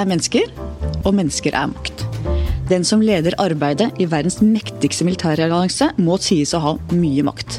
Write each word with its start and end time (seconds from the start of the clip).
er 0.00 0.08
mennesker, 0.08 0.48
og 1.04 1.12
mennesker 1.16 1.56
er 1.56 1.68
makt. 1.72 2.06
Den 2.70 2.84
som 2.86 3.02
leder 3.02 3.34
arbeidet 3.42 3.90
i 4.00 4.06
verdens 4.08 4.38
mektigste 4.44 5.04
militærallianse, 5.06 5.90
må 6.00 6.16
sies 6.22 6.54
å 6.54 6.62
ha 6.62 6.72
mye 6.94 7.24
makt. 7.26 7.58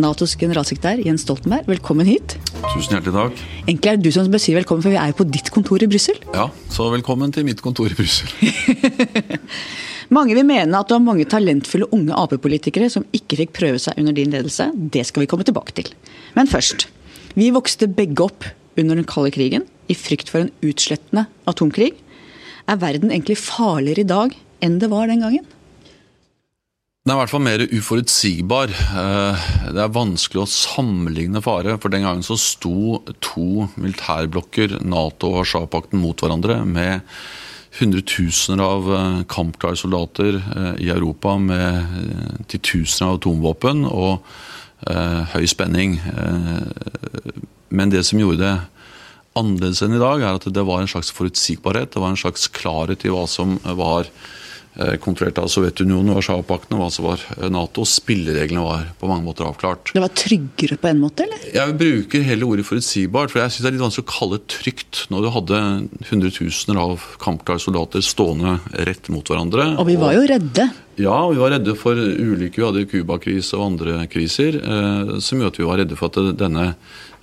Natos 0.00 0.34
generalsekretær 0.40 1.00
Jens 1.04 1.24
Stoltenberg, 1.24 1.68
velkommen 1.70 2.08
hit. 2.08 2.36
Tusen 2.72 2.96
hjertelig 2.96 3.14
takk. 3.14 3.44
Egentlig 3.64 3.92
er 3.92 4.00
det 4.00 4.08
du 4.08 4.12
som 4.12 4.28
bør 4.32 4.42
si 4.42 4.56
velkommen, 4.56 4.84
for 4.84 4.92
vi 4.92 5.00
er 5.00 5.12
jo 5.12 5.18
på 5.20 5.28
ditt 5.28 5.48
kontor 5.54 5.84
i 5.84 5.88
Brussel. 5.88 6.18
Ja, 6.34 6.48
så 6.72 6.88
velkommen 6.92 7.32
til 7.32 7.46
mitt 7.48 7.62
kontor 7.64 7.92
i 7.92 7.96
Brussel. 7.96 8.28
mange 10.16 10.36
vil 10.36 10.46
mene 10.48 10.76
at 10.76 10.90
du 10.90 10.96
har 10.96 11.04
mange 11.04 11.28
talentfulle 11.28 11.88
unge 11.96 12.16
Ap-politikere 12.16 12.90
som 12.92 13.06
ikke 13.16 13.40
fikk 13.42 13.56
prøve 13.56 13.80
seg 13.82 13.96
under 14.00 14.16
din 14.16 14.32
ledelse. 14.34 14.68
Det 14.74 15.06
skal 15.08 15.24
vi 15.24 15.30
komme 15.32 15.48
tilbake 15.48 15.76
til. 15.78 15.92
Men 16.36 16.50
først. 16.50 16.88
Vi 17.36 17.50
vokste 17.52 17.88
begge 17.92 18.24
opp 18.24 18.46
under 18.76 18.98
den 18.98 19.08
kalde 19.08 19.32
krigen 19.34 19.66
i 19.90 19.96
frykt 19.98 20.30
for 20.32 20.44
en 20.44 20.54
utslettende 20.66 21.26
atomkrig. 21.48 21.92
Er 22.66 22.80
verden 22.82 23.12
egentlig 23.12 23.38
farligere 23.38 24.02
i 24.02 24.10
dag 24.10 24.34
enn 24.64 24.80
det 24.82 24.90
var 24.90 25.10
den 25.10 25.22
gangen? 25.22 25.46
Den 27.06 27.12
er 27.14 27.20
i 27.20 27.22
hvert 27.22 27.30
fall 27.30 27.44
mer 27.46 27.62
uforutsigbar. 27.70 28.72
Eh, 28.74 29.42
det 29.76 29.78
er 29.78 29.92
vanskelig 29.94 30.40
å 30.42 30.50
sammenligne 30.50 31.38
fare. 31.44 31.76
For 31.78 31.92
den 31.92 32.02
gangen 32.02 32.26
så 32.26 32.34
sto 32.34 32.98
to 33.22 33.68
militærblokker, 33.78 34.80
Nato 34.82 35.30
og 35.30 35.36
Warszawapakten, 35.36 36.02
mot 36.02 36.18
hverandre 36.18 36.58
med 36.66 37.06
hundretusener 37.78 38.64
av 38.64 38.90
eh, 38.96 39.22
kampklare 39.30 39.78
soldater 39.78 40.40
eh, 40.40 40.72
i 40.82 40.90
Europa 40.90 41.36
med 41.38 42.42
titusener 42.50 43.12
av 43.12 43.20
atomvåpen 43.20 43.86
og 43.86 44.26
høy 44.84 45.46
spenning. 45.48 45.96
Men 47.68 47.92
det 47.92 48.02
som 48.06 48.20
gjorde 48.20 48.42
det 48.44 48.54
annerledes 49.36 49.82
enn 49.84 49.96
i 49.96 50.00
dag, 50.00 50.22
er 50.22 50.38
at 50.38 50.48
det 50.48 50.64
var 50.66 50.82
en 50.82 50.90
slags 50.90 51.12
forutsigbarhet. 51.14 51.92
Det 51.92 52.02
var 52.02 52.14
en 52.14 52.20
slags 52.20 52.48
klarhet 52.56 53.04
i 53.04 53.12
hva 53.12 53.26
som 53.30 53.58
var 53.64 54.08
eh, 54.08 54.12
kontrollert 55.00 55.38
av 55.40 55.48
Sovjetunionen 55.52 56.12
og 56.12 56.18
Warszawapakten, 56.20 56.76
og 56.76 56.82
hva 56.82 56.88
som 56.92 57.06
var 57.08 57.22
eh, 57.36 57.48
Nato. 57.52 57.84
Spillereglene 57.88 58.64
var 58.64 58.88
på 59.00 59.08
mange 59.10 59.24
måter 59.24 59.46
avklart. 59.48 59.92
Det 59.96 60.02
var 60.02 60.12
tryggere 60.16 60.78
på 60.80 60.90
en 60.90 61.00
måte, 61.00 61.24
eller? 61.24 61.46
Jeg 61.54 61.76
bruker 61.80 62.26
hele 62.26 62.48
ordet 62.48 62.66
forutsigbart, 62.68 63.32
for 63.32 63.42
jeg 63.42 63.54
syns 63.54 63.64
det 63.64 63.70
er 63.70 63.76
litt 63.76 63.84
vanskelig 63.86 64.06
å 64.06 64.12
kalle 64.12 64.40
det 64.40 64.50
trygt 64.56 65.02
når 65.12 65.24
du 65.24 65.30
hadde 65.36 65.62
hundretusener 66.10 66.82
av 66.82 67.06
kampklare 67.22 67.62
soldater 67.62 68.04
stående 68.04 68.58
rett 68.88 69.10
mot 69.12 69.32
hverandre. 69.32 69.72
Og 69.80 69.88
vi 69.88 69.96
var 70.00 70.16
jo 70.16 70.26
redde. 70.28 70.68
Ja, 71.00 71.18
vi 71.28 71.40
var 71.40 71.52
redde 71.52 71.76
for 71.76 71.96
ulykker. 71.96 72.60
Vi 72.60 72.68
hadde 72.68 72.86
Cuba-krise 72.88 73.58
og 73.58 73.66
andre 73.72 74.06
kriser 74.12 74.60
eh, 74.60 75.16
som 75.20 75.40
gjorde 75.40 75.54
at 75.54 75.60
vi 75.60 75.68
var 75.68 75.82
redde 75.82 75.98
for 75.98 76.12
at 76.12 76.36
denne 76.40 76.70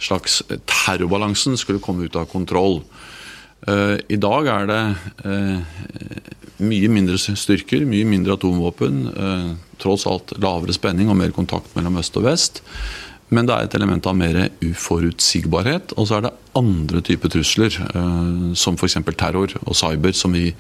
slags 0.04 0.42
terrorbalansen 0.70 1.58
skulle 1.60 1.82
komme 1.84 2.10
ut 2.10 2.18
av 2.20 2.30
kontroll. 2.32 2.82
Eh, 3.68 3.98
I 4.12 4.20
dag 4.20 4.50
er 4.52 4.68
det 4.68 4.82
eh, 5.24 5.80
mye 6.64 6.92
mindre 6.92 7.20
styrker, 7.20 7.86
mye 7.88 8.08
mindre 8.08 8.36
atomvåpen. 8.38 9.00
Eh, 9.14 9.50
tross 9.84 10.08
alt 10.10 10.36
lavere 10.44 10.76
spenning 10.76 11.12
og 11.12 11.20
mer 11.20 11.34
kontakt 11.36 11.76
mellom 11.78 12.00
øst 12.02 12.20
og 12.20 12.28
vest. 12.28 12.64
Men 13.34 13.48
det 13.48 13.56
er 13.56 13.66
et 13.66 13.76
element 13.80 14.06
av 14.06 14.18
mer 14.20 14.38
uforutsigbarhet. 14.62 15.96
Og 15.98 16.10
så 16.10 16.20
er 16.20 16.26
det 16.28 16.34
andre 16.60 17.02
typer 17.02 17.32
trusler, 17.34 17.74
som 18.60 18.76
f.eks. 18.78 19.00
terror 19.18 19.56
og 19.64 19.78
cyber, 19.80 20.14
som 20.14 20.36
vi 20.36 20.52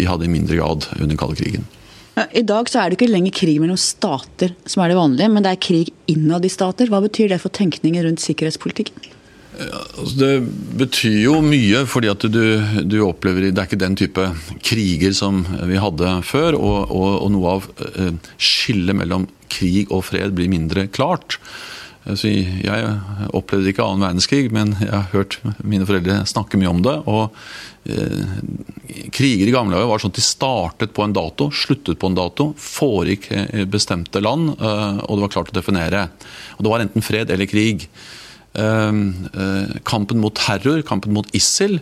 hadde 0.00 0.26
i 0.26 0.32
mindre 0.32 0.58
grad 0.58 0.88
under 0.96 1.12
den 1.12 1.20
kalde 1.20 1.38
krigen. 1.38 1.68
I 2.16 2.42
dag 2.48 2.66
så 2.72 2.80
er 2.80 2.90
det 2.90 2.96
ikke 2.96 3.12
lenger 3.12 3.36
krig 3.36 3.60
mellom 3.62 3.78
stater 3.78 4.56
som 4.66 4.82
er 4.82 4.90
det 4.90 4.98
vanlige, 4.98 5.30
men 5.30 5.44
det 5.44 5.52
er 5.52 5.62
krig 5.68 5.92
innad 6.10 6.48
i 6.48 6.50
stater. 6.50 6.90
Hva 6.90 7.04
betyr 7.04 7.30
det 7.30 7.38
for 7.44 7.54
tenkningen 7.54 8.08
rundt 8.08 8.24
sikkerhetspolitikken? 8.24 9.12
Altså 9.56 10.16
det 10.20 10.32
betyr 10.80 11.16
jo 11.22 11.36
mye, 11.44 11.84
fordi 11.88 12.10
at 12.12 12.26
du, 12.28 12.42
du, 12.84 12.98
opplever 13.06 13.48
Det 13.48 13.62
er 13.62 13.68
ikke 13.68 13.80
den 13.80 13.96
type 13.96 14.26
kriger 14.64 15.14
som 15.16 15.44
vi 15.68 15.80
hadde 15.80 16.18
før. 16.28 16.58
Og, 16.58 16.92
og, 16.92 17.08
og 17.24 17.32
noe 17.32 17.54
av 17.56 17.70
eh, 17.94 18.12
skillet 18.36 18.96
mellom 18.98 19.28
krig 19.52 19.88
og 19.94 20.04
fred 20.08 20.36
blir 20.36 20.52
mindre 20.52 20.86
klart. 20.92 21.38
Altså, 22.06 22.30
jeg 22.30 22.90
opplevde 23.34 23.72
ikke 23.72 23.82
annen 23.82 24.04
verdenskrig, 24.04 24.50
men 24.54 24.76
jeg 24.78 24.92
har 24.92 25.08
hørt 25.10 25.40
mine 25.66 25.88
foreldre 25.88 26.20
snakke 26.28 26.60
mye 26.60 26.70
om 26.70 26.84
det. 26.84 26.94
og 27.08 27.32
eh, 27.88 29.08
Kriger 29.16 29.48
i 29.48 29.54
gamle 29.54 29.74
dager 29.74 29.88
var 29.90 30.02
sånn 30.02 30.12
at 30.12 30.20
de 30.20 30.26
startet 30.26 30.94
på 30.94 31.06
en 31.06 31.16
dato, 31.16 31.48
sluttet 31.50 31.98
på 32.02 32.12
en 32.12 32.18
dato, 32.18 32.50
foregikk 32.60 33.30
bestemte 33.72 34.22
land, 34.22 34.52
eh, 34.54 35.02
og 35.08 35.16
det 35.16 35.24
var 35.24 35.34
klart 35.38 35.50
å 35.54 35.58
definere. 35.58 36.06
Og 36.58 36.62
Det 36.66 36.74
var 36.74 36.84
enten 36.84 37.08
fred 37.08 37.32
eller 37.32 37.50
krig. 37.50 37.88
Eh, 38.56 39.00
eh 39.42 39.80
kampen 39.84 40.20
mot 40.20 40.34
terror, 40.34 40.82
kampen 40.82 41.12
mot 41.12 41.28
ISIL, 41.36 41.80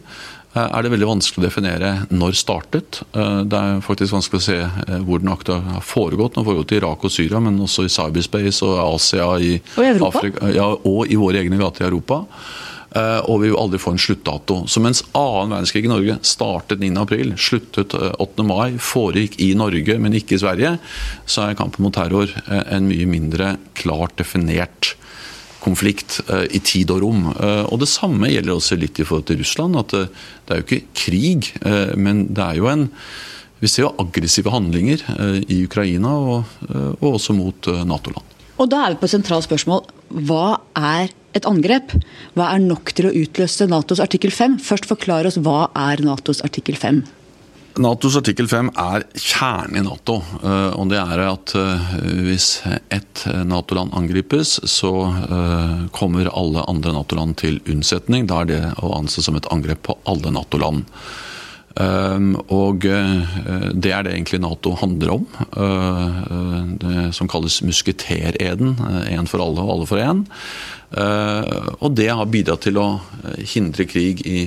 Eh, 0.55 0.62
er 0.62 0.85
det 0.87 0.93
veldig 0.93 1.09
vanskelig 1.09 1.43
å 1.43 1.47
definere 1.49 1.89
når 2.15 2.37
startet. 2.39 3.01
Eh, 3.11 3.41
det 3.51 3.59
er 3.59 3.81
faktisk 3.83 4.15
vanskelig 4.15 4.41
å 4.41 4.45
se 4.45 4.59
hvor 5.03 5.23
den 5.23 5.33
har 5.33 5.83
foregått. 5.83 6.37
Den 6.37 6.45
har 6.45 6.51
foregått 6.51 6.75
i 6.77 6.79
Irak 6.79 7.07
og 7.07 7.11
Syria, 7.15 7.41
men 7.43 7.59
også 7.65 7.87
i 7.87 7.91
cyberspace 7.91 8.62
og 8.62 8.79
Asia 8.85 9.27
i 9.43 9.57
og 9.59 10.07
Afrika, 10.12 10.53
ja, 10.55 10.71
og 10.71 11.11
i 11.11 11.19
våre 11.19 11.43
egne 11.43 11.59
gater 11.59 11.85
i 11.85 11.91
Europa. 11.91 12.23
Og 12.95 13.41
vi 13.43 13.49
vil 13.49 13.59
aldri 13.59 13.81
få 13.83 13.91
en 13.91 13.99
sluttdato. 13.99 14.61
Så 14.71 14.79
mens 14.79 15.01
annen 15.19 15.51
verdenskrig 15.51 15.89
i 15.89 15.91
Norge 15.91 16.15
startet 16.23 16.79
9.4, 16.79 17.33
sluttet 17.35 17.97
8. 18.23 18.45
mai, 18.47 18.77
foregikk 18.79 19.35
i 19.43 19.49
Norge, 19.59 19.97
men 19.99 20.15
ikke 20.15 20.37
i 20.37 20.43
Sverige, 20.45 20.77
så 21.27 21.49
er 21.49 21.59
kampen 21.59 21.83
mot 21.83 21.97
terror 21.97 22.31
en 22.47 22.87
mye 22.87 23.09
mindre 23.11 23.56
klart 23.75 24.15
definert 24.23 24.95
konflikt 25.64 26.20
eh, 26.28 26.47
i 26.56 26.60
tid 26.64 26.92
og 26.94 27.02
rom. 27.04 27.28
Eh, 27.32 27.62
og 27.69 27.80
Det 27.82 27.91
samme 27.91 28.30
gjelder 28.32 28.54
også 28.54 28.78
litt 28.80 29.00
i 29.00 29.06
forhold 29.06 29.28
til 29.30 29.41
Russland. 29.41 29.78
at 29.80 29.94
eh, 29.97 30.10
det 30.44 30.54
er 30.54 30.60
jo 30.60 30.66
ikke 30.69 30.82
krig, 31.04 31.52
men 31.97 32.26
det 32.34 32.44
er 32.44 32.60
jo 32.60 32.69
en 32.69 32.91
Vi 33.60 33.69
ser 33.70 33.86
jo 33.86 33.94
aggressive 33.98 34.50
handlinger 34.52 35.00
i 35.48 35.62
Ukraina 35.64 36.10
og, 36.12 36.44
og 37.00 37.14
også 37.14 37.32
mot 37.32 37.64
Nato-land. 37.64 38.34
Og 38.60 38.69
Da 38.69 38.82
er 38.84 38.92
vi 38.92 39.00
på 39.00 39.06
et 39.08 39.14
sentralt 39.14 39.47
spørsmål. 39.47 39.86
Hva 40.10 40.60
er 40.76 41.08
et 41.32 41.47
angrep? 41.48 41.94
Hva 42.36 42.50
er 42.52 42.60
nok 42.60 42.92
til 42.92 43.08
å 43.08 43.14
utløse 43.14 43.64
Natos 43.70 44.02
artikkel 44.04 44.34
5? 44.34 44.58
Først 44.60 44.91
forklar 44.91 45.25
oss 45.25 45.41
hva 45.41 45.70
er 45.72 46.02
Natos 46.04 46.42
artikkel 46.44 46.76
5? 46.76 47.00
Natos 47.75 48.15
artikkel 48.15 48.47
5 48.47 48.69
er 48.79 49.03
kjernen 49.19 49.81
i 49.81 49.83
Nato. 49.83 50.21
Eh, 50.45 50.77
og 50.79 50.93
det 50.93 51.01
er 51.01 51.23
at 51.27 51.55
eh, 51.59 51.95
hvis 52.23 52.49
ett 52.95 53.25
Nato-land 53.27 53.97
angripes, 53.99 54.61
så 54.71 54.93
eh, 55.11 55.81
kommer 55.95 56.31
alle 56.31 56.62
andre 56.71 56.95
Nato-land 56.95 57.39
til 57.43 57.59
unnsetning. 57.67 58.29
Da 58.31 58.43
er 58.43 58.51
det 58.53 58.61
å 58.79 58.93
anse 58.95 59.25
som 59.27 59.35
et 59.39 59.51
angrep 59.55 59.83
på 59.89 59.99
alle 60.11 60.31
Nato-land. 60.37 60.87
Og 61.75 62.85
det 62.85 63.91
er 63.91 64.05
det 64.07 64.12
egentlig 64.12 64.39
Nato 64.45 64.77
handler 64.79 65.17
om. 65.17 65.25
Det 66.79 67.09
som 67.17 67.27
kalles 67.31 67.57
musketereden. 67.67 68.77
Én 69.11 69.27
for 69.27 69.43
alle 69.43 69.65
og 69.65 69.73
alle 69.75 69.89
for 69.91 69.99
én. 69.99 70.23
Og 71.83 71.97
det 71.99 72.07
har 72.15 72.31
bidratt 72.31 72.62
til 72.69 72.79
å 72.79 72.87
hindre 73.57 73.89
krig 73.91 74.23
i 74.23 74.45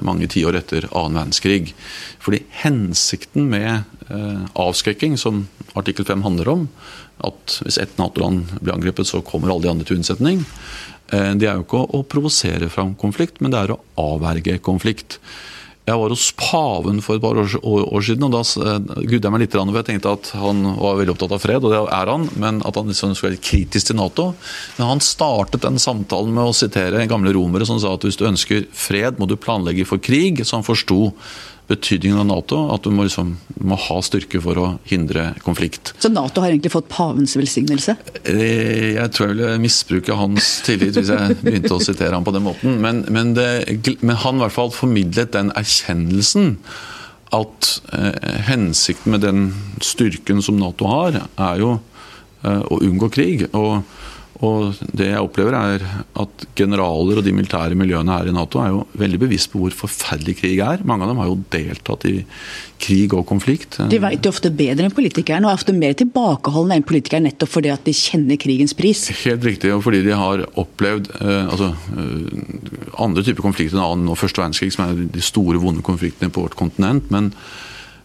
mange 0.00 0.30
tiår 0.32 0.56
etter 0.62 0.88
annen 0.88 1.20
verdenskrig. 1.20 1.74
Fordi 2.20 2.42
hensikten 2.62 3.48
med 3.50 3.82
eh, 4.12 4.42
avskrekking, 4.60 5.16
som 5.18 5.46
artikkel 5.78 6.06
5 6.08 6.24
handler 6.26 6.52
om, 6.52 6.66
at 7.24 7.60
hvis 7.64 7.78
ett 7.80 7.96
Nato-land 8.00 8.58
blir 8.60 8.74
angrepet, 8.74 9.08
så 9.08 9.22
kommer 9.24 9.52
alle 9.52 9.66
de 9.66 9.72
andre 9.72 9.88
til 9.88 10.00
unnsetning, 10.00 10.44
eh, 11.12 11.32
det 11.40 11.48
er 11.48 11.58
jo 11.58 11.64
ikke 11.64 11.86
å 11.96 12.02
provosere 12.04 12.68
fram 12.72 12.94
konflikt, 13.00 13.40
men 13.40 13.54
det 13.54 13.62
er 13.62 13.74
å 13.74 13.80
avverge 14.00 14.60
konflikt. 14.64 15.18
Jeg 15.88 15.96
var 15.98 16.12
hos 16.12 16.26
paven 16.38 17.00
for 17.02 17.16
et 17.16 17.22
par 17.24 17.38
år, 17.40 17.48
siden, 18.04 18.26
og 18.26 18.34
da 18.34 18.42
gudde 19.00 19.24
jeg 19.24 19.32
meg 19.32 19.42
litt. 19.42 19.54
For 19.56 19.78
jeg 19.80 19.88
tenkte 19.88 20.12
at 20.12 20.28
han 20.38 20.60
var 20.76 20.98
veldig 21.00 21.14
opptatt 21.14 21.34
av 21.34 21.42
fred, 21.42 21.64
og 21.64 21.72
det 21.72 21.80
er 21.96 22.12
han, 22.12 22.28
men 22.38 22.60
at 22.68 22.78
han 22.78 22.90
liksom 22.92 23.14
skulle 23.16 23.32
være 23.32 23.42
kritisk 23.48 23.90
til 23.90 23.98
Nato. 23.98 24.26
Men 24.76 24.92
han 24.92 25.02
startet 25.02 25.64
den 25.64 25.80
samtalen 25.82 26.36
med 26.36 26.52
å 26.52 26.56
sitere 26.56 27.08
gamle 27.10 27.32
romere 27.34 27.66
som 27.66 27.80
sa 27.82 27.96
at 27.96 28.06
hvis 28.06 28.20
du 28.20 28.28
ønsker 28.28 28.68
fred, 28.76 29.18
må 29.18 29.26
du 29.26 29.38
planlegge 29.40 29.88
for 29.88 30.02
krig. 30.02 30.44
Så 30.44 30.60
han 30.60 30.68
forsto 30.68 31.14
betydningen 31.70 32.20
av 32.22 32.28
Nato. 32.28 32.60
At 32.74 32.84
du 32.84 32.90
må, 32.94 33.06
liksom, 33.06 33.34
må, 33.62 33.78
ha 33.78 33.98
styrke 34.04 34.42
for 34.42 34.58
å 34.60 34.66
hindre 34.90 35.30
konflikt. 35.44 35.94
Så 36.02 36.10
Nato 36.12 36.42
har 36.42 36.52
egentlig 36.52 36.72
fått 36.74 36.90
pavens 36.92 37.36
velsignelse? 37.38 37.96
Eh, 38.24 38.96
jeg 38.96 39.14
tror 39.14 39.28
jeg 39.28 39.36
ville 39.36 39.58
misbruke 39.62 40.18
hans 40.18 40.52
tillit 40.66 40.98
hvis 40.98 41.12
jeg 41.14 41.38
begynte 41.42 41.76
å 41.76 41.82
sitere 41.82 42.16
ham 42.16 42.26
på 42.26 42.34
den 42.36 42.46
måten. 42.46 42.80
Men, 42.82 43.04
men, 43.12 43.34
det, 43.38 43.50
men 44.00 44.18
han 44.24 44.40
i 44.40 44.44
hvert 44.44 44.56
fall 44.56 44.74
formidlet 44.74 45.34
den 45.36 45.54
erkjennelsen 45.58 46.56
at 47.36 47.70
eh, 47.94 48.40
hensikten 48.48 49.14
med 49.14 49.22
den 49.22 49.44
styrken 49.84 50.42
som 50.42 50.58
Nato 50.58 50.88
har, 50.90 51.22
er 51.38 51.62
jo 51.62 51.76
eh, 52.42 52.62
å 52.66 52.80
unngå 52.82 53.10
krig. 53.14 53.46
og 53.54 53.84
Og 54.46 54.78
det 54.96 55.10
jeg 55.10 55.20
opplever 55.20 55.54
er 55.56 55.82
at 56.22 56.44
generaler 56.56 57.20
og 57.20 57.26
de 57.26 57.32
militære 57.36 57.76
miljøene 57.76 58.14
her 58.14 58.30
i 58.30 58.32
Nato 58.32 58.62
er 58.62 58.70
jo 58.72 58.82
veldig 59.00 59.20
bevisst 59.20 59.50
på 59.52 59.60
hvor 59.60 59.74
forferdelig 59.82 60.38
krig 60.38 60.62
er. 60.64 60.84
Mange 60.88 61.04
av 61.04 61.12
dem 61.12 61.20
har 61.20 61.28
jo 61.28 61.36
deltatt 61.52 62.06
i 62.08 62.14
krig 62.80 63.12
og 63.12 63.26
konflikt. 63.28 63.76
De 63.92 64.00
vet 64.00 64.24
jo 64.24 64.32
ofte 64.32 64.52
bedre 64.56 64.88
enn 64.88 64.96
politikeren, 64.96 65.44
og 65.44 65.52
er 65.52 65.60
ofte 65.60 65.76
mer 65.76 65.96
tilbakeholdne 66.00 66.80
enn 66.80 66.86
politikeren 66.88 67.28
nettopp 67.28 67.52
fordi 67.52 67.72
at 67.74 67.84
de 67.84 67.96
kjenner 67.96 68.40
krigens 68.40 68.72
pris. 68.76 69.06
Helt 69.26 69.44
riktig, 69.44 69.74
og 69.76 69.84
fordi 69.84 70.00
de 70.08 70.16
har 70.16 70.46
opplevd 70.60 71.12
eh, 71.20 71.42
altså, 71.44 71.74
eh, 72.00 72.94
andre 73.04 73.26
typer 73.26 73.44
konflikter 73.44 73.76
enn 73.76 73.84
annen 73.84 74.14
og 74.14 74.20
første 74.22 74.40
verdenskrig, 74.40 74.72
som 74.72 74.86
er 74.86 75.04
de 75.04 75.24
store, 75.24 75.60
vonde 75.60 75.84
konfliktene 75.84 76.32
på 76.32 76.46
vårt 76.46 76.56
kontinent. 76.56 77.12
men 77.12 77.34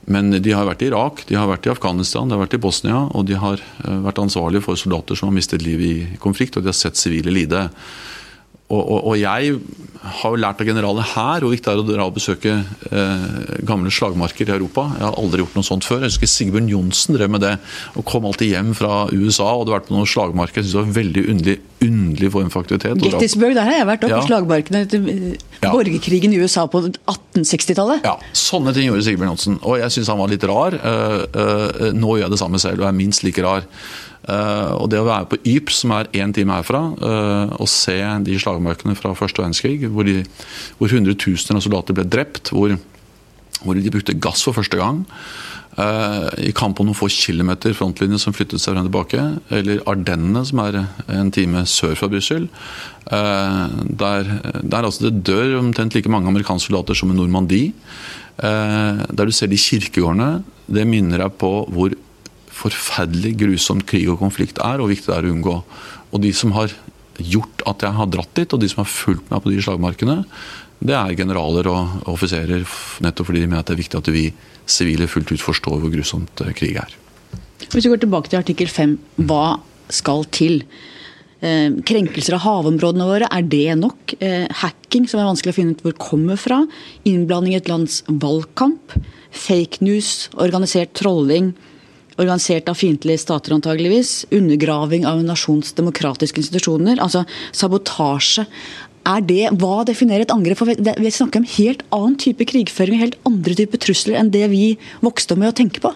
men 0.05 0.29
de 0.37 0.53
har 0.53 0.67
vært 0.67 0.83
i 0.85 0.89
Irak, 0.91 1.23
de 1.29 1.37
har 1.37 1.49
vært 1.49 1.65
i 1.65 1.71
Afghanistan, 1.73 2.29
de 2.29 2.35
har 2.35 2.43
vært 2.43 2.57
i 2.57 2.61
Bosnia. 2.61 3.05
Og 3.17 3.25
de 3.29 3.37
har 3.41 3.61
eh, 3.61 4.01
vært 4.05 4.21
ansvarlige 4.21 4.65
for 4.67 4.79
soldater 4.79 5.17
som 5.17 5.31
har 5.31 5.37
mistet 5.37 5.65
livet 5.65 5.85
i 5.85 6.19
konflikt, 6.21 6.57
og 6.57 6.65
de 6.65 6.69
har 6.69 6.77
sett 6.77 6.99
sivile 6.99 7.33
lide. 7.33 7.65
Og, 8.65 8.79
og, 8.81 8.99
og, 9.11 9.15
jeg 9.19 9.59
har 10.21 10.31
jo 10.33 10.37
lært 10.41 10.61
av 10.61 10.65
generaler 10.65 11.05
her 11.11 11.43
hvor 11.43 11.51
viktig 11.53 11.67
det 11.67 11.73
er 11.75 11.81
å 11.83 11.85
dra 11.85 12.05
og 12.07 12.15
besøke 12.15 12.53
eh, 12.89 13.25
gamle 13.65 13.91
slagmarker 13.93 14.49
i 14.49 14.55
Europa. 14.55 14.87
Jeg 14.95 15.05
har 15.05 15.17
aldri 15.21 15.43
gjort 15.43 15.57
noe 15.59 15.67
sånt 15.67 15.85
før. 15.85 16.01
Jeg 16.01 16.15
husker 16.15 16.31
Sigbjørn 16.31 16.71
Johnsen 16.71 17.17
drev 17.17 17.29
med 17.35 17.43
det. 17.45 17.51
og 17.93 18.07
Kom 18.09 18.25
alltid 18.25 18.55
hjem 18.55 18.71
fra 18.77 19.03
USA 19.13 19.51
og 19.51 19.63
hadde 19.63 19.75
vært 19.75 19.89
på 19.89 19.93
noen 19.93 20.09
slagmarker. 20.09 20.63
Jeg 20.63 20.65
synes 20.65 20.73
det 20.73 20.81
var 20.81 20.95
veldig 20.97 21.25
underlig, 21.35 21.55
underlig 21.85 22.31
form 22.33 22.49
for 22.55 22.65
aktivitet. 22.65 23.05
Gettysburg, 23.05 23.53
der 23.57 23.69
har 23.69 23.77
jeg 23.77 23.89
vært 23.91 24.07
oppe 24.07 24.15
ja. 24.15 24.23
på 24.23 24.31
slagmarkene 24.31 24.81
etter 24.87 25.05
ja. 25.13 25.69
borgerkrigen 25.69 26.33
i 26.33 26.41
USA 26.41 26.65
på 26.65 26.81
1860-tallet. 26.87 28.09
Ja, 28.09 28.17
sånne 28.33 28.73
ting 28.73 28.89
gjorde 28.89 29.05
Sigbjørn 29.05 29.35
Johnsen. 29.35 29.61
Og 29.61 29.77
jeg 29.83 29.93
syns 29.93 30.09
han 30.09 30.21
var 30.23 30.33
litt 30.33 30.49
rar. 30.49 30.81
Uh, 30.81 31.21
uh, 31.37 31.87
nå 31.93 32.17
gjør 32.17 32.25
jeg 32.25 32.33
det 32.33 32.41
samme 32.41 32.65
selv 32.65 32.81
og 32.81 32.89
er 32.89 32.97
minst 32.97 33.21
like 33.27 33.45
rar. 33.45 33.69
Uh, 34.25 34.73
og 34.81 34.89
det 34.89 34.97
å 34.97 35.05
være 35.05 35.27
på 35.29 35.37
Ypres, 35.45 35.83
som 35.83 35.91
er 35.93 36.09
én 36.17 36.31
time 36.33 36.55
herfra, 36.57 36.81
uh, 36.97 37.55
og 37.61 37.69
se 37.69 37.97
de 38.25 38.37
slagmarkene 38.41 38.97
fra 38.97 39.13
første 39.17 39.43
verdenskrig, 39.43 39.83
hvor, 39.85 40.07
de, 40.07 40.23
hvor 40.79 40.89
hundretusener 40.89 41.59
av 41.59 41.65
soldater 41.65 41.97
ble 41.97 42.07
drept, 42.09 42.49
hvor, 42.49 42.73
hvor, 43.61 43.77
de 43.77 43.91
brukte 43.93 44.15
gass 44.17 44.41
for 44.47 44.57
første 44.57 44.79
gang, 44.79 45.03
uh, 45.77 46.31
i 46.41 46.49
kamp 46.57 46.81
om 46.81 46.89
noen 46.89 46.97
få 46.97 47.11
kilometer 47.13 47.75
frontlinje 47.77 48.23
som 48.23 48.33
flyttet 48.33 48.63
seg 48.63 48.73
frem 48.73 48.87
tilbake, 48.87 49.27
eller 49.53 49.83
Ardennene, 49.93 50.41
som 50.49 50.63
er 50.65 50.79
en 51.19 51.29
time 51.35 51.61
sør 51.69 51.93
fra 51.99 52.09
Brussel, 52.09 52.49
der, 53.05 54.29
der 54.65 54.87
altså 54.87 55.05
det 55.05 55.19
dør 55.27 55.59
omtrent 55.59 55.93
like 55.93 56.09
mange 56.09 56.31
amerikanske 56.31 56.71
soldater 56.71 56.97
som 56.97 57.11
i 57.13 57.17
Normandie. 57.19 57.75
Der 58.41 59.29
du 59.29 59.29
ser 59.29 59.51
de 59.51 59.59
kirkegårdene, 59.61 60.39
det 60.65 60.87
minner 60.89 61.21
deg 61.21 61.35
på 61.37 61.51
hvor 61.69 61.93
forferdelig 62.55 63.35
grusomt 63.41 63.85
krig 63.89 64.07
og 64.11 64.21
konflikt 64.21 64.61
er, 64.63 64.81
og 64.81 64.91
viktig 64.91 65.11
det 65.11 65.17
er 65.17 65.27
å 65.27 65.33
unngå. 65.33 65.55
Og 66.11 66.21
de 66.23 66.31
som 66.35 66.53
har 66.55 66.73
gjort 67.19 67.63
at 67.69 67.83
jeg 67.85 67.95
har 67.97 68.11
dratt 68.11 68.33
dit, 68.37 68.53
og 68.53 68.61
de 68.61 68.69
som 68.71 68.83
har 68.83 68.91
fulgt 68.91 69.31
meg 69.31 69.43
på 69.43 69.51
de 69.51 69.63
slagmarkene, 69.63 70.17
det 70.85 70.95
er 70.95 71.15
generaler 71.17 71.69
og 71.71 72.09
offiserer, 72.11 72.65
nettopp 73.03 73.29
fordi 73.29 73.43
de 73.43 73.49
mener 73.49 73.63
at 73.63 73.69
det 73.69 73.77
er 73.77 73.83
viktig 73.83 73.99
at 73.99 74.11
vi 74.13 74.25
sivile 74.69 75.07
fullt 75.09 75.31
ut 75.31 75.43
forstår 75.43 75.79
hvor 75.81 75.93
grusomt 75.93 76.43
eh, 76.43 76.53
krig 76.57 76.79
er. 76.81 76.91
Hvis 77.71 77.85
vi 77.85 77.91
går 77.91 78.03
tilbake 78.03 78.31
til 78.31 78.41
artikkel 78.41 78.69
5, 78.71 78.97
hva 79.29 79.57
skal 79.93 80.25
til? 80.35 80.59
Eh, 81.45 81.77
krenkelser 81.87 82.37
av 82.37 82.43
havområdene 82.45 83.07
våre, 83.07 83.29
er 83.31 83.47
det 83.47 83.77
nok? 83.79 84.17
Eh, 84.19 84.47
hacking, 84.63 85.07
som 85.09 85.21
er 85.21 85.29
vanskelig 85.29 85.53
å 85.53 85.57
finne 85.59 85.75
ut 85.75 85.85
hvor 85.85 85.95
kommer 86.01 86.39
fra? 86.39 86.61
Innblanding 87.07 87.55
i 87.55 87.59
et 87.61 87.71
lands 87.71 88.01
valgkamp? 88.09 88.97
Fake 89.35 89.83
news, 89.85 90.27
organisert 90.39 90.93
trolling, 90.97 91.53
organisert 92.15 92.69
av 92.71 92.79
fiendtlige 92.79 93.21
stater 93.21 93.55
antageligvis, 93.55 94.25
undergraving 94.31 95.05
av 95.09 95.19
en 95.19 95.29
nasjons 95.31 95.73
demokratiske 95.77 96.41
institusjoner, 96.43 97.01
altså 97.03 97.25
sabotasje 97.55 98.47
det, 99.25 99.49
Hva 99.61 99.83
definerer 99.85 100.25
et 100.25 100.33
angrep? 100.33 100.57
For 100.57 100.69
Vi 100.69 101.11
snakker 101.13 101.41
om 101.41 101.49
helt 101.57 101.83
annen 101.93 102.17
type 102.17 102.45
krigføring 102.49 103.01
helt 103.01 103.17
andre 103.27 103.53
typer 103.57 103.81
trusler 103.81 104.17
enn 104.19 104.31
det 104.33 104.47
vi 104.49 104.77
vokste 105.05 105.37
med 105.37 105.51
å 105.51 105.55
tenke 105.55 105.81
på. 105.83 105.91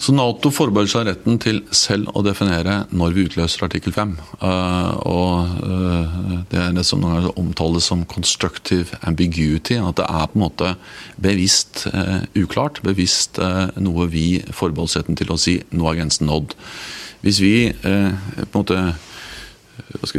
Så 0.00 0.14
Nato 0.16 0.48
forbeholder 0.52 0.92
seg 0.92 1.08
retten 1.08 1.40
til 1.40 1.60
selv 1.76 2.12
å 2.16 2.22
definere 2.24 2.84
når 2.92 3.16
vi 3.16 3.24
utløser 3.28 3.66
artikkel 3.66 3.92
5. 3.96 4.14
Uh, 4.40 4.92
og 5.08 5.50
uh, 5.64 6.14
Det 6.52 6.60
er 6.60 6.72
det 6.76 6.86
som 6.88 7.02
noen 7.02 7.18
ganger 7.18 7.40
omtales 7.40 7.90
som 7.90 8.06
constructive 8.08 8.96
ambiguity. 9.08 9.76
At 9.80 10.00
det 10.00 10.08
er 10.08 10.30
på 10.30 10.40
en 10.40 10.46
måte 10.46 10.72
bevisst 11.20 11.86
uh, 11.92 12.24
uklart, 12.36 12.80
bevisst 12.84 13.40
noe 13.80 14.08
vi 14.12 14.40
forbeholder 14.52 15.00
retten 15.00 15.18
til 15.18 15.32
å 15.32 15.38
si 15.40 15.60
nå 15.72 15.86
er 15.90 16.00
grensen 16.00 16.28
nådd. 16.30 16.56
Hvis 17.20 17.40
vi 17.42 17.54
på 17.76 17.90
en 17.90 18.56
måte 18.56 18.80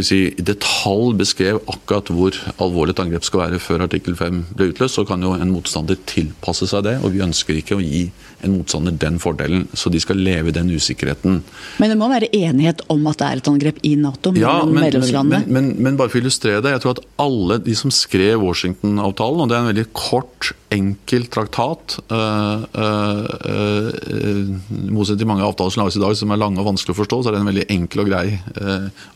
si, 0.01 0.19
i 0.31 0.45
detalj 0.45 1.15
beskrev 1.19 1.61
akkurat 1.71 2.11
hvor 2.13 2.37
alvorlig 2.61 2.95
et 2.95 3.03
angrep 3.03 3.27
skal 3.27 3.45
være 3.45 3.61
før 3.63 3.85
artikkel 3.87 4.17
5 4.19 4.41
ble 4.55 4.71
utløst, 4.71 4.97
så 4.99 5.05
kan 5.07 5.23
jo 5.23 5.33
en 5.35 5.53
motstander 5.53 5.99
tilpasse 6.09 6.69
seg 6.71 6.85
det. 6.87 6.97
Og 7.01 7.15
vi 7.15 7.23
ønsker 7.25 7.57
ikke 7.57 7.77
å 7.77 7.83
gi 7.83 8.07
en 8.45 8.55
motstander 8.57 8.95
den 9.01 9.19
fordelen, 9.21 9.67
så 9.77 9.91
de 9.93 9.99
skal 10.01 10.19
leve 10.21 10.51
i 10.51 10.55
den 10.55 10.71
usikkerheten. 10.73 11.41
Men 11.81 11.93
det 11.93 11.97
må 11.99 12.09
være 12.11 12.31
enighet 12.35 12.83
om 12.91 13.05
at 13.11 13.21
det 13.21 13.27
er 13.27 13.41
et 13.41 13.51
angrep 13.51 13.81
i 13.87 13.93
Nato? 13.99 14.33
Ja, 14.39 14.61
men, 14.65 14.97
men, 15.29 15.45
men, 15.47 15.69
men, 15.77 15.99
bare 15.99 16.11
for 16.11 16.19
å 16.19 16.23
illustrere 16.23 16.63
det. 16.63 16.73
Jeg 16.75 16.83
tror 16.83 16.97
at 16.97 17.03
alle 17.21 17.59
de 17.63 17.75
som 17.77 17.93
skrev 17.93 18.41
Washington-avtalen, 18.43 19.43
og 19.43 19.51
det 19.51 19.57
er 19.57 19.65
en 19.65 19.71
veldig 19.73 19.87
kort, 19.97 20.51
enkel 20.71 21.25
traktat 21.27 21.97
øh, 22.15 22.61
øh, 22.79 23.25
øh 23.51 25.09
til 25.11 25.27
mange 25.27 25.43
avtaler 25.43 25.73
som 25.73 25.81
lages 25.81 25.97
i 25.99 26.03
dag, 26.03 26.15
som 26.15 26.31
er 26.31 26.39
lange 26.39 26.61
og 26.61 26.69
vanskelig 26.69 26.95
å 26.95 26.99
forstå, 27.01 27.17
så 27.19 27.29
er 27.29 27.35
det 27.35 27.41
en 27.41 27.49
veldig 27.49 27.65
enkel 27.75 28.03
og 28.03 28.07
grei 28.07 28.25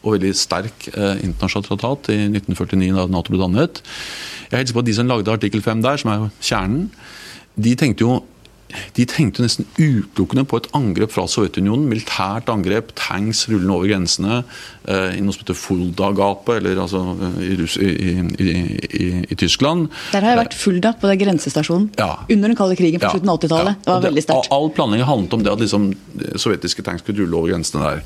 og 0.04 0.16
veldig 0.18 0.32
sterk 0.36 0.90
eh, 0.92 1.22
internasjonal 1.24 1.68
traktat 1.70 2.10
i 2.12 2.18
1949 2.28 2.92
da 2.98 3.06
Nato 3.14 3.32
ble 3.32 3.40
dannet. 3.40 3.80
Jeg 4.50 4.52
er 4.52 4.62
helt 4.62 4.72
sikker 4.72 4.82
på 4.82 4.86
at 4.86 4.90
De 4.90 4.98
som 4.98 5.10
lagde 5.10 5.34
artikkel 5.34 5.64
5 5.64 5.84
der, 5.86 6.02
som 6.02 6.12
er 6.12 6.26
kjernen, 6.44 6.90
de 7.56 7.76
tenkte 7.80 8.04
jo 8.04 8.20
de 8.96 9.06
tenkte 9.08 9.44
nesten 9.44 9.68
utelukkende 9.78 10.46
på 10.50 10.60
et 10.62 10.68
angrep 10.78 11.14
fra 11.14 11.26
Sovjetunionen. 11.30 11.88
Militært 11.92 12.50
angrep, 12.52 12.94
tanks 13.00 13.46
rullende 13.50 13.76
over 13.76 13.90
grensene 13.92 14.40
eh, 14.42 15.18
i 15.18 15.24
noe 15.24 15.36
som 15.36 15.44
heter 15.44 15.60
Fulda-gapet, 15.60 16.60
eller 16.60 16.82
altså 16.86 17.04
i, 17.44 17.58
i, 17.86 18.16
i, 18.42 19.10
i, 19.30 19.38
Tyskland. 19.40 19.90
Der 20.14 20.26
har 20.26 20.36
jeg 20.36 20.42
vært 20.44 20.58
Fulda, 20.60 20.96
på 21.00 21.12
den 21.12 21.22
grensestasjonen. 21.26 21.92
Ja. 22.00 22.14
Under 22.26 22.52
den 22.52 22.60
kalde 22.60 22.80
krigen 22.80 23.04
på 23.04 23.14
slutten 23.14 23.34
av 23.34 23.44
80-tallet. 23.44 23.76
Ja. 23.76 23.84
Det 23.86 23.94
var 23.94 24.08
veldig 24.10 24.26
sterkt. 24.28 24.56
All 24.56 24.72
planlegging 24.76 25.10
handlet 25.12 25.38
om 25.38 25.46
det 25.46 25.54
at 25.54 25.64
liksom, 25.66 25.92
sovjetiske 26.34 26.88
tanks 26.88 27.06
skulle 27.06 27.24
rulle 27.24 27.44
over 27.44 27.54
grensene 27.54 27.86
der. 27.86 28.04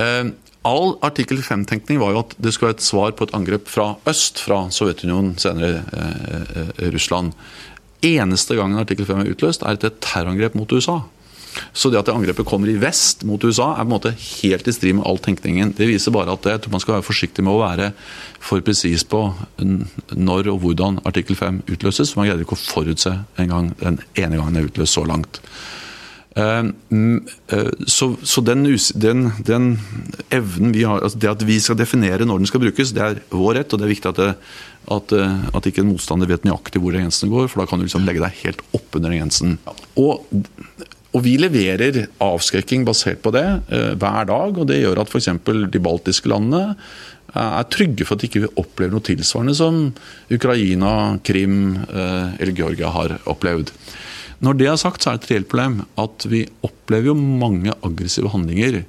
Eh, 0.00 0.30
All 0.68 0.98
artikkel 1.00 1.38
5-tenkning 1.40 2.02
var 2.02 2.12
jo 2.12 2.20
at 2.20 2.34
det 2.36 2.52
skulle 2.52 2.74
være 2.74 2.78
et 2.82 2.84
svar 2.84 3.14
på 3.16 3.24
et 3.24 3.32
angrep 3.36 3.68
fra 3.72 3.94
øst, 4.10 4.42
fra 4.44 4.66
Sovjetunionen, 4.74 5.38
senere 5.40 5.80
eh, 5.96 6.58
eh, 6.60 6.90
Russland. 6.92 7.32
Eneste 8.06 8.56
gangen 8.56 8.80
artikkel 8.80 9.08
5 9.08 9.22
er 9.22 9.32
utløst, 9.34 9.64
er 9.64 9.76
et 9.76 9.98
terrorangrep 10.00 10.54
mot 10.56 10.72
USA. 10.72 11.00
Så 11.74 11.90
det 11.90 11.98
at 11.98 12.08
det 12.08 12.14
angrepet 12.14 12.46
kommer 12.46 12.70
i 12.70 12.78
vest 12.80 13.24
mot 13.26 13.42
USA, 13.42 13.72
er 13.72 13.82
på 13.82 13.88
en 13.88 13.92
måte 13.92 14.12
helt 14.14 14.68
i 14.68 14.74
strid 14.74 14.96
med 14.98 15.06
all 15.08 15.18
tenkningen. 15.22 15.74
Det 15.76 15.88
viser 15.88 16.14
bare 16.14 16.34
at 16.36 16.46
jeg 16.46 16.62
tror 16.62 16.76
man 16.76 16.84
skal 16.84 16.96
være 16.98 17.06
forsiktig 17.06 17.44
med 17.46 17.54
å 17.54 17.62
være 17.62 17.90
for 18.38 18.62
presis 18.64 19.04
på 19.04 19.24
når 19.60 20.52
og 20.54 20.62
hvordan 20.62 21.02
artikkel 21.08 21.38
5 21.38 21.64
utløses. 21.66 22.12
for 22.12 22.22
Man 22.22 22.30
greier 22.30 22.46
ikke 22.46 22.58
å 22.58 22.62
forutse 22.62 23.16
en 23.36 23.52
gang, 23.52 23.74
den 23.82 24.00
ene 24.14 24.38
gangen 24.38 24.56
det 24.56 24.64
er 24.64 24.72
utløst 24.72 24.98
så 24.98 25.04
langt. 25.08 25.42
Eh, 26.38 26.62
eh, 26.62 27.70
så, 27.90 28.12
så 28.22 28.40
den, 28.46 28.62
den, 28.94 29.30
den, 29.46 29.70
evnen 30.30 30.72
vi 30.72 30.84
har, 30.86 31.02
altså 31.02 31.18
det 31.18 31.30
at 31.32 31.42
vi 31.46 31.58
skal 31.60 31.78
definere 31.78 32.24
når 32.24 32.44
den 32.44 32.50
skal 32.50 32.62
brukes, 32.62 32.94
det 32.94 33.02
er 33.02 33.22
vår 33.34 33.58
rett. 33.58 33.72
og 33.72 33.80
Det 33.80 33.88
er 33.88 33.94
viktig 33.96 34.12
at, 34.12 34.20
det, 34.22 34.34
at, 34.88 35.12
eh, 35.12 35.44
at 35.54 35.68
ikke 35.68 35.84
en 35.84 35.92
motstander 35.92 36.30
vet 36.30 36.46
nøyaktig 36.46 36.82
hvor 36.82 36.96
grensene 36.96 37.32
går, 37.32 37.50
for 37.50 37.62
da 37.62 37.68
kan 37.70 37.80
du 37.80 37.86
liksom 37.86 38.06
legge 38.08 38.22
deg 38.24 38.42
helt 38.44 38.64
oppunder 38.76 39.14
grensen. 39.14 39.58
Og, 40.00 40.26
og 41.10 41.24
vi 41.26 41.36
leverer 41.42 42.06
avskrekking 42.22 42.86
basert 42.88 43.22
på 43.24 43.32
det 43.36 43.46
eh, 43.68 43.92
hver 44.00 44.28
dag. 44.30 44.58
og 44.58 44.68
Det 44.70 44.80
gjør 44.80 45.02
at 45.02 45.12
f.eks. 45.12 45.30
de 45.70 45.82
baltiske 45.82 46.30
landene 46.30 46.76
er 47.30 47.66
trygge 47.70 48.06
for 48.06 48.16
at 48.16 48.24
de 48.24 48.30
ikke 48.30 48.54
opplever 48.58 48.94
noe 48.94 49.06
tilsvarende 49.06 49.54
som 49.54 49.76
Ukraina, 50.34 50.92
Krim 51.26 51.76
eh, 51.86 52.40
eller 52.40 52.56
Georgia 52.56 52.90
har 52.94 53.20
opplevd. 53.30 53.70
Når 54.40 54.56
det 54.56 54.68
er 54.70 54.78
sagt, 54.80 55.04
så 55.04 55.12
er 55.12 55.18
det 55.18 55.26
et 55.26 55.32
reelt 55.34 55.50
problem 55.52 55.82
at 56.00 56.24
vi 56.32 56.46
opplever 56.64 57.10
jo 57.10 57.16
mange 57.18 57.74
aggressive 57.84 58.30
handlinger 58.32 58.80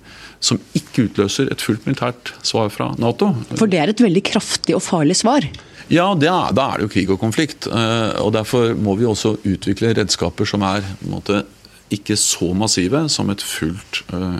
som 0.42 0.62
ikke 0.78 1.10
utløser 1.10 1.52
et 1.52 1.62
fullt 1.62 1.84
militært 1.86 2.32
svar 2.48 2.72
fra 2.74 2.94
Nato. 3.02 3.34
For 3.60 3.70
det 3.70 3.82
er 3.82 3.92
et 3.92 4.04
veldig 4.04 4.24
kraftig 4.32 4.78
og 4.78 4.84
farlig 4.86 5.20
svar? 5.20 5.46
Ja, 5.92 6.08
er, 6.16 6.54
da 6.56 6.70
er 6.72 6.80
det 6.80 6.86
jo 6.86 6.92
krig 6.94 7.10
og 7.12 7.20
konflikt. 7.20 7.68
Eh, 7.68 8.12
og 8.24 8.32
Derfor 8.36 8.76
må 8.80 8.96
vi 9.00 9.08
også 9.08 9.36
utvikle 9.44 9.92
redskaper 9.98 10.48
som 10.48 10.64
er 10.64 10.86
måte, 11.12 11.44
ikke 11.92 12.16
så 12.16 12.54
massive 12.56 13.04
som 13.12 13.28
et 13.34 13.42
fullt 13.44 13.98
uh, 14.16 14.38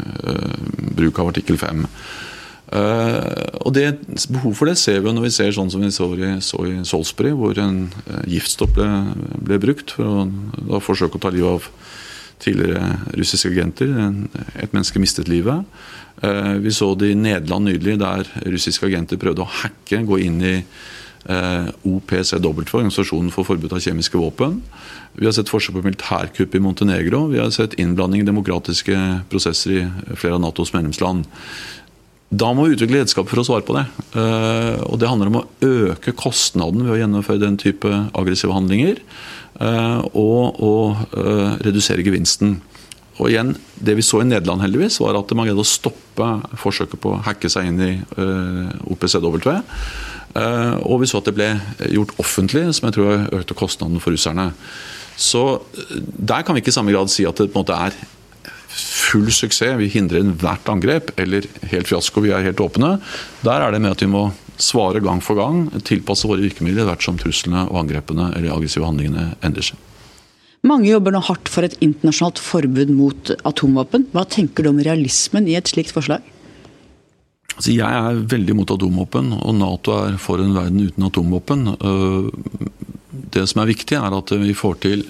bruk 0.96 1.18
av 1.20 1.34
artikkel 1.34 1.58
5. 1.60 1.82
Uh, 2.72 3.58
og 3.66 3.74
det, 3.76 3.90
Behov 4.32 4.54
for 4.56 4.72
det 4.72 4.78
ser 4.80 5.02
vi 5.02 5.10
jo 5.10 5.16
når 5.18 5.26
vi 5.26 5.34
ser 5.36 5.52
sånn 5.52 5.68
som 5.74 5.84
vi 5.84 5.90
så 5.92 6.08
i, 6.16 6.30
så 6.40 6.62
i 6.70 6.78
Salisbury, 6.88 7.34
hvor 7.36 7.60
en 7.60 7.82
uh, 8.06 8.22
giftstoff 8.32 8.72
ble, 8.78 8.88
ble, 9.44 9.60
brukt 9.68 9.92
for 9.98 10.08
å 10.08 10.24
da, 10.30 10.80
forsøke 10.80 11.20
å 11.20 11.26
ta 11.26 11.34
livet 11.36 11.60
av 11.60 11.68
tidligere 12.42 13.20
russiske 13.20 13.52
agenter. 13.52 13.92
Et 14.56 14.72
menneske 14.72 15.04
mistet 15.04 15.28
livet. 15.30 15.68
Vi 16.64 16.72
så 16.74 16.88
det 16.98 17.12
i 17.12 17.20
Nederland 17.20 17.68
nylig, 17.68 18.00
der 18.02 18.26
russiske 18.50 18.88
agenter 18.88 19.20
prøvde 19.22 19.44
å 19.44 19.52
hacke, 19.60 20.00
gå 20.08 20.18
inn 20.24 20.40
i 20.42 20.56
OPCW, 21.28 22.64
Organisasjonen 22.66 23.30
for 23.34 23.46
forbud 23.46 23.74
av 23.76 23.84
kjemiske 23.84 24.18
våpen. 24.18 24.56
Vi 25.20 25.28
har 25.28 25.36
sett 25.36 25.52
forsøk 25.52 25.76
på 25.76 25.84
militærkupp 25.86 26.56
i 26.56 26.62
Montenegro. 26.64 27.26
Vi 27.30 27.42
har 27.42 27.52
sett 27.54 27.76
innblanding 27.82 28.24
i 28.24 28.30
demokratiske 28.30 28.98
prosesser 29.30 29.76
i 29.76 30.16
flere 30.16 30.40
av 30.40 30.42
Natos 30.46 30.74
medlemsland. 30.74 31.28
Da 32.32 32.54
må 32.56 32.64
vi 32.64 32.78
utvikle 32.78 33.02
redskaper 33.02 33.34
for 33.34 33.42
å 33.42 33.48
svare 33.48 33.66
på 33.68 33.76
det. 33.76 33.84
Eh, 34.16 34.80
og 34.88 35.00
Det 35.02 35.10
handler 35.10 35.32
om 35.32 35.42
å 35.42 35.48
øke 35.68 36.16
kostnaden 36.16 36.86
ved 36.86 36.96
å 36.96 37.00
gjennomføre 37.02 37.44
den 37.44 37.60
type 37.60 37.92
aggressive 38.16 38.56
handlinger. 38.56 39.02
Eh, 39.60 40.00
og 40.16 40.62
å 40.64 40.76
eh, 40.96 41.58
redusere 41.68 42.06
gevinsten. 42.08 42.62
Og 43.20 43.28
igjen, 43.28 43.58
Det 43.76 43.98
vi 43.98 44.06
så 44.06 44.22
i 44.22 44.30
Nederland, 44.30 44.62
heldigvis, 44.64 45.02
var 45.02 45.20
at 45.20 45.32
man 45.36 45.50
greide 45.50 45.60
å 45.60 45.68
stoppe 45.68 46.30
forsøket 46.56 47.02
på 47.02 47.12
å 47.12 47.22
hacke 47.26 47.50
seg 47.50 47.68
inn 47.68 47.82
i 47.82 47.92
OPCW. 48.88 49.42
Og 50.36 51.02
vi 51.02 51.10
så 51.10 51.20
at 51.20 51.28
det 51.28 51.36
ble 51.38 51.50
gjort 51.92 52.16
offentlig, 52.22 52.64
som 52.78 52.88
jeg 52.88 52.98
tror 52.98 53.28
økte 53.42 53.58
kostnaden 53.58 54.02
for 54.04 54.16
russerne. 54.16 54.52
Så 55.20 55.62
der 55.92 56.46
kan 56.46 56.56
vi 56.56 56.64
ikke 56.64 56.72
i 56.72 56.78
samme 56.78 56.94
grad 56.96 57.12
si 57.12 57.28
at 57.28 57.38
det 57.38 57.52
på 57.52 57.60
en 57.60 57.66
måte 57.66 57.78
er 57.78 57.98
full 58.72 59.28
suksess, 59.34 59.76
vi 59.80 59.90
hindrer 59.92 60.24
ethvert 60.24 60.70
angrep, 60.72 61.12
eller 61.20 61.46
helt 61.72 61.90
fiasko, 61.90 62.24
vi 62.24 62.32
er 62.32 62.46
helt 62.46 62.64
åpne. 62.64 62.96
Der 63.44 63.66
er 63.66 63.74
det 63.74 63.82
med 63.84 63.92
at 63.92 64.04
vi 64.04 64.10
må 64.12 64.30
svare 64.62 65.02
gang 65.04 65.22
for 65.24 65.40
gang, 65.40 65.66
tilpasse 65.88 66.30
våre 66.30 66.44
virkemidler 66.46 66.88
hvert 66.88 67.04
som 67.04 67.18
truslene 67.20 67.66
og 67.70 67.82
angrepene 67.84 68.30
eller 68.38 68.54
aggressive 68.54 68.88
handlingene 68.88 69.34
endrer 69.44 69.72
seg. 69.72 69.88
Mange 70.68 70.92
jobber 70.92 71.16
nå 71.16 71.24
hardt 71.26 71.50
for 71.50 71.66
et 71.66 71.74
internasjonalt 71.82 72.38
forbud 72.38 72.92
mot 72.94 73.32
atomvåpen. 73.50 74.06
Hva 74.14 74.28
tenker 74.30 74.62
du 74.62 74.70
om 74.70 74.82
realismen 74.86 75.50
i 75.50 75.58
et 75.58 75.72
slikt 75.72 75.94
forslag? 75.96 76.22
Altså, 77.58 77.74
jeg 77.76 77.86
er 77.88 78.22
veldig 78.32 78.56
mot 78.58 78.72
atomvåpen, 78.74 79.34
og 79.38 79.56
Nato 79.58 79.96
er 80.00 80.20
for 80.22 80.42
en 80.42 80.54
verden 80.56 80.86
uten 80.88 81.08
atomvåpen. 81.08 81.66
Øh, 81.78 82.30
det 83.32 83.48
som 83.50 83.62
er 83.62 83.72
viktig, 83.72 83.98
er 84.00 84.16
at 84.18 84.32
vi 84.42 84.54
får 84.58 84.80
til 84.84 85.04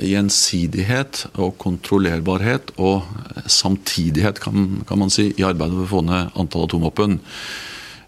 gjensidighet 0.00 1.26
og 1.34 1.56
kontrollerbarhet 1.60 2.72
og 2.80 3.04
samtidighet, 3.44 4.40
kan, 4.40 4.82
kan 4.88 5.00
man 5.00 5.12
si, 5.12 5.30
i 5.36 5.44
arbeidet 5.44 5.76
for 5.76 5.84
å 5.84 5.92
få 5.94 6.04
ned 6.06 6.36
antall 6.40 6.64
atomvåpen. 6.68 7.18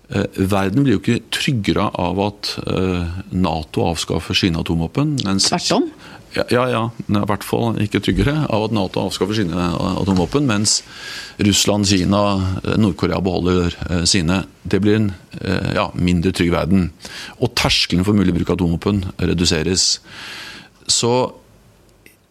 Verden 0.08 0.86
blir 0.86 0.96
jo 0.96 1.02
ikke 1.02 1.18
tryggere 1.36 1.90
av 2.00 2.20
at 2.24 2.54
Nato 3.36 3.84
avskaffer 3.90 4.38
sine 4.40 4.62
atomvåpen. 4.62 5.18
Tvert 5.20 5.74
om? 5.76 5.90
Ja, 6.36 6.44
ja, 6.52 6.64
ja, 6.68 6.82
i 7.08 7.22
hvert 7.30 7.46
fall 7.46 7.78
ikke 7.82 8.02
tryggere 8.04 8.34
av 8.52 8.66
at 8.66 8.74
Nato 8.76 9.00
avskaffer 9.00 9.38
sine 9.38 9.68
atomvåpen, 10.02 10.44
mens 10.48 10.82
Russland, 11.40 11.88
Kina, 11.88 12.20
Nord-Korea 12.76 13.20
beholder 13.24 13.72
eh, 13.88 14.04
sine. 14.04 14.42
Det 14.62 14.82
blir 14.84 14.98
en 14.98 15.10
ja, 15.72 15.86
mindre 15.96 16.34
trygg 16.36 16.50
verden. 16.52 16.88
Og 17.40 17.54
terskelen 17.56 18.04
for 18.04 18.16
mulig 18.16 18.34
bruk 18.36 18.50
av 18.50 18.58
atomvåpen 18.58 19.04
reduseres. 19.30 19.94
Så 20.90 21.12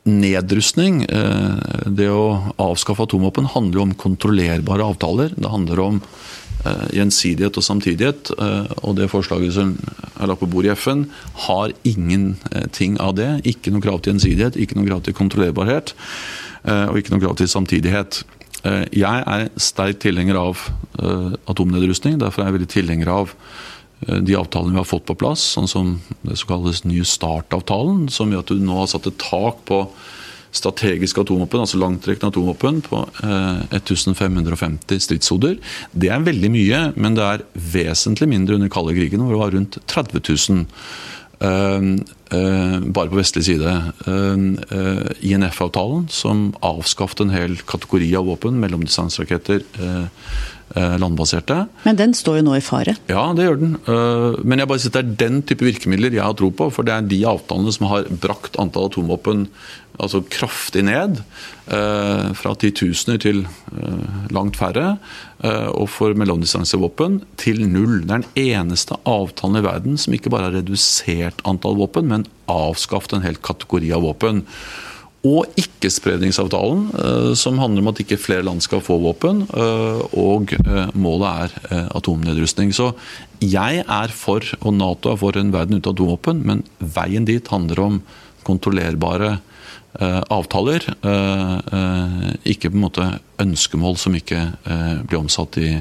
nedrustning, 0.07 1.03
eh, 1.03 1.85
det 1.85 2.07
å 2.09 2.53
avskaffe 2.57 3.03
atomvåpen, 3.03 3.49
handler 3.53 3.79
jo 3.79 3.85
om 3.87 3.93
kontrollerbare 3.93 4.85
avtaler. 4.87 5.33
Det 5.35 5.51
handler 5.51 5.79
om 5.83 6.01
eh, 6.01 6.46
gjensidighet 6.95 7.57
og 7.59 7.65
samtidighet. 7.65 8.31
Eh, 8.37 8.71
og 8.81 8.97
det 8.97 9.09
forslaget 9.11 9.53
som 9.57 9.75
er 10.17 10.31
lagt 10.31 10.41
på 10.41 10.49
bordet 10.51 10.73
i 10.73 10.79
FN, 10.79 11.05
har 11.47 11.75
ingenting 11.87 12.97
av 13.03 13.15
det. 13.19 13.29
Ikke 13.49 13.73
noe 13.73 13.83
krav 13.83 14.01
til 14.01 14.15
gjensidighet, 14.15 14.57
ikke 14.57 14.79
noe 14.79 14.89
krav 14.89 15.05
til 15.05 15.17
kontrollerbarhet, 15.17 15.93
og 16.67 16.97
ikke 16.99 17.13
noe 17.13 17.21
krav 17.21 17.37
til 17.39 17.47
samtidighet. 17.47 18.23
Jeg 18.91 19.19
er 19.23 19.45
sterk 19.61 20.01
tilhenger 20.03 20.35
av 20.41 20.65
atomnedrustning. 21.47 22.17
Derfor 22.19 22.41
er 22.41 22.49
jeg 22.49 22.57
veldig 22.57 22.69
tilhenger 22.73 23.11
av 23.13 23.35
Eh, 24.05 24.19
de 24.21 24.35
avtalene 24.37 24.75
vi 24.75 24.81
har 24.81 24.87
fått 24.87 25.07
på 25.09 25.17
plass, 25.17 25.43
sånn 25.55 25.69
som 25.69 25.95
det 26.21 26.37
som 26.37 26.51
kalles 26.51 26.83
New 26.85 27.05
Start-avtalen, 27.07 28.07
som 28.13 28.31
gjør 28.31 28.45
at 28.45 28.53
du 28.53 28.61
nå 28.61 28.81
har 28.83 28.91
satt 28.91 29.09
et 29.09 29.19
tak 29.21 29.63
på 29.69 29.85
strategiske 30.55 31.21
atomvåpen, 31.21 31.63
altså 31.63 31.79
langtrekkende 31.81 32.31
atomvåpen, 32.33 32.81
på 32.85 33.03
1550 33.75 34.95
eh, 34.95 35.03
stridshoder. 35.03 35.59
Det 35.91 36.11
er 36.13 36.25
veldig 36.25 36.53
mye, 36.53 36.81
men 36.95 37.17
det 37.17 37.27
er 37.27 37.45
vesentlig 37.73 38.29
mindre 38.31 38.57
under 38.57 38.71
kalde 38.73 38.95
krigen, 38.97 39.23
hvor 39.25 39.35
det 39.35 39.43
var 39.43 39.55
rundt 39.57 39.79
30 39.87 40.25
000. 40.31 40.65
Uh, 41.37 41.83
uh, 42.33 42.77
bare 42.81 43.11
på 43.11 43.19
vestlig 43.19 43.43
side. 43.45 43.73
INF-avtalen, 45.21 46.07
som 46.09 46.47
avskaffet 46.65 47.21
en 47.21 47.33
hel 47.35 47.59
kategori 47.69 48.07
av 48.17 48.25
våpen, 48.31 48.57
mellomdistanseraketter, 48.63 49.61
Eh, 49.77 50.05
landbaserte. 51.01 51.63
Men 51.86 52.00
den 52.00 52.13
står 52.17 52.39
jo 52.39 52.48
nå 52.50 52.57
i 52.57 52.63
fare? 52.63 52.98
Ja, 53.10 53.25
det 53.38 53.48
gjør 53.48 53.60
den. 53.62 53.75
Eh, 53.88 54.38
men 54.43 54.62
jeg 54.62 54.69
bare 54.69 54.84
sier 54.84 54.96
det 54.96 55.03
er 55.03 55.17
den 55.25 55.41
type 55.48 55.65
virkemidler 55.67 56.15
jeg 56.15 56.25
har 56.25 56.38
tro 56.39 56.51
på. 56.53 56.69
For 56.74 56.88
det 56.88 56.96
er 56.96 57.10
de 57.10 57.22
avtalene 57.29 57.74
som 57.75 57.89
har 57.91 58.10
brakt 58.24 58.60
antall 58.62 58.89
atomvåpen 58.91 59.48
altså 59.98 60.22
kraftig 60.29 60.84
ned. 60.86 61.22
Eh, 61.74 62.27
fra 62.38 62.53
titusener 62.62 63.22
til 63.22 63.46
langt 64.34 64.60
færre. 64.60 64.98
Og 65.77 65.86
for 65.93 66.17
mellomdistansevåpen 66.17 67.19
til 67.38 67.62
null. 67.69 68.01
Det 68.01 68.13
er 68.15 68.24
den 68.24 68.43
eneste 68.57 68.98
avtalen 69.05 69.60
i 69.60 69.65
verden 69.65 70.01
som 70.01 70.15
ikke 70.15 70.31
bare 70.34 70.50
har 70.50 70.57
redusert 70.57 71.43
antall 71.46 71.77
våpen, 71.77 72.10
men 72.10 72.25
avskaffet 72.50 73.13
en 73.17 73.25
hel 73.27 73.38
kategori 73.38 73.91
av 73.93 74.05
våpen. 74.07 74.41
Og 75.25 75.47
ikkespredningsavtalen, 75.57 76.83
eh, 76.93 77.31
som 77.33 77.57
handler 77.57 77.81
om 77.81 77.89
at 77.89 78.01
ikke 78.03 78.19
flere 78.21 78.45
land 78.45 78.62
skal 78.62 78.83
få 78.86 79.00
våpen. 79.01 79.47
Eh, 79.50 80.01
og 80.13 80.53
eh, 80.53 80.91
målet 80.93 81.51
er 81.74 81.88
atomnedrustning. 81.97 82.71
Så 82.74 82.91
jeg 83.41 83.81
er 83.81 84.13
for, 84.13 84.45
og 84.62 84.74
Nato 84.77 85.12
er 85.12 85.17
for, 85.17 85.38
en 85.38 85.53
verden 85.53 85.79
uten 85.79 85.91
atomvåpen, 85.91 86.43
men 86.45 86.63
veien 86.79 87.25
dit 87.25 87.47
handler 87.47 87.79
om 87.79 88.01
kontrollerbare 88.47 89.39
avtaler. 89.97 90.83
Ikke 92.45 92.69
på 92.69 92.77
en 92.77 92.83
måte 92.83 93.05
ønskemål 93.41 93.95
som 93.97 94.13
ikke 94.13 94.43
blir 95.09 95.17
omsatt 95.17 95.57
i 95.57 95.71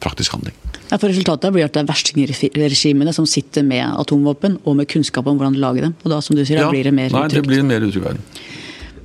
praktisk 0.00 0.32
handling. 0.32 0.56
Ja, 0.88 0.96
for 0.96 1.10
Resultatet 1.10 1.52
blir 1.52 1.66
at 1.66 1.74
det 1.76 1.82
er 1.82 1.90
verstingregimene 1.90 3.12
som 3.12 3.26
sitter 3.28 3.66
med 3.66 3.84
atomvåpen 4.00 4.56
og 4.64 4.78
med 4.78 4.88
kunnskap 4.88 5.28
om 5.28 5.36
hvordan 5.36 5.58
de 5.58 5.60
lager 5.60 5.88
dem. 5.88 5.94
Og 6.00 6.14
da 6.14 6.22
som 6.24 6.38
du 6.38 6.46
sier, 6.46 6.62
ja, 6.62 6.70
blir 6.72 6.88
det 6.88 6.94
mer 6.96 7.12
utrygt. 7.12 7.20
Nei, 7.20 7.36
det 7.36 7.44
blir 7.44 7.66
mer 7.66 7.84
utrygt 7.84 8.08
verden. 8.08 8.24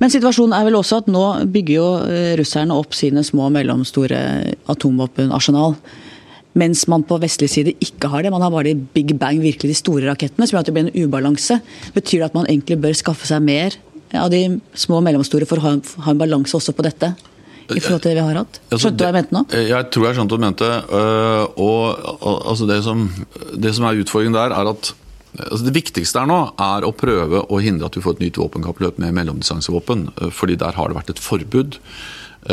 Men 0.04 0.12
situasjonen 0.12 0.52
er 0.52 0.66
vel 0.66 0.74
også 0.76 0.98
at 1.00 1.06
nå 1.08 1.20
bygger 1.48 1.78
jo 1.78 1.84
eh, 2.12 2.32
russerne 2.36 2.76
opp 2.76 2.92
sine 2.92 3.22
små 3.24 3.46
og 3.46 3.54
mellomstore 3.54 4.18
atomvåpenarsenal. 4.68 5.78
Mens 6.60 6.82
man 6.92 7.06
på 7.08 7.16
vestlig 7.22 7.48
side 7.48 7.72
ikke 7.80 8.10
har 8.12 8.20
det. 8.20 8.32
Man 8.34 8.42
har 8.44 8.52
bare 8.52 8.68
de 8.68 8.82
big 8.92 9.14
bang, 9.16 9.38
virkelig 9.40 9.70
de 9.72 9.78
store 9.78 10.04
rakettene, 10.10 10.44
som 10.44 10.58
gjør 10.58 10.60
at 10.60 10.68
det 10.68 10.74
blir 10.76 10.90
en 10.90 11.06
ubalanse. 11.06 11.56
Betyr 11.94 12.20
det 12.20 12.26
at 12.26 12.36
man 12.36 12.44
egentlig 12.52 12.76
bør 12.82 12.98
skaffe 13.00 13.24
seg 13.30 13.40
mer 13.46 13.78
av 14.20 14.28
de 14.30 14.42
små 14.76 15.00
og 15.00 15.06
mellomstore 15.06 15.48
for 15.48 15.56
å 15.56 15.64
ha, 15.64 15.72
en 16.12 16.20
balanse 16.20 16.52
også 16.60 16.76
på 16.76 16.84
dette? 16.84 17.14
i 17.72 17.80
forhold 17.80 18.02
til 18.04 18.12
det 18.12 18.18
vi 18.18 18.24
har 18.26 18.36
hatt? 18.42 18.58
Altså, 18.68 18.82
skjønte 18.82 18.98
du 19.00 19.02
hva 19.06 19.08
jeg 19.08 19.16
mente 19.16 19.32
nå? 19.32 19.40
Jeg 19.56 19.86
tror 19.88 20.04
jeg 20.04 20.16
skjønte 20.18 20.36
hva 20.36 20.40
du 20.42 20.44
mente. 20.44 20.66
Og, 21.64 22.10
og, 22.12 22.34
altså 22.52 22.66
det, 22.68 22.76
som, 22.84 23.06
det 23.56 23.72
som 23.72 23.88
er 23.88 24.02
utfordringen 24.04 24.36
der, 24.36 24.52
er 24.52 24.68
at 24.74 24.90
Altså 25.34 25.66
det 25.66 25.74
viktigste 25.74 26.22
er 26.22 26.30
nå 26.30 26.38
er 26.62 26.86
å 26.86 26.94
prøve 26.94 27.42
å 27.50 27.60
hindre 27.62 27.88
at 27.88 27.98
vi 27.98 28.04
får 28.04 28.18
et 28.18 28.26
nytt 28.28 28.38
våpenkappløp 28.38 29.00
med 29.02 29.16
mellomdistansevåpen. 29.18 30.08
Eh, 30.20 30.30
fordi 30.34 30.58
der 30.60 30.78
har 30.78 30.90
det 30.90 30.98
vært 31.00 31.14
et 31.14 31.22
forbud. 31.22 31.80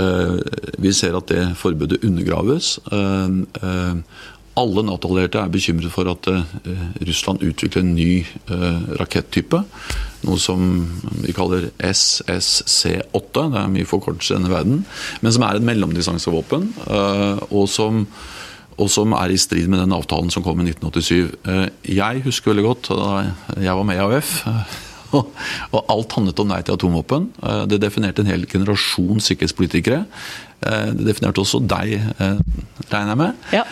Eh, 0.01 0.37
vi 0.81 0.93
ser 0.95 1.17
at 1.17 1.29
det 1.29 1.51
forbudet 1.61 2.01
undergraves. 2.07 2.77
Eh, 2.91 4.05
alle 4.61 4.83
Nato-allierte 4.83 5.39
er 5.39 5.51
bekymret 5.51 5.93
for 5.93 6.09
at 6.11 6.27
Russland 7.07 7.39
utvikler 7.39 7.85
en 7.85 7.93
ny 7.95 8.25
rakettype. 8.99 9.61
Noe 10.27 10.41
som 10.43 10.65
vi 11.23 11.31
kaller 11.31 11.69
SSC-8. 11.79 13.45
Det 13.53 13.61
er 13.61 13.71
mye 13.71 13.87
forkortelse 13.87 14.35
i 14.35 14.37
denne 14.41 14.51
verden. 14.51 14.83
Men 15.23 15.31
som 15.31 15.47
er 15.47 15.55
et 15.55 15.67
mellomdistansevåpen. 15.69 16.67
Og 17.47 17.63
som 17.71 18.03
og 18.81 18.89
som 18.91 19.13
er 19.17 19.33
i 19.33 19.39
strid 19.39 19.69
med 19.69 19.83
den 19.83 19.93
avtalen 19.95 20.31
som 20.33 20.43
kom 20.45 20.61
i 20.61 20.69
1987. 20.71 21.35
Eh, 21.45 21.67
jeg 21.97 22.23
husker 22.25 22.51
veldig 22.51 22.65
godt 22.65 22.93
da 22.93 23.61
jeg 23.61 23.77
var 23.77 23.85
med 23.87 23.99
i 23.99 24.05
AUF. 24.05 24.39
Og 25.11 25.89
alt 25.91 26.13
handlet 26.15 26.39
om 26.39 26.47
nei 26.47 26.61
til 26.63 26.77
atomvåpen. 26.77 27.27
Eh, 27.43 27.63
det 27.69 27.81
definerte 27.83 28.23
en 28.23 28.31
hel 28.31 28.47
generasjon 28.49 29.21
sikkerhetspolitikere. 29.23 30.05
Eh, 30.61 30.91
det 30.97 31.07
definerte 31.07 31.41
også 31.41 31.61
deg, 31.65 31.97
regner 32.91 33.13
jeg 33.13 33.19
med. 33.19 33.45
Ja. 33.55 33.63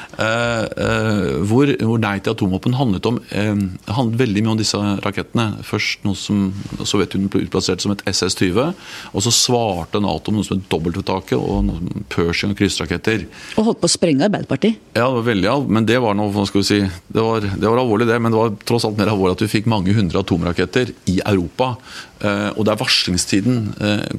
Hvor, 1.49 1.69
hvor, 1.83 1.99
nei 2.01 2.15
til 2.23 2.33
atomvåpen 2.33 2.75
handlet 2.77 3.07
om 3.07 3.19
handlet 3.29 4.19
veldig 4.19 4.43
mye 4.43 4.53
om 4.53 4.59
disse 4.59 4.79
rakettene. 5.03 5.47
Først 5.65 6.05
noe 6.07 6.17
som 6.17 6.49
Sovjetunionen 6.79 7.31
ble 7.31 7.43
utplassert 7.45 7.83
som 7.83 7.93
et 7.93 8.03
SS-20. 8.09 8.73
Og 9.13 9.25
så 9.25 9.33
svarte 9.35 10.01
Nato 10.03 10.31
med 10.31 10.41
noe 10.41 10.47
som 10.47 10.59
het 10.59 10.69
dobbeltuttaket 10.71 11.37
og 11.37 11.65
noe 11.67 12.05
Pershing 12.11 12.53
og 12.53 12.59
kryssraketter. 12.59 13.25
Og 13.59 13.69
holdt 13.69 13.81
på 13.83 13.89
å 13.89 13.93
sprenge 13.93 14.27
Arbeiderpartiet? 14.27 14.79
Ja, 14.95 15.07
det 15.07 15.19
var 15.19 15.27
veldig 15.29 15.49
men 15.67 15.87
det 15.89 15.99
var 16.01 16.17
noe, 16.17 16.31
hva 16.33 16.45
skal 16.47 16.61
vi 16.61 16.67
si, 16.67 16.79
det 17.09 17.23
var, 17.23 17.43
det 17.43 17.65
var 17.65 17.81
alvorlig 17.81 18.07
det. 18.09 18.19
Men 18.21 18.33
det 18.33 18.39
var 18.39 18.55
tross 18.69 18.85
alt 18.87 18.99
mer 18.99 19.11
alvorlig 19.11 19.37
at 19.37 19.43
vi 19.45 19.51
fikk 19.51 19.69
mange 19.71 19.95
hundre 19.95 20.23
atomraketter 20.23 20.93
i 21.11 21.19
Europa 21.23 21.73
Og 22.19 22.65
der 22.67 22.79
varslingstiden 22.79 23.69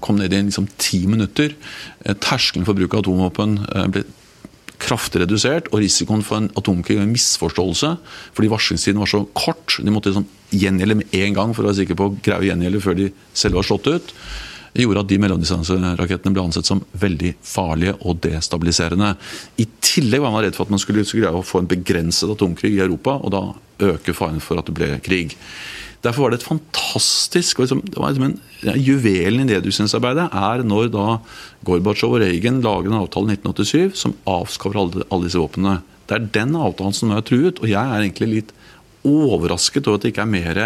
kom 0.01 0.17
ned 0.17 0.33
i 0.33 0.41
liksom 0.47 0.69
ti 0.81 1.03
minutter, 1.11 1.53
terskelen 2.23 2.65
for 2.65 2.79
bruk 2.79 2.95
av 2.97 3.05
atomvåpen 3.05 3.59
ble 3.93 4.07
kraftig 4.81 5.21
redusert, 5.21 5.69
og 5.71 5.83
risikoen 5.83 6.23
for 6.25 6.41
en 6.41 6.51
atomkrig 6.57 6.97
og 6.99 7.05
en 7.05 7.13
misforståelse 7.13 7.91
fordi 8.33 8.49
varslingstiden 8.49 9.03
var 9.03 9.11
så 9.11 9.19
kort 9.37 9.77
De 9.77 9.93
måtte 9.93 10.09
liksom 10.09 10.25
gjengjelde 10.57 10.97
med 11.03 11.17
en 11.21 11.37
gang 11.37 11.53
for 11.53 11.65
å 11.65 11.71
være 11.71 11.83
sikre 11.83 11.99
på 11.99 12.07
å 12.09 12.15
greie 12.17 12.41
å 12.41 12.47
gjengjelde 12.49 12.81
før 12.81 12.97
de 12.97 13.11
selv 13.37 13.61
var 13.61 13.69
slått 13.69 13.91
ut 13.91 14.15
gjorde 14.79 15.03
at 15.03 15.11
de 15.11 15.19
mellomdistanserakettene 15.19 16.35
ble 16.35 16.45
ansett 16.45 16.69
som 16.69 16.83
veldig 17.03 17.33
farlige 17.43 17.97
og 18.07 18.21
destabiliserende. 18.23 19.17
I 19.59 19.67
tillegg 19.83 20.23
var 20.23 20.35
man 20.35 20.45
redd 20.45 20.55
for 20.55 20.69
at 20.69 20.75
man 20.75 20.83
skulle 20.83 21.03
greie 21.03 21.33
å 21.35 21.43
få 21.47 21.63
en 21.63 21.71
begrenset 21.71 22.31
atomkrig 22.31 22.77
i 22.77 22.83
Europa, 22.85 23.17
og 23.19 23.35
da 23.35 23.43
øke 23.91 24.15
faren 24.15 24.39
for 24.45 24.61
at 24.61 24.71
det 24.71 24.77
ble 24.77 24.93
krig. 25.03 25.35
Derfor 26.01 26.25
var 26.25 26.33
det 26.33 26.41
et 26.41 26.49
fantastisk 26.49 27.59
liksom, 27.61 27.83
det 27.85 27.99
var 28.01 28.15
liksom 28.15 28.29
en, 28.31 28.39
ja, 28.65 28.73
Juvelen 28.77 29.43
i 29.45 29.49
nedrustningsarbeidet 29.51 30.31
er 30.33 30.63
når 30.65 30.89
da 30.95 31.07
Gorbatsjov 31.69 32.17
og 32.17 32.23
Reagan 32.25 32.63
lager 32.65 32.89
en 32.89 33.03
avtale 33.03 33.35
i 33.35 33.37
1987 33.37 34.01
som 34.01 34.17
avskaffer 34.29 34.81
alle, 34.81 35.05
alle 35.11 35.29
disse 35.29 35.41
våpnene. 35.41 35.83
Det 36.09 36.17
er 36.17 36.31
den 36.41 36.57
avtalen 36.57 36.97
som 36.97 37.13
nå 37.13 37.21
er 37.21 37.27
truet, 37.29 37.61
og 37.61 37.69
jeg 37.69 37.83
er 37.83 38.01
egentlig 38.01 38.31
litt 38.31 38.57
overrasket 39.07 39.87
over 39.87 40.01
at 40.01 40.07
det 40.07 40.15
ikke 40.15 40.25
er 40.25 40.33
mer 40.33 40.63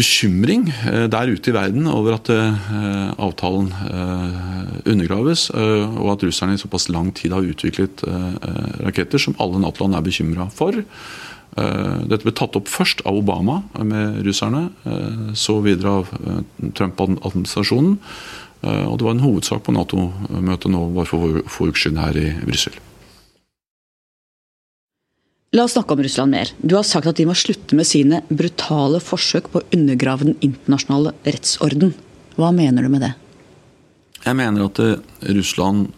bekymring 0.00 0.68
eh, 0.70 1.06
der 1.12 1.30
ute 1.30 1.50
i 1.50 1.54
verden 1.54 1.88
over 1.90 2.16
at 2.16 2.30
eh, 2.32 2.68
avtalen 3.20 3.70
eh, 3.90 4.76
undergraves, 4.90 5.48
og 5.52 6.12
at 6.14 6.24
russerne 6.26 6.56
i 6.56 6.60
såpass 6.60 6.88
lang 6.92 7.10
tid 7.16 7.34
har 7.34 7.46
utviklet 7.46 8.04
raketter 8.80 9.20
som 9.20 9.36
alle 9.42 9.60
Nato-land 9.60 9.98
er 9.98 10.06
bekymra 10.06 10.48
for. 10.54 10.78
Dette 11.56 12.22
ble 12.22 12.32
tatt 12.36 12.56
opp 12.58 12.68
først 12.70 13.02
av 13.08 13.18
Obama 13.18 13.60
med 13.82 14.20
russerne, 14.26 14.68
så 15.34 15.58
videre 15.64 16.00
av 16.00 16.12
Trump-administrasjonen. 16.78 17.96
Og 18.62 18.94
det 19.00 19.06
var 19.06 19.16
en 19.16 19.24
hovedsak 19.24 19.64
på 19.66 19.74
Nato-møtet 19.74 20.70
nå 20.70 20.84
bare 20.94 21.08
for 21.10 21.40
få 21.50 21.70
uker 21.70 21.86
siden 21.86 22.00
her 22.02 22.16
i 22.20 22.28
Brussel. 22.44 22.76
La 25.56 25.64
oss 25.66 25.74
snakke 25.74 25.96
om 25.96 26.02
Russland 26.04 26.30
mer. 26.30 26.52
Du 26.62 26.76
har 26.76 26.84
sagt 26.86 27.08
at 27.10 27.18
de 27.18 27.26
må 27.26 27.34
slutte 27.34 27.74
med 27.74 27.88
sine 27.88 28.20
brutale 28.30 29.00
forsøk 29.02 29.48
på 29.50 29.58
å 29.58 29.66
undergrave 29.74 30.28
den 30.28 30.36
internasjonale 30.46 31.16
rettsorden. 31.26 31.96
Hva 32.38 32.52
mener 32.54 32.86
du 32.86 32.92
med 32.92 33.02
det? 33.02 33.14
Jeg 34.20 34.36
mener 34.38 34.68
at 34.68 34.78
Russland 35.34 35.90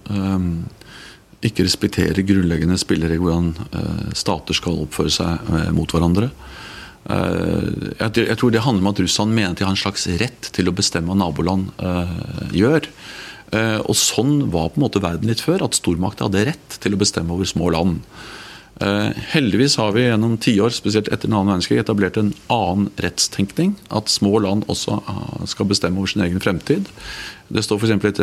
ikke 1.46 1.66
respekterer 1.66 2.24
grunnleggende 2.26 2.78
spilleregler 2.80 3.22
hvordan 3.22 3.50
uh, 3.74 4.10
stater 4.16 4.56
skal 4.56 4.84
oppføre 4.84 5.12
seg 5.12 5.50
uh, 5.50 5.70
mot 5.74 5.90
hverandre. 5.90 6.32
Jeg, 7.02 8.10
jeg, 8.14 8.34
tror 8.38 8.52
det 8.54 8.60
handler 8.62 8.84
om 8.84 8.88
at 8.92 9.00
Russland 9.02 9.32
mener 9.34 9.50
at 9.50 9.58
de 9.58 9.64
har 9.66 9.72
en 9.74 9.80
slags 9.80 10.04
rett 10.20 10.46
til 10.54 10.70
å 10.70 10.74
bestemme 10.76 11.10
hva 11.10 11.16
naboland 11.18 11.72
gjør. 12.54 12.86
Og 13.82 13.98
Sånn 13.98 14.36
var 14.54 14.70
på 14.70 14.78
en 14.78 14.84
måte 14.84 15.02
verden 15.02 15.26
litt 15.26 15.42
før, 15.42 15.64
at 15.66 15.74
stormakter 15.74 16.28
hadde 16.28 16.44
rett 16.52 16.76
til 16.78 16.94
å 16.94 17.00
bestemme 17.02 17.34
over 17.34 17.50
små 17.50 17.72
land. 17.74 18.06
Eh, 18.82 19.10
heldigvis 19.34 19.76
har 19.78 19.92
vi 19.94 20.06
gjennom 20.06 20.38
tiår, 20.40 20.72
spesielt 20.74 21.10
etter 21.12 21.28
den 21.28 21.36
annen 21.36 21.52
verdenskrig, 21.52 21.78
etablert 21.82 22.16
en 22.18 22.32
annen 22.50 22.88
rettstenkning. 23.04 23.76
At 23.94 24.10
små 24.10 24.40
land 24.42 24.66
også 24.72 24.96
eh, 24.98 25.44
skal 25.50 25.68
bestemme 25.70 26.00
over 26.00 26.10
sin 26.10 26.24
egen 26.24 26.42
fremtid. 26.42 26.88
Det 27.52 27.64
står 27.64 27.82
f.eks. 27.82 28.20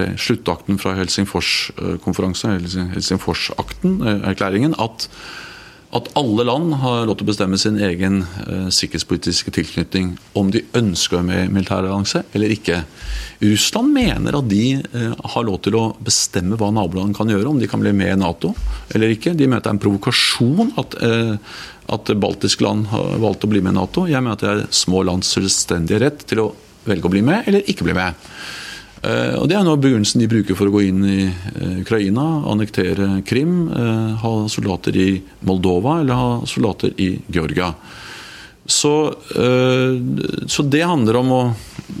i 0.00 0.10
sluttakten 0.20 0.78
fra 0.80 0.94
Helsingfors-konferansen, 0.98 2.60
Helsingforsakten, 2.94 3.98
eh, 4.02 4.28
erklæringen, 4.30 4.76
at 4.80 5.08
at 5.94 6.08
alle 6.18 6.42
land 6.46 6.72
har 6.82 7.04
lov 7.06 7.18
til 7.20 7.26
å 7.26 7.30
bestemme 7.30 7.58
sin 7.60 7.76
egen 7.78 8.22
eh, 8.24 8.66
sikkerhetspolitiske 8.74 9.52
tilknytning. 9.54 10.14
Om 10.34 10.50
de 10.54 10.64
ønsker 10.74 11.16
å 11.16 11.20
være 11.20 11.28
med 11.28 11.42
i 11.44 11.52
militærallianse 11.54 12.24
eller 12.34 12.54
ikke. 12.54 12.80
Russland 13.44 13.94
mener 13.94 14.38
at 14.40 14.48
de 14.50 14.64
eh, 14.80 15.14
har 15.34 15.46
lov 15.46 15.60
til 15.66 15.78
å 15.78 15.84
bestemme 16.02 16.58
hva 16.58 16.72
naboland 16.74 17.14
kan 17.14 17.30
gjøre, 17.30 17.46
om 17.52 17.62
de 17.62 17.70
kan 17.70 17.82
bli 17.82 17.94
med 17.94 18.10
i 18.10 18.18
Nato 18.18 18.50
eller 18.90 19.14
ikke. 19.14 19.36
De 19.38 19.46
mener 19.46 19.62
at 19.62 19.68
det 19.68 19.74
er 19.74 19.76
en 19.76 19.84
provokasjon 19.86 20.74
at, 20.82 20.98
eh, 21.06 21.56
at 21.94 22.14
baltiske 22.18 22.66
land 22.66 22.90
har 22.90 23.14
valgt 23.22 23.46
å 23.46 23.52
bli 23.54 23.62
med 23.62 23.76
i 23.76 23.78
Nato. 23.78 24.08
Jeg 24.10 24.24
mener 24.24 24.34
at 24.34 24.42
det 24.42 24.50
er 24.50 24.66
små 24.74 25.06
lands 25.06 25.30
selvstendige 25.36 26.02
rett 26.02 26.26
til 26.26 26.42
å 26.42 26.50
velge 26.88 27.08
å 27.08 27.12
bli 27.12 27.24
med 27.24 27.48
eller 27.48 27.66
ikke 27.70 27.86
bli 27.86 27.96
med. 27.96 28.20
Eh, 29.04 29.34
og 29.36 29.48
Det 29.50 29.56
er 29.58 29.64
nå 29.66 29.74
begrunnelsen 29.76 30.22
de 30.22 30.30
bruker 30.30 30.56
for 30.56 30.70
å 30.70 30.74
gå 30.74 30.86
inn 30.86 31.02
i 31.04 31.20
eh, 31.26 31.76
Ukraina, 31.82 32.24
annektere 32.48 33.20
Krim, 33.28 33.66
eh, 33.68 34.14
ha 34.22 34.32
soldater 34.48 34.96
i 34.96 35.08
Moldova 35.44 35.98
eller 36.00 36.20
ha 36.20 36.30
soldater 36.48 36.94
i 36.96 37.12
Georgia. 37.28 37.74
Så, 38.64 39.12
så 40.48 40.62
det 40.72 40.86
handler 40.88 41.18
om 41.18 41.32
å, 41.36 41.40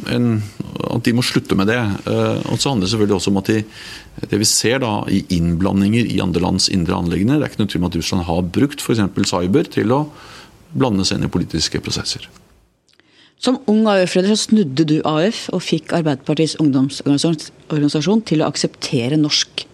en, 0.08 0.38
at 0.94 1.04
de 1.04 1.12
må 1.12 1.20
slutte 1.20 1.58
med 1.60 1.68
det. 1.68 1.76
Og 2.48 2.56
så 2.56 2.70
handler 2.70 2.86
det 2.86 2.92
selvfølgelig 2.94 3.16
også 3.18 3.32
om 3.34 3.40
at 3.42 3.50
de, 3.50 3.58
det 4.30 4.40
vi 4.40 4.48
ser 4.48 4.80
da 4.80 4.94
i 5.12 5.20
innblandinger 5.36 6.08
i 6.08 6.22
andre 6.24 6.40
lands 6.40 6.70
indre 6.72 6.96
anliggender 6.96 7.36
Det 7.36 7.50
er 7.50 7.52
ikke 7.52 7.62
noe 7.66 7.72
tvil 7.74 7.82
om 7.82 7.90
at 7.90 7.98
Russland 8.00 8.26
har 8.30 8.48
brukt 8.56 8.80
f.eks. 8.80 9.04
cyber 9.28 9.68
til 9.76 9.92
å 9.92 10.00
blande 10.72 11.04
seg 11.04 11.20
inn 11.20 11.28
i 11.28 11.34
politiske 11.36 11.84
prosesser. 11.84 12.30
Som 13.42 13.60
ung 13.68 13.84
AUF-leder 13.90 14.32
så 14.32 14.48
snudde 14.48 14.86
du 14.88 14.98
AUF 15.04 15.48
og 15.52 15.62
fikk 15.66 15.92
Arbeiderpartiets 15.96 16.56
ungdomsorganisasjon 16.62 18.22
til 18.28 18.42
å 18.42 18.48
akseptere 18.48 19.18
norsk 19.20 19.66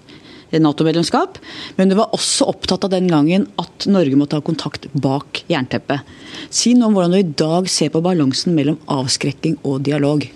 Nato-medlemskap. 0.50 1.38
Men 1.76 1.90
du 1.90 1.94
var 1.98 2.10
også 2.16 2.48
opptatt 2.50 2.82
av 2.88 2.90
den 2.90 3.06
gangen 3.10 3.46
at 3.62 3.86
Norge 3.86 4.18
måtte 4.18 4.40
ha 4.40 4.42
kontakt 4.42 4.88
bak 4.98 5.44
jernteppet. 5.50 6.02
Si 6.50 6.74
noe 6.74 6.90
om 6.90 6.96
hvordan 6.98 7.14
du 7.14 7.20
i 7.20 7.34
dag 7.44 7.70
ser 7.70 7.92
på 7.94 8.02
balansen 8.02 8.56
mellom 8.56 8.80
avskrekking 8.90 9.60
og 9.62 9.84
dialog. 9.86 10.26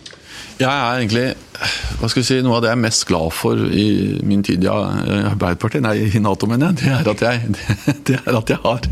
Jeg 0.61 0.71
er 0.71 1.01
egentlig 1.01 1.27
hva 2.01 2.09
skal 2.11 2.21
vi 2.21 2.27
si, 2.27 2.37
Noe 2.45 2.59
av 2.59 2.65
det 2.65 2.71
jeg 2.71 2.77
er 2.77 2.83
mest 2.83 3.05
glad 3.09 3.33
for 3.35 3.61
i 3.75 3.87
min 4.27 4.43
tid 4.45 4.65
i 4.67 4.71
Arbeiderpartiet, 4.71 5.85
nei, 5.85 5.95
i 6.11 6.23
Nato, 6.23 6.49
mener 6.51 6.75
jeg, 6.75 6.81
det 6.83 6.91
er 6.91 7.11
at 7.13 7.23
jeg, 7.25 7.53
det 8.09 8.17
er 8.19 8.39
at 8.41 8.51
jeg 8.53 8.61
har, 8.65 8.89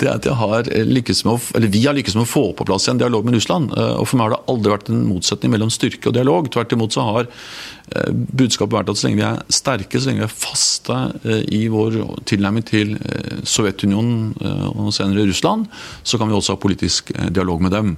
det 0.00 0.10
at 0.12 0.28
jeg 0.28 0.38
har 0.40 0.70
lykkes 0.86 1.24
med 1.26 1.34
å, 1.34 1.40
eller 1.58 1.72
vi 1.74 1.82
har 1.84 1.96
lykkes 1.98 2.16
med 2.16 2.24
å 2.24 2.30
få 2.30 2.44
på 2.56 2.66
plass 2.68 2.86
en 2.92 3.02
dialog 3.02 3.26
med 3.26 3.36
Russland. 3.36 3.74
Og 3.74 4.06
For 4.06 4.18
meg 4.18 4.28
har 4.28 4.36
det 4.36 4.54
aldri 4.54 4.74
vært 4.76 4.92
en 4.92 5.02
motsetning 5.08 5.52
mellom 5.52 5.72
styrke 5.74 6.10
og 6.10 6.16
dialog. 6.16 6.48
Tvert 6.54 6.76
imot 6.78 6.94
så 6.94 7.04
har 7.08 7.26
eh, 7.26 8.08
budskapet 8.14 8.78
vært 8.78 8.94
at 8.94 9.02
så 9.02 9.08
lenge 9.08 9.20
vi 9.20 9.28
er 9.28 9.58
sterke, 9.58 10.00
så 10.00 10.10
lenge 10.10 10.24
vi 10.24 10.28
er 10.30 10.38
faste 10.46 11.02
eh, 11.26 11.44
i 11.58 11.66
vår 11.72 12.00
tilnærming 12.30 12.66
til 12.70 12.96
eh, 13.02 13.44
Sovjetunionen 13.44 14.32
og 14.72 14.94
senere 14.94 15.26
Russland, 15.26 15.66
så 16.06 16.18
kan 16.20 16.30
vi 16.30 16.38
også 16.38 16.54
ha 16.54 16.62
politisk 16.62 17.12
dialog 17.34 17.66
med 17.66 17.74
dem. 17.74 17.96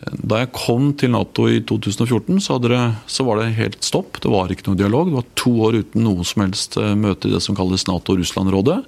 Da 0.00 0.38
jeg 0.40 0.52
kom 0.56 0.92
til 0.96 1.12
Nato 1.12 1.44
i 1.50 1.58
2014, 1.68 2.38
så, 2.40 2.56
det, 2.62 2.78
så, 3.10 3.24
var 3.26 3.40
det 3.40 3.50
helt 3.58 3.82
stopp. 3.84 4.16
Det 4.24 4.32
var 4.32 4.48
ikke 4.52 4.70
noe 4.70 4.78
dialog. 4.80 5.10
Det 5.10 5.18
var 5.18 5.26
to 5.36 5.52
år 5.66 5.80
uten 5.82 6.06
noe 6.06 6.24
som 6.24 6.46
helst 6.46 6.78
eh, 6.80 6.94
møte 6.96 7.28
i 7.28 7.34
det 7.34 7.42
som 7.44 7.58
kalles 7.58 7.84
Nato-Russland-rådet. 7.88 8.78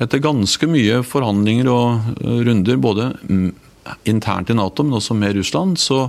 Etter 0.00 0.22
ganske 0.24 0.70
mye 0.70 1.02
forhandlinger 1.04 1.68
og 1.68 2.14
eh, 2.22 2.40
runder, 2.48 2.80
både 2.80 3.10
mm, 3.28 3.50
internt 4.08 4.48
i 4.48 4.56
Nato, 4.56 4.86
men 4.86 4.96
også 4.96 5.16
med 5.18 5.36
Russland, 5.36 5.76
så 5.82 6.06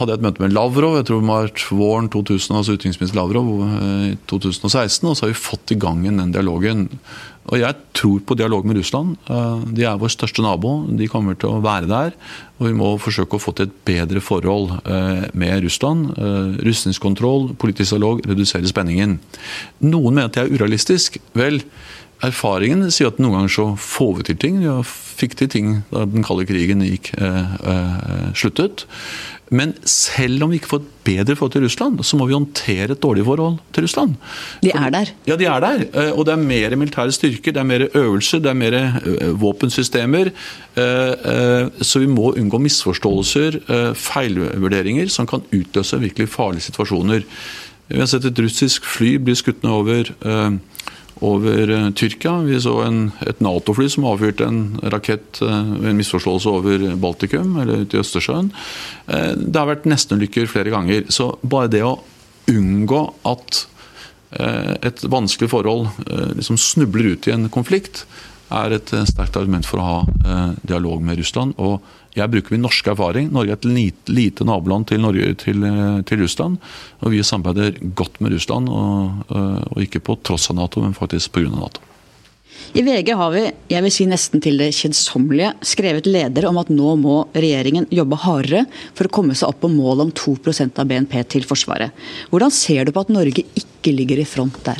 hadde 0.00 0.14
jeg 0.14 0.20
et 0.20 0.24
møte 0.24 0.42
med 0.42 0.54
Lavrov 0.54 0.94
jeg 0.96 1.06
tror 1.08 1.20
det 1.20 1.28
var 1.28 1.50
våren 1.76 2.08
2000, 2.12 2.56
altså 2.56 2.76
utenriksminister 2.76 3.18
Lavrov 3.18 3.50
eh, 3.66 4.06
i 4.12 4.14
2016, 4.30 5.08
og 5.10 5.16
så 5.16 5.26
har 5.26 5.34
vi 5.34 5.42
fått 5.42 5.74
i 5.74 5.78
gang 5.80 6.06
den 6.06 6.32
dialogen. 6.32 6.86
Og 7.50 7.58
Jeg 7.58 7.74
tror 7.96 8.20
på 8.22 8.36
dialog 8.38 8.64
med 8.68 8.78
Russland. 8.78 9.16
Eh, 9.28 9.64
de 9.76 9.84
er 9.84 10.00
vår 10.00 10.12
største 10.14 10.44
nabo. 10.44 10.86
De 10.86 11.08
kommer 11.10 11.34
til 11.34 11.50
å 11.50 11.62
være 11.64 11.88
der. 11.90 12.14
Og 12.60 12.68
vi 12.68 12.74
må 12.78 12.92
forsøke 13.02 13.36
å 13.36 13.42
få 13.42 13.52
til 13.56 13.68
et 13.68 13.78
bedre 13.88 14.22
forhold 14.22 14.76
eh, 14.84 15.26
med 15.34 15.64
Russland. 15.64 16.14
Rustningskontroll, 16.62 17.50
politisk 17.60 17.96
dialog, 17.96 18.22
redusere 18.28 18.70
spenningen. 18.70 19.18
Noen 19.82 20.14
mener 20.14 20.30
at 20.30 20.38
det 20.38 20.46
er 20.46 20.54
urealistisk. 20.54 21.18
Vel, 21.36 21.64
erfaringen 22.24 22.84
sier 22.92 23.10
at 23.10 23.20
noen 23.20 23.38
ganger 23.38 23.52
så 23.54 23.66
får 23.80 24.12
vi 24.18 24.28
til 24.30 24.40
ting. 24.44 24.60
Vi 24.62 24.76
fikk 25.20 25.36
til 25.40 25.50
ting 25.52 25.68
da 25.90 26.04
den 26.08 26.24
kalde 26.26 26.46
krigen 26.48 26.84
gikk, 26.84 27.12
eh, 27.18 27.54
eh, 27.72 28.30
sluttet. 28.36 28.86
Men 29.50 29.72
selv 29.88 30.44
om 30.44 30.52
vi 30.52 30.60
ikke 30.60 30.70
får 30.70 30.82
et 30.82 30.90
bedre 31.08 31.34
forhold 31.34 31.52
til 31.56 31.64
Russland, 31.64 32.02
så 32.06 32.18
må 32.18 32.28
vi 32.28 32.36
håndtere 32.36 32.94
et 32.94 33.02
dårlig 33.02 33.24
forhold 33.26 33.56
til 33.74 33.86
Russland. 33.86 34.14
De 34.62 34.70
er 34.70 34.92
der? 34.94 35.10
Ja, 35.26 35.36
de 35.36 35.48
er 35.50 35.64
der. 35.64 35.82
Eh, 35.90 36.12
og 36.14 36.26
det 36.26 36.36
er 36.36 36.44
mer 36.44 36.76
militære 36.78 37.14
styrker, 37.16 37.56
det 37.56 37.62
er 37.62 37.66
mer 37.66 37.86
øvelser, 37.98 38.38
det 38.38 38.52
er 38.52 38.60
mer 38.60 38.76
eh, 38.78 39.32
våpensystemer. 39.40 40.30
Eh, 40.78 41.82
så 41.82 42.02
vi 42.04 42.06
må 42.06 42.30
unngå 42.38 42.62
misforståelser, 42.62 43.58
feilvurderinger, 43.98 45.10
som 45.10 45.26
kan 45.26 45.42
utløse 45.50 45.98
virkelig 45.98 46.30
farlige 46.30 46.68
situasjoner. 46.70 47.26
Vi 47.90 47.98
har 47.98 48.06
sett 48.06 48.28
et 48.28 48.38
russisk 48.38 48.86
fly 48.86 49.16
bli 49.18 49.34
skutt 49.34 49.64
ned 49.64 49.72
over 49.74 50.12
over 51.20 51.70
eh, 51.70 51.90
Tyrkia. 51.90 52.38
Vi 52.46 52.60
så 52.60 52.80
en, 52.84 53.10
et 53.26 53.40
Nato-fly 53.44 53.88
som 53.92 54.06
avfyrte 54.08 54.46
en 54.46 54.62
rakett 54.92 55.40
ved 55.42 55.52
eh, 55.52 55.90
en 55.90 55.98
misforståelse 55.98 56.52
over 56.52 56.86
Baltikum, 57.00 57.56
eller 57.60 57.84
ute 57.84 57.98
i 57.98 58.00
Østersjøen. 58.00 58.50
Eh, 59.06 59.32
det 59.36 59.60
har 59.60 59.68
vært 59.70 59.88
nestenulykker 59.90 60.50
flere 60.50 60.72
ganger. 60.72 61.06
Så 61.12 61.32
bare 61.42 61.72
det 61.72 61.84
å 61.86 61.98
unngå 62.50 63.04
at 63.28 63.66
et 64.30 65.00
vanskelig 65.10 65.48
forhold 65.50 65.88
liksom 66.38 66.54
snubler 66.54 67.16
ut 67.16 67.26
i 67.26 67.32
en 67.34 67.48
konflikt, 67.50 68.04
er 68.54 68.76
et 68.76 68.92
sterkt 69.10 69.34
argument 69.34 69.66
for 69.66 69.82
å 69.82 69.86
ha 69.88 70.52
dialog 70.62 71.02
med 71.02 71.18
Russland. 71.18 71.56
og 71.58 71.82
jeg 72.16 72.30
bruker 72.32 72.54
min 72.54 72.64
norske 72.66 72.90
erfaring. 72.92 73.28
Norge 73.34 73.54
er 73.54 73.60
et 73.60 73.68
lite, 73.68 74.14
lite 74.14 74.46
naboland 74.48 74.88
til, 74.90 75.02
Norge, 75.02 75.34
til, 75.42 75.62
til, 76.08 76.24
Russland. 76.24 76.58
Og 77.04 77.14
vi 77.14 77.22
samarbeider 77.26 77.78
godt 77.94 78.18
med 78.20 78.34
Russland, 78.34 78.68
og, 78.68 79.30
og 79.30 79.78
ikke 79.84 80.02
på 80.02 80.18
tross 80.26 80.50
av 80.50 80.58
Nato, 80.58 80.82
men 80.82 80.96
faktisk 80.96 81.36
pga. 81.36 81.52
Nato. 81.54 81.86
I 82.72 82.82
VG 82.86 83.08
har 83.18 83.32
vi, 83.34 83.42
jeg 83.72 83.82
vil 83.82 83.92
si 83.94 84.04
nesten 84.06 84.42
til 84.44 84.60
det 84.60 84.68
kjedsommelige, 84.76 85.54
skrevet 85.66 86.06
ledere 86.06 86.50
om 86.50 86.58
at 86.60 86.70
nå 86.70 86.92
må 87.00 87.16
regjeringen 87.34 87.88
jobbe 87.90 88.18
hardere 88.22 88.64
for 88.94 89.08
å 89.08 89.14
komme 89.16 89.34
seg 89.34 89.50
opp 89.50 89.62
på 89.64 89.72
målet 89.72 90.06
om 90.06 90.12
2% 90.14 90.78
av 90.78 90.90
BNP 90.90 91.16
til 91.34 91.46
Forsvaret. 91.48 91.96
Hvordan 92.30 92.54
ser 92.54 92.86
du 92.86 92.94
på 92.94 93.02
at 93.02 93.10
Norge 93.14 93.42
ikke 93.58 93.94
ligger 93.96 94.22
i 94.22 94.28
front 94.28 94.60
der? 94.66 94.78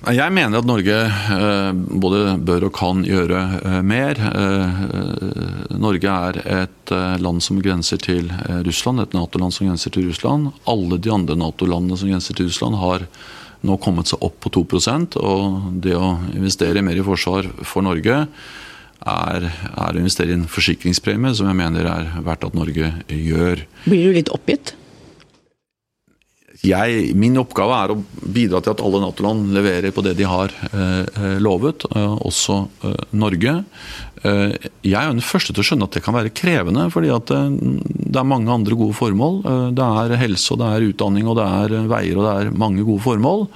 Jeg 0.00 0.32
mener 0.32 0.62
at 0.62 0.64
Norge 0.64 0.94
eh, 0.96 1.72
både 1.76 2.38
bør 2.40 2.70
og 2.70 2.72
kan 2.78 3.02
gjøre 3.04 3.40
eh, 3.58 3.80
mer. 3.84 4.16
Eh, 4.30 5.74
Norge 5.76 6.14
er 6.14 6.38
et 6.40 6.92
land 7.20 7.44
som 7.44 7.60
grenser 7.60 8.00
til 8.00 8.30
Russland, 8.64 9.02
et 9.02 9.12
Nato-land 9.16 9.52
som 9.54 9.68
grenser 9.68 9.92
til 9.92 10.08
Russland. 10.08 10.54
Alle 10.70 10.96
de 10.96 11.12
andre 11.12 11.36
Nato-landene 11.36 12.00
som 12.00 12.08
grenser 12.08 12.38
til 12.38 12.48
Russland 12.48 12.80
har 12.80 13.04
nå 13.60 13.76
kommet 13.84 14.08
seg 14.08 14.24
opp 14.24 14.40
på 14.40 14.54
2% 14.56 15.18
og 15.20 15.76
det 15.84 15.92
å 15.92 16.14
investere 16.32 16.80
mer 16.84 16.96
i 16.96 17.04
forsvar 17.04 17.50
for 17.60 17.84
Norge 17.84 18.22
er, 18.24 19.46
er 19.52 19.96
å 19.96 20.00
investere 20.00 20.32
i 20.32 20.38
en 20.38 20.48
forsikringspremie 20.48 21.36
som 21.36 21.48
jeg 21.50 21.60
mener 21.60 21.88
er 21.92 22.08
verdt 22.24 22.48
at 22.48 22.56
Norge 22.56 22.94
gjør. 23.04 23.66
Blir 23.84 24.08
du 24.08 24.16
litt 24.16 24.32
oppgitt? 24.32 24.78
Jeg, 26.60 27.14
min 27.16 27.38
oppgave 27.40 27.76
er 27.76 27.92
å 27.94 28.00
bidra 28.20 28.60
til 28.60 28.74
at 28.74 28.82
alle 28.84 29.00
Nato-land 29.00 29.48
leverer 29.56 29.94
på 29.96 30.02
det 30.04 30.12
de 30.18 30.26
har 30.28 30.52
eh, 30.68 31.38
lovet, 31.40 31.86
eh, 31.88 32.16
også 32.28 32.56
eh, 32.84 32.98
Norge. 33.16 33.54
Eh, 34.20 34.68
jeg 34.84 34.98
er 35.00 35.08
den 35.08 35.24
første 35.24 35.54
til 35.54 35.64
å 35.64 35.68
skjønne 35.70 35.88
at 35.88 35.96
det 35.96 36.02
kan 36.04 36.18
være 36.18 36.34
krevende, 36.36 36.84
fordi 36.92 37.14
at 37.14 37.32
eh, 37.32 37.48
det 37.56 38.20
er 38.20 38.28
mange 38.28 38.52
andre 38.52 38.76
gode 38.76 38.98
formål. 38.98 39.40
Eh, 39.40 39.68
det 39.78 39.86
er 40.04 40.20
helse, 40.20 40.50
og 40.52 40.60
det 40.60 40.68
er 40.68 40.88
utdanning, 40.90 41.30
og 41.32 41.40
det 41.40 41.48
er 41.48 41.88
veier, 41.94 42.20
og 42.20 42.28
det 42.28 42.34
er 42.34 42.60
mange 42.66 42.84
gode 42.84 43.06
formål. 43.08 43.46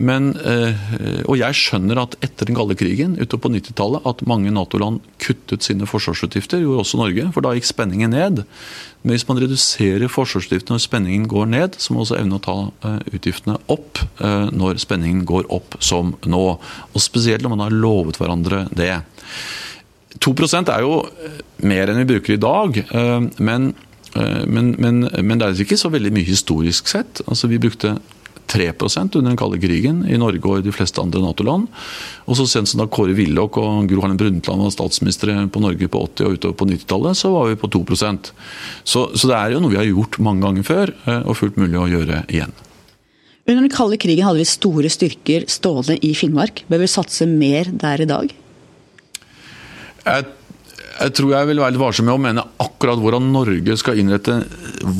Men, 0.00 0.30
og 1.28 1.36
jeg 1.36 1.56
skjønner 1.58 1.98
at 2.00 2.14
etter 2.24 2.48
den 2.48 2.56
kalde 2.56 2.76
krigen 2.80 3.18
ute 3.20 3.36
på 3.36 3.50
90-tallet 3.52 4.06
at 4.08 4.22
mange 4.26 4.48
Nato-land 4.54 5.02
kuttet 5.20 5.66
sine 5.66 5.84
forsvarsutgifter, 5.86 6.62
gjorde 6.64 6.80
også 6.80 7.00
Norge, 7.00 7.26
for 7.34 7.44
da 7.44 7.52
gikk 7.52 7.68
spenningen 7.68 8.14
ned. 8.14 8.40
Men 9.02 9.12
hvis 9.12 9.26
man 9.28 9.40
reduserer 9.42 10.08
forsvarsutgiftene 10.08 10.78
når 10.78 10.84
spenningen 10.86 11.26
går 11.30 11.50
ned, 11.52 11.76
så 11.76 11.92
må 11.92 12.00
man 12.00 12.06
også 12.06 12.18
evne 12.22 12.38
å 12.38 12.44
ta 12.46 12.56
utgiftene 13.12 13.58
opp 13.74 14.00
når 14.56 14.80
spenningen 14.80 15.26
går 15.28 15.50
opp, 15.52 15.76
som 15.84 16.14
nå. 16.24 16.42
Og 16.96 17.04
spesielt 17.04 17.44
når 17.44 17.52
man 17.52 17.66
har 17.66 17.76
lovet 17.76 18.20
hverandre 18.22 18.64
det. 18.72 18.94
2% 20.22 20.72
er 20.72 20.86
jo 20.86 21.02
mer 21.68 21.92
enn 21.92 22.00
vi 22.00 22.08
bruker 22.14 22.36
i 22.38 22.40
dag. 22.40 22.80
Men, 23.44 23.74
men, 24.16 24.72
men, 24.80 25.04
men 25.20 25.36
det 25.36 25.50
er 25.50 25.62
ikke 25.66 25.80
så 25.80 25.92
veldig 25.92 26.16
mye 26.16 26.32
historisk 26.32 26.88
sett. 26.90 27.20
Altså, 27.26 27.52
vi 27.52 27.60
brukte 27.60 27.98
3% 28.52 29.18
under 29.18 29.30
den 29.30 29.38
kalde 29.40 29.60
krigen 29.62 30.02
i 30.04 30.18
Norge 30.20 30.44
og 30.44 30.60
i 30.60 30.66
de 30.66 30.74
fleste 30.74 31.00
andre 31.00 31.22
Nato-land. 31.24 31.68
Og 32.28 32.38
så 32.38 32.46
sent 32.50 32.70
som 32.70 32.82
da 32.82 32.88
Kåre 32.92 33.16
Willoch 33.16 33.56
og 33.62 33.88
Gro 33.90 34.04
Harlem 34.04 34.20
Brundtland 34.20 34.64
var 34.66 34.74
statsministre 34.74 35.38
på 35.52 35.62
Norge 35.64 35.88
på 35.88 36.02
80- 36.12 36.26
og 36.28 36.36
utover 36.36 36.58
på 36.60 36.68
90-tallet, 36.72 37.18
så 37.18 37.32
var 37.32 37.48
vi 37.48 37.60
på 37.60 37.72
2% 37.72 38.32
så, 38.84 39.06
så 39.16 39.30
det 39.30 39.38
er 39.38 39.54
jo 39.54 39.62
noe 39.62 39.72
vi 39.72 39.80
har 39.80 39.88
gjort 39.88 40.20
mange 40.22 40.44
ganger 40.44 40.66
før, 40.66 40.92
og 41.22 41.38
fullt 41.38 41.58
mulig 41.60 41.78
å 41.80 41.88
gjøre 41.90 42.22
igjen. 42.28 42.52
Under 43.42 43.64
den 43.64 43.72
kalde 43.74 43.98
krigen 43.98 44.26
hadde 44.26 44.38
vi 44.38 44.46
store 44.46 44.90
styrker 44.92 45.48
stående 45.50 45.96
i 46.06 46.12
Finnmark. 46.14 46.62
Bør 46.70 46.84
vi 46.84 46.90
satse 46.90 47.26
mer 47.26 47.70
der 47.74 48.04
i 48.04 48.08
dag? 48.10 48.34
Jeg, 50.02 50.26
jeg, 50.92 51.12
tror 51.16 51.32
jeg 51.34 51.48
vil 51.48 51.60
være 51.62 51.74
litt 51.74 51.82
varsom 51.82 52.06
med 52.08 52.14
å 52.14 52.20
mene 52.22 52.44
akkurat 52.62 53.00
hvordan 53.00 53.30
Norge 53.32 53.76
skal 53.80 53.98
innrette 54.00 54.38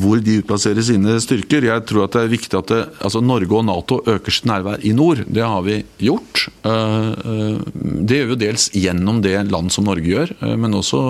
hvor 0.01 0.21
de 0.23 0.39
utplasserer 0.41 0.85
sine 0.85 1.17
styrker. 1.23 1.67
Jeg 1.67 1.85
tror 1.89 2.05
at 2.05 2.17
det 2.17 2.23
er 2.23 2.33
viktig 2.33 2.59
at 2.59 2.73
det, 2.73 2.81
altså 3.03 3.21
Norge 3.23 3.57
og 3.57 3.65
Nato 3.67 3.99
øker 4.09 4.33
sitt 4.33 4.47
nærvær 4.49 4.83
i 4.85 4.93
nord. 4.95 5.23
Det 5.27 5.45
har 5.45 5.63
vi 5.67 5.79
gjort. 6.03 6.47
Eh, 6.65 7.09
eh, 7.33 7.63
det 8.09 8.21
gjør 8.21 8.33
vi 8.33 8.41
dels 8.45 8.69
gjennom 8.77 9.23
det 9.25 9.37
land 9.51 9.73
som 9.75 9.87
Norge 9.89 10.09
gjør, 10.09 10.35
eh, 10.41 10.55
men 10.59 10.79
også 10.79 11.01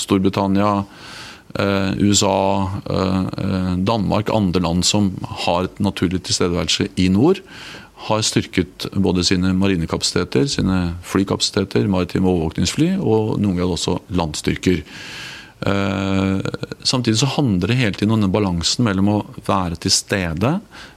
Storbritannia. 0.00 0.82
USA, 1.52 2.70
Danmark, 3.84 4.30
andre 4.32 4.62
land 4.64 4.86
som 4.88 5.10
har 5.44 5.66
et 5.66 5.82
naturlig 5.84 6.22
tilstedeværelse 6.24 6.86
i 6.96 7.10
nord 7.12 7.42
har 8.08 8.22
styrket 8.26 8.88
både 8.98 9.24
sine 9.26 9.52
marinekapasiteter, 9.54 10.48
sine 10.50 10.78
flykapasiteter, 11.06 11.86
maritime 11.90 12.30
overvåkningsfly 12.30 12.96
og 12.98 13.36
noen 13.38 13.60
ganger 13.60 13.76
også 13.76 13.98
landstyrker. 14.16 14.82
Eh, 15.66 16.38
samtidig 16.82 17.18
så 17.18 17.26
handler 17.26 17.68
det 17.68 17.74
hele 17.78 17.94
tiden 17.94 18.10
om 18.10 18.20
den 18.20 18.32
balansen 18.34 18.82
mellom 18.84 19.10
å 19.12 19.18
være 19.46 19.78
til 19.84 19.94
stede, 19.94 20.56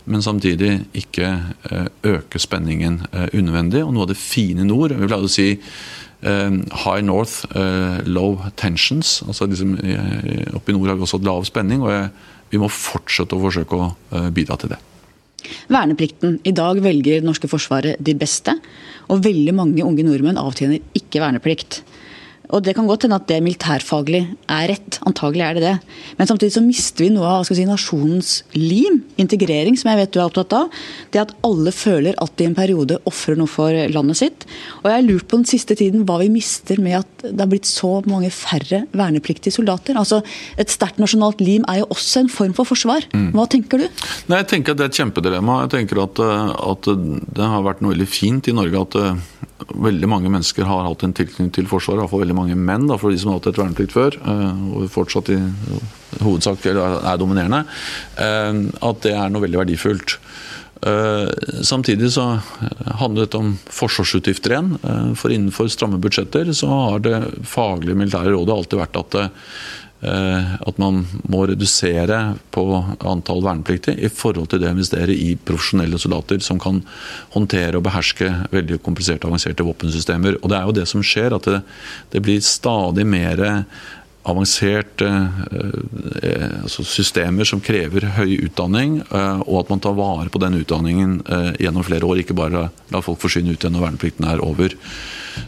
men 0.10 0.26
samtidig 0.26 0.72
ikke 0.98 1.28
eh, 1.70 1.92
øke 2.16 2.42
spenningen 2.42 3.04
eh, 3.12 3.28
unødvendig. 3.36 3.84
Og 3.86 3.94
noe 3.94 4.08
av 4.08 4.14
det 4.14 4.18
fine 4.18 4.66
i 4.66 4.68
nord 4.68 4.96
Vi 4.96 5.06
pleier 5.06 5.30
å 5.30 5.32
si 5.32 5.52
high 6.26 7.04
north, 7.06 7.44
low 8.10 8.40
tensions. 8.58 9.20
altså 9.28 9.46
liksom, 9.46 9.76
Oppe 10.58 10.72
i 10.72 10.74
nord 10.74 10.90
har 10.90 10.98
vi 10.98 11.06
også 11.06 11.20
lav 11.22 11.46
spenning, 11.46 11.84
og 11.86 12.50
vi 12.50 12.58
må 12.58 12.72
fortsette 12.72 13.38
å 13.38 13.44
forsøke 13.44 13.78
å 13.78 14.24
bidra 14.34 14.58
til 14.58 14.74
det. 14.74 14.80
Verneplikten. 15.72 16.40
I 16.44 16.54
dag 16.56 16.82
velger 16.84 17.20
det 17.20 17.28
norske 17.28 17.50
forsvaret 17.52 18.00
de 18.00 18.16
beste. 18.18 18.58
Og 19.10 19.24
veldig 19.26 19.54
mange 19.56 19.86
unge 19.86 20.06
nordmenn 20.06 20.40
avtjener 20.42 20.82
ikke 20.98 21.22
verneplikt. 21.24 21.82
Og 22.50 22.64
Det 22.66 22.76
kan 22.76 22.88
godt 22.88 23.06
hende 23.06 23.20
at 23.20 23.28
det 23.28 23.42
militærfaglig 23.44 24.24
er 24.50 24.68
rett, 24.72 25.00
antagelig 25.06 25.44
er 25.46 25.54
det 25.58 25.64
det. 25.66 25.76
Men 26.18 26.28
samtidig 26.28 26.56
så 26.56 26.64
mister 26.64 27.06
vi 27.06 27.12
noe 27.14 27.28
av 27.40 27.46
si, 27.48 27.66
nasjonens 27.68 28.44
lim, 28.56 29.04
integrering, 29.22 29.78
som 29.78 29.92
jeg 29.92 30.02
vet 30.02 30.14
du 30.14 30.20
er 30.20 30.26
opptatt 30.30 30.56
av. 30.56 30.72
Det 31.12 31.22
at 31.22 31.36
alle 31.46 31.74
føler 31.76 32.18
at 32.22 32.36
de 32.38 32.46
i 32.46 32.50
en 32.50 32.58
periode 32.58 33.00
ofrer 33.10 33.38
noe 33.40 33.50
for 33.50 33.74
landet 33.92 34.20
sitt. 34.20 34.46
Og 34.84 34.90
jeg 34.90 34.98
har 34.98 35.06
lurt 35.06 35.28
på 35.30 35.40
den 35.40 35.50
siste 35.50 35.78
tiden 35.78 36.06
hva 36.08 36.20
vi 36.22 36.30
mister 36.34 36.80
med 36.82 37.00
at 37.02 37.26
det 37.26 37.42
har 37.42 37.52
blitt 37.52 37.70
så 37.70 38.00
mange 38.10 38.32
færre 38.34 38.84
vernepliktige 38.96 39.56
soldater. 39.56 39.98
Altså 40.00 40.22
Et 40.62 40.72
sterkt 40.72 41.02
nasjonalt 41.02 41.42
lim 41.44 41.66
er 41.72 41.82
jo 41.82 41.90
også 41.96 42.24
en 42.24 42.32
form 42.32 42.54
for 42.58 42.70
forsvar. 42.70 43.08
Mm. 43.14 43.32
Hva 43.36 43.48
tenker 43.52 43.82
du? 43.82 43.88
Nei, 44.32 44.42
jeg 44.44 44.52
tenker 44.54 44.74
at 44.74 44.82
Det 44.82 44.86
er 44.86 44.94
et 44.94 45.02
kjempedilemma. 45.02 45.62
Jeg 45.66 45.74
tenker 45.76 46.04
at, 46.04 46.22
eh, 46.22 46.54
at 46.72 46.90
det 47.40 47.50
har 47.54 47.66
vært 47.66 47.82
noe 47.82 47.96
veldig 47.96 48.10
fint 48.10 48.50
i 48.52 48.56
Norge 48.56 48.84
at 48.86 49.00
eh, 49.02 49.24
veldig 49.64 50.08
mange 50.12 50.32
mennesker 50.32 50.68
har 50.68 50.84
hatt 50.84 51.06
en 51.06 51.14
tilknytning 51.16 51.52
til 51.56 51.70
Forsvaret, 51.72 52.04
iallfall 52.04 52.26
veldig 52.26 52.38
mange 52.38 52.58
menn, 52.60 52.90
da, 52.90 52.98
for 53.00 53.14
de 53.14 53.20
som 53.22 53.32
har 53.32 53.40
hatt 53.40 53.54
et 53.54 53.62
verneplikt 53.62 53.96
før, 53.96 54.18
eh, 54.20 54.66
og 54.76 54.90
fortsatt 54.92 55.32
i 55.32 55.40
hovedsak 56.26 56.66
er 56.72 57.22
dominerende, 57.22 57.64
eh, 58.20 58.60
at 58.90 59.02
det 59.06 59.16
er 59.16 59.32
noe 59.32 59.46
veldig 59.46 59.64
verdifullt. 59.64 60.18
Eh, 60.86 61.30
samtidig 61.64 62.12
så 62.14 62.42
handler 63.00 63.26
dette 63.26 63.40
om 63.40 63.56
forsvarsutgifter 63.72 64.54
igjen. 64.54 64.76
For 65.18 65.34
innenfor 65.34 65.72
stramme 65.72 66.02
budsjetter 66.04 66.52
så 66.54 66.68
har 66.70 67.00
det 67.00 67.16
faglige 67.48 67.98
militære 67.98 68.36
rådet 68.36 68.58
alltid 68.60 68.82
vært 68.84 69.00
at 69.02 69.18
Eh, 69.22 69.32
at 70.06 70.78
man 70.82 71.00
må 71.32 71.46
redusere 71.50 72.20
på 72.54 72.64
antall 73.10 73.42
vernepliktige 73.46 74.06
i 74.06 74.10
forhold 74.12 74.52
til 74.52 74.62
det 74.62 74.70
å 74.70 74.76
investere 74.76 75.16
i 75.16 75.32
profesjonelle 75.36 75.98
soldater 76.02 76.44
som 76.46 76.60
kan 76.62 76.82
håndtere 77.34 77.80
og 77.80 77.86
beherske 77.88 78.30
veldig 78.54 78.80
kompliserte 78.86 79.26
avanserte 79.26 79.66
våpensystemer. 79.66 80.40
Og 80.42 80.52
Det 80.52 80.58
er 80.58 80.70
jo 80.70 80.78
det 80.80 80.88
som 80.92 81.04
skjer, 81.06 81.36
at 81.36 81.50
det, 81.50 81.62
det 82.14 82.24
blir 82.26 82.44
stadig 82.46 83.08
mer 83.10 83.42
avanserte 84.26 85.06
eh, 85.06 86.56
altså 86.64 86.86
systemer 86.88 87.46
som 87.48 87.62
krever 87.64 88.08
høy 88.18 88.40
utdanning, 88.48 89.00
eh, 89.06 89.44
og 89.46 89.60
at 89.62 89.74
man 89.74 89.84
tar 89.84 89.98
vare 89.98 90.32
på 90.34 90.42
den 90.42 90.58
utdanningen 90.62 91.20
eh, 91.30 91.52
gjennom 91.62 91.86
flere 91.86 92.10
år. 92.10 92.24
Ikke 92.24 92.38
bare 92.38 92.70
la 92.94 93.04
folk 93.06 93.22
forsyne 93.22 93.54
ut 93.54 93.62
igjen 93.62 93.78
når 93.78 93.86
verneplikten 93.86 94.28
er 94.30 94.42
over. 94.44 94.74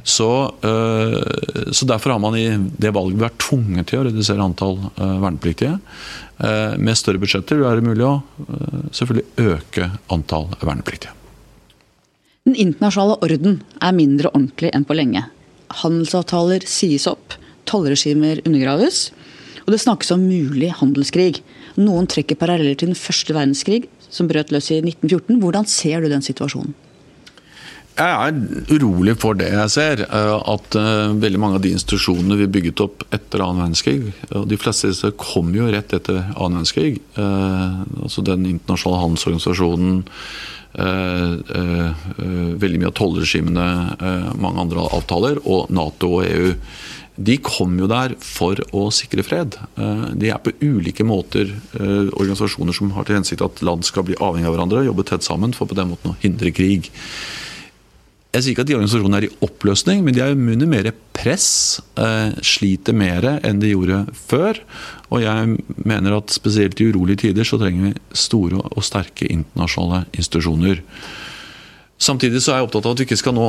Så, 0.04 0.30
eh, 0.64 1.72
så, 1.72 1.86
Derfor 1.88 2.16
har 2.16 2.20
man 2.20 2.36
i 2.38 2.48
det 2.80 2.94
valget 2.96 3.22
vært 3.22 3.40
tvunget 3.44 3.92
til 3.92 4.02
å 4.02 4.08
redusere 4.08 4.44
antall 4.44 4.78
eh, 4.96 5.18
vernepliktige. 5.24 5.78
Eh, 6.40 6.76
med 6.78 7.00
større 7.00 7.22
budsjetter 7.22 7.62
vil 7.62 7.82
det 7.82 7.88
mulig 7.88 8.08
å 8.08 8.16
selvfølgelig 8.96 9.54
øke 9.54 9.92
antall 10.14 10.50
vernepliktige. 10.62 11.14
Den 12.48 12.56
internasjonale 12.56 13.18
orden 13.26 13.60
er 13.84 13.96
mindre 13.96 14.32
ordentlig 14.32 14.72
enn 14.76 14.88
på 14.88 14.96
lenge. 14.96 15.26
Handelsavtaler 15.84 16.64
sies 16.70 17.08
opp 17.10 17.36
tollregimer 17.68 18.40
undergraves. 18.48 19.10
Og 19.66 19.74
det 19.74 19.82
snakkes 19.84 20.14
om 20.16 20.24
mulig 20.24 20.72
handelskrig. 20.80 21.42
Noen 21.76 22.08
trekker 22.08 22.40
paralleller 22.40 22.78
til 22.80 22.94
den 22.94 23.00
første 23.00 23.36
verdenskrig, 23.36 23.90
som 24.08 24.30
brøt 24.30 24.54
løs 24.56 24.72
i 24.72 24.80
1914. 24.80 25.42
Hvordan 25.44 25.68
ser 25.68 26.04
du 26.04 26.08
den 26.14 26.24
situasjonen? 26.24 26.72
Jeg 27.98 28.30
er 28.30 28.76
urolig 28.78 29.16
for 29.18 29.38
det 29.38 29.48
jeg 29.50 29.72
ser. 29.74 30.04
Eh, 30.06 30.34
at 30.54 30.76
eh, 30.78 31.16
veldig 31.18 31.40
mange 31.42 31.58
av 31.58 31.64
de 31.64 31.72
institusjonene 31.74 32.36
vi 32.44 32.50
bygget 32.58 32.84
opp 32.86 33.06
etter 33.16 33.42
annen 33.42 33.64
verdenskrig, 33.64 34.12
og 34.38 34.44
de 34.52 34.60
fleste 34.62 34.92
disse 34.92 35.10
kom 35.18 35.50
jo 35.56 35.70
rett 35.74 35.96
etter 35.98 36.20
annen 36.36 36.60
verdenskrig. 36.60 37.00
Eh, 37.18 37.80
altså 38.04 38.22
Den 38.28 38.46
internasjonale 38.46 39.02
handelsorganisasjonen, 39.06 40.04
veldig 40.78 42.78
mye 42.78 42.90
av 42.92 42.98
tollregimene, 43.00 43.64
mange 44.38 44.62
andre 44.62 44.84
avtaler, 44.94 45.40
og 45.50 45.72
Nato 45.74 46.12
og 46.20 46.28
EU. 46.28 46.52
De 47.18 47.40
kom 47.42 47.74
jo 47.82 47.88
der 47.90 48.14
for 48.22 48.62
å 48.78 48.84
sikre 48.94 49.26
fred. 49.26 49.58
De 49.74 50.30
er 50.30 50.38
på 50.44 50.54
ulike 50.62 51.08
måter 51.08 51.50
organisasjoner 51.80 52.78
som 52.78 52.94
har 52.94 53.10
til 53.10 53.18
hensikt 53.18 53.42
at 53.48 53.64
land 53.66 53.90
skal 53.90 54.06
bli 54.06 54.20
avhengig 54.22 54.52
av 54.52 54.54
hverandre, 54.54 54.86
jobbe 54.86 55.08
tett 55.08 55.26
sammen 55.26 55.56
for 55.58 55.72
på 55.72 55.80
den 55.80 55.90
måten 55.96 56.14
å 56.14 56.20
hindre 56.22 56.54
krig. 56.54 56.92
Jeg 58.36 58.44
sier 58.44 58.54
ikke 58.54 58.66
at 58.66 58.70
de 58.70 58.76
organisasjonene 58.76 59.20
er 59.22 59.26
i 59.30 59.36
oppløsning, 59.48 60.02
men 60.04 60.16
de 60.16 60.22
er 60.22 60.36
under 60.36 60.70
mer 60.70 60.90
press. 61.16 61.80
Eh, 61.98 62.36
sliter 62.46 62.96
mer 62.98 63.26
enn 63.40 63.62
de 63.62 63.72
gjorde 63.72 64.02
før. 64.28 64.60
Og 65.10 65.24
jeg 65.24 65.56
mener 65.88 66.18
at 66.18 66.36
spesielt 66.36 66.82
i 66.82 66.90
urolige 66.92 67.24
tider 67.28 67.48
så 67.48 67.60
trenger 67.62 67.88
vi 67.88 68.20
store 68.28 68.60
og 68.68 68.84
sterke 68.86 69.30
internasjonale 69.32 70.06
institusjoner. 70.14 70.84
Samtidig 71.98 72.44
så 72.44 72.54
er 72.54 72.62
jeg 72.62 72.68
opptatt 72.68 72.86
av 72.86 72.94
at 72.94 73.02
vi 73.02 73.08
ikke 73.08 73.20
skal 73.24 73.38
nå 73.38 73.48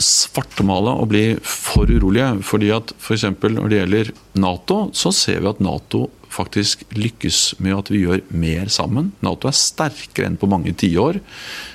svartmale 0.00 0.94
og 1.00 1.08
bli 1.12 1.24
for 1.42 1.90
urolige. 1.90 2.42
fordi 2.42 2.70
at 2.74 2.92
F.eks. 2.98 3.26
For 3.40 3.48
når 3.52 3.68
det 3.70 3.80
gjelder 3.80 4.12
Nato, 4.34 4.90
så 4.92 5.12
ser 5.12 5.40
vi 5.40 5.50
at 5.52 5.60
Nato 5.60 6.08
faktisk 6.34 6.82
lykkes 6.98 7.54
med 7.62 7.76
at 7.78 7.90
vi 7.92 8.02
gjør 8.04 8.24
mer 8.34 8.70
sammen. 8.72 9.12
Nato 9.22 9.48
er 9.48 9.56
sterkere 9.58 10.26
enn 10.26 10.40
på 10.40 10.50
mange 10.50 10.74
tiår. 10.74 11.20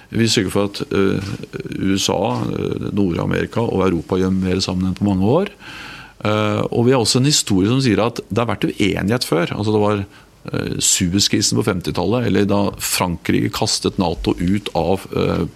Vi 0.10 0.28
sørger 0.28 0.54
for 0.54 0.72
at 0.72 0.82
uh, 0.90 1.30
USA, 1.80 2.20
uh, 2.44 2.90
Nord-Amerika 2.92 3.62
og 3.62 3.86
Europa 3.88 4.20
gjør 4.20 4.34
mer 4.36 4.60
sammen 4.66 4.90
enn 4.90 4.98
på 4.98 5.08
mange 5.08 5.30
år. 5.30 5.54
Uh, 6.20 6.66
og 6.76 6.88
vi 6.88 6.92
har 6.92 7.00
også 7.00 7.22
en 7.22 7.30
historie 7.30 7.70
som 7.72 7.80
sier 7.84 8.02
at 8.04 8.20
det 8.28 8.42
har 8.42 8.50
vært 8.50 8.68
uenighet 8.68 9.28
før. 9.28 9.54
altså 9.56 9.72
det 9.72 9.84
var 9.86 10.04
Suezkrisen 10.82 11.60
på 11.60 11.66
50-tallet, 11.68 12.28
eller 12.30 12.48
da 12.50 12.62
Frankrike 12.82 13.52
kastet 13.54 14.00
Nato 14.02 14.34
ut 14.40 14.72
av 14.78 15.06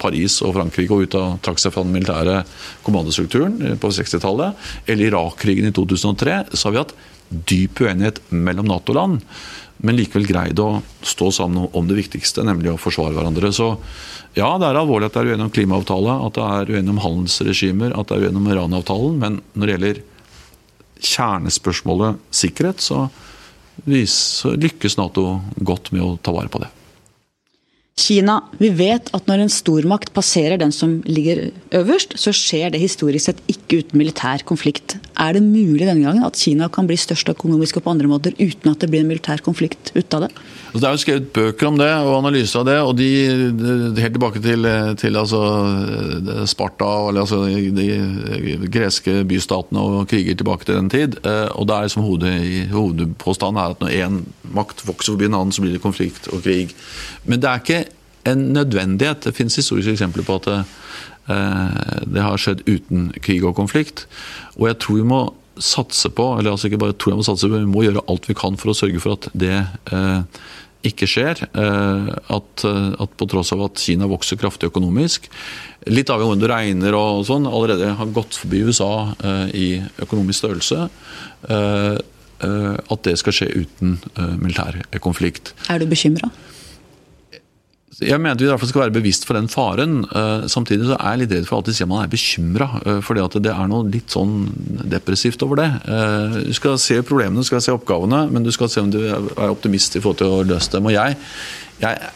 Paris 0.00 0.40
og 0.44 0.54
Frankrike 0.58 0.94
og 0.94 1.08
ut 1.08 1.16
av, 1.18 1.34
trakk 1.44 1.62
seg 1.62 1.74
fra 1.74 1.84
den 1.86 1.94
militære 1.96 2.40
kommandostrukturen 2.86 3.76
på 3.82 3.92
60-tallet, 3.98 4.54
eller 4.86 5.10
Irak-krigen 5.10 5.70
i 5.70 5.74
2003, 5.74 6.38
så 6.52 6.68
har 6.68 6.76
vi 6.76 6.82
hatt 6.82 6.96
dyp 7.28 7.80
uenighet 7.82 8.20
mellom 8.30 8.68
Nato-land, 8.70 9.22
men 9.84 9.98
likevel 9.98 10.26
greid 10.28 10.60
å 10.62 10.82
stå 11.04 11.30
sammen 11.34 11.68
om 11.74 11.88
det 11.88 11.98
viktigste, 11.98 12.44
nemlig 12.46 12.72
å 12.72 12.80
forsvare 12.80 13.16
hverandre. 13.16 13.50
Så 13.52 13.72
ja, 14.36 14.54
det 14.60 14.68
er 14.68 14.78
alvorlig 14.78 15.10
at 15.10 15.16
det 15.16 15.24
er 15.24 15.34
uenig 15.34 15.48
om 15.48 15.52
klimaavtale, 15.54 16.14
at 16.28 16.38
det 16.38 16.46
er 16.46 16.72
uenig 16.76 16.94
om 16.94 17.02
handelsregimer, 17.02 17.94
at 17.98 18.08
det 18.08 18.16
er 18.16 18.28
uenig 18.28 18.40
om 18.40 18.50
Iran-avtalen. 18.54 19.18
Men 19.20 19.40
når 19.52 19.66
det 19.66 19.74
gjelder 19.74 20.02
kjernespørsmålet 21.04 22.22
sikkerhet, 22.34 22.80
så, 22.84 23.08
så 24.08 24.54
lykkes 24.56 24.96
Nato 24.96 25.40
godt 25.58 25.92
med 25.92 26.02
å 26.02 26.16
ta 26.22 26.32
vare 26.32 26.48
på 26.48 26.62
det. 26.62 26.70
Kina. 27.94 28.40
Vi 28.58 28.72
vet 28.74 29.06
at 29.14 29.28
når 29.30 29.44
en 29.44 29.52
stormakt 29.52 30.10
passerer 30.16 30.58
den 30.58 30.72
som 30.74 30.96
ligger 31.06 31.52
øverst, 31.78 32.16
så 32.18 32.32
skjer 32.34 32.72
det 32.74 32.80
historisk 32.82 33.28
sett 33.28 33.42
ikke 33.46 33.84
uten 33.84 34.00
militær 34.00 34.42
konflikt. 34.42 34.96
Er 35.14 35.36
det 35.36 35.44
mulig 35.46 35.86
denne 35.86 36.02
gangen 36.02 36.26
at 36.26 36.38
Kina 36.40 36.66
kan 36.74 36.88
bli 36.90 36.98
størst 36.98 37.30
økonomisk 37.30 37.78
og 37.78 37.86
på 37.86 37.94
andre 37.94 38.10
måter 38.10 38.34
uten 38.40 38.72
at 38.72 38.82
det 38.82 38.90
blir 38.90 39.04
en 39.04 39.12
militær 39.12 39.44
konflikt 39.46 39.94
ut 39.94 40.18
av 40.18 40.26
det? 40.26 40.32
Altså, 40.74 40.82
det 40.82 40.88
er 40.88 40.94
jo 40.96 41.02
skrevet 41.04 41.26
bøker 41.30 41.68
om 41.68 41.76
det 41.78 41.86
og 42.02 42.16
analyser 42.16 42.58
av 42.58 42.64
det. 42.66 42.78
og 42.82 42.96
de, 42.98 43.10
Helt 44.02 44.16
tilbake 44.16 44.40
til, 44.42 44.66
til 44.98 45.18
altså, 45.20 45.42
Sparta 46.50 46.88
eller 47.12 47.22
altså, 47.22 47.44
de 47.46 48.56
greske 48.74 49.20
bystatene 49.30 49.78
og 49.78 50.08
kriger 50.10 50.34
tilbake 50.34 50.66
til 50.66 50.74
den 50.74 50.90
tid. 50.90 51.14
Eh, 51.22 51.46
og 51.54 51.68
det 51.70 51.76
er 51.76 51.86
liksom 51.86 52.08
Hovedpåstanden 52.74 53.60
er 53.62 53.76
at 53.76 53.84
når 53.84 53.94
én 54.00 54.18
makt 54.50 54.82
vokser 54.88 55.14
forbi 55.14 55.30
en 55.30 55.38
annen, 55.38 55.54
så 55.54 55.62
blir 55.62 55.76
det 55.76 55.84
konflikt 55.84 56.26
og 56.34 56.42
krig. 56.42 56.74
Men 57.22 57.38
det 57.38 57.52
er 57.52 57.62
ikke 57.62 57.84
en 58.32 58.44
nødvendighet. 58.58 59.22
Det 59.28 59.36
finnes 59.38 59.62
historiske 59.62 59.94
eksempler 59.94 60.26
på 60.26 60.40
at 60.42 60.50
det, 60.50 60.58
eh, 61.30 62.02
det 62.18 62.26
har 62.26 62.34
skjedd 62.36 62.66
uten 62.66 63.12
krig 63.22 63.46
og 63.46 63.54
konflikt. 63.54 64.08
Og 64.58 64.66
jeg 64.72 64.82
tror 64.82 64.98
vi 64.98 65.06
må 65.14 65.22
satse 65.62 66.10
på, 66.10 66.26
eller 66.38 66.54
altså 66.54 66.70
ikke 66.70 66.82
bare 66.82 66.96
tror 66.98 67.14
jeg 67.14 67.20
må 67.20 67.26
satse 67.26 67.48
på, 67.48 67.62
vi 67.62 67.70
må 67.70 67.86
gjøre 67.86 68.04
alt 68.10 68.28
vi 68.30 68.36
kan 68.38 68.58
for 68.60 68.72
å 68.72 68.76
sørge 68.76 69.02
for 69.02 69.16
at 69.18 69.28
det 69.38 69.56
eh, 69.94 70.44
ikke 70.88 71.08
skjer. 71.08 71.42
Eh, 71.48 72.08
at, 72.36 72.64
eh, 72.68 72.88
at, 73.00 73.14
på 73.18 73.28
tross 73.30 73.52
av 73.56 73.64
at 73.66 73.80
Kina 73.80 74.08
vokser 74.10 74.38
kraftig 74.40 74.70
økonomisk, 74.72 75.28
litt 75.90 76.10
avhengig 76.12 76.30
av 76.30 76.36
om 76.36 76.42
du 76.42 76.48
regner 76.50 76.98
og 76.98 77.24
sånn, 77.28 77.48
allerede 77.48 77.94
har 77.98 78.16
gått 78.16 78.36
forbi 78.40 78.64
USA 78.68 78.92
eh, 79.16 79.46
i 79.54 79.68
økonomisk 80.04 80.44
størrelse. 80.44 80.88
At 82.44 83.06
det 83.06 83.14
skal 83.16 83.32
skje 83.36 83.46
uten 83.62 83.94
militær 84.40 84.76
konflikt. 85.00 85.52
Er 85.72 85.80
du 85.80 85.86
bekymra? 85.88 86.28
Jeg 88.00 88.18
mener 88.18 88.38
vi 88.38 88.46
i 88.46 88.50
hvert 88.50 88.62
fall 88.62 88.70
skal 88.70 88.82
være 88.86 88.94
bevisst 88.96 89.26
for 89.28 89.38
den 89.38 89.46
faren. 89.52 90.02
Samtidig 90.50 90.88
så 90.88 90.96
er 90.96 91.14
jeg 91.14 91.22
litt 91.22 91.34
redd 91.36 91.46
for 91.48 91.56
å 91.56 91.60
alltid 91.62 91.76
si 91.78 91.84
at 91.84 91.90
man 91.90 92.02
er 92.02 92.10
bekymra. 92.12 92.68
fordi 93.06 93.22
at 93.22 93.36
det 93.44 93.52
er 93.52 93.70
noe 93.70 93.86
litt 93.90 94.10
sånn 94.14 94.34
depressivt 94.90 95.44
over 95.46 95.62
det. 95.62 95.68
Du 96.48 96.54
skal 96.56 96.78
se 96.82 96.98
problemene, 97.06 97.44
du 97.44 97.46
skal 97.46 97.62
se 97.64 97.74
oppgavene, 97.74 98.24
men 98.34 98.46
du 98.46 98.50
skal 98.54 98.72
se 98.72 98.82
om 98.82 98.90
du 98.90 99.00
er 99.06 99.46
optimist 99.46 99.94
i 99.94 100.02
forhold 100.02 100.22
til 100.22 100.34
å 100.34 100.42
løse 100.54 100.74
dem. 100.74 100.90
Og 100.90 100.96
jeg, 100.96 101.18
jeg, 101.84 102.12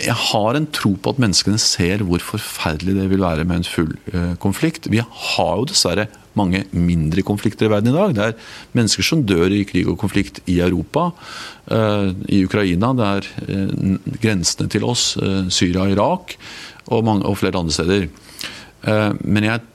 jeg 0.00 0.16
har 0.16 0.56
en 0.56 0.66
tro 0.72 0.94
på 0.96 1.12
at 1.12 1.20
menneskene 1.20 1.60
ser 1.60 2.02
hvor 2.06 2.22
forferdelig 2.24 2.96
det 2.96 3.06
vil 3.12 3.22
være 3.24 3.44
med 3.48 3.60
en 3.60 3.68
full 3.68 3.92
konflikt. 4.42 4.88
Vi 4.92 5.02
har 5.02 5.54
jo 5.60 5.68
dessverre 5.68 6.08
mange 6.38 6.62
mindre 6.70 7.24
konflikter 7.26 7.66
i 7.66 7.72
verden 7.72 7.90
i 7.90 7.96
dag. 7.96 8.14
Det 8.16 8.26
er 8.26 8.36
mennesker 8.78 9.06
som 9.06 9.24
dør 9.26 9.52
i 9.52 9.64
krig 9.68 9.88
og 9.90 9.98
konflikt 10.00 10.40
i 10.50 10.60
Europa, 10.62 11.10
i 12.30 12.42
Ukraina. 12.46 12.92
Det 12.96 13.08
er 13.08 13.28
grensene 14.22 14.70
til 14.72 14.86
oss, 14.88 15.12
Syria 15.52 15.88
Irak, 15.90 16.36
og, 16.88 17.04
mange, 17.06 17.26
og 17.28 17.38
flere 17.40 17.60
andre 17.60 17.74
steder. 17.74 18.08
Men 19.20 19.48
jeg 19.48 19.66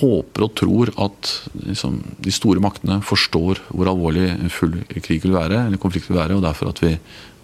håper 0.00 0.44
og 0.44 0.56
tror 0.58 0.90
at 1.06 1.34
liksom, 1.64 2.00
de 2.20 2.34
store 2.34 2.60
maktene 2.60 3.00
forstår 3.06 3.62
hvor 3.70 3.88
alvorlig 3.88 4.26
en 4.34 4.52
full 4.52 4.80
krig 4.98 5.22
vil 5.24 5.38
være, 5.38 5.66
eller 5.68 5.80
konflikt 5.80 6.10
vil 6.10 6.20
være, 6.20 6.36
og 6.36 6.44
derfor 6.44 6.74
at 6.74 6.82
vi 6.84 6.96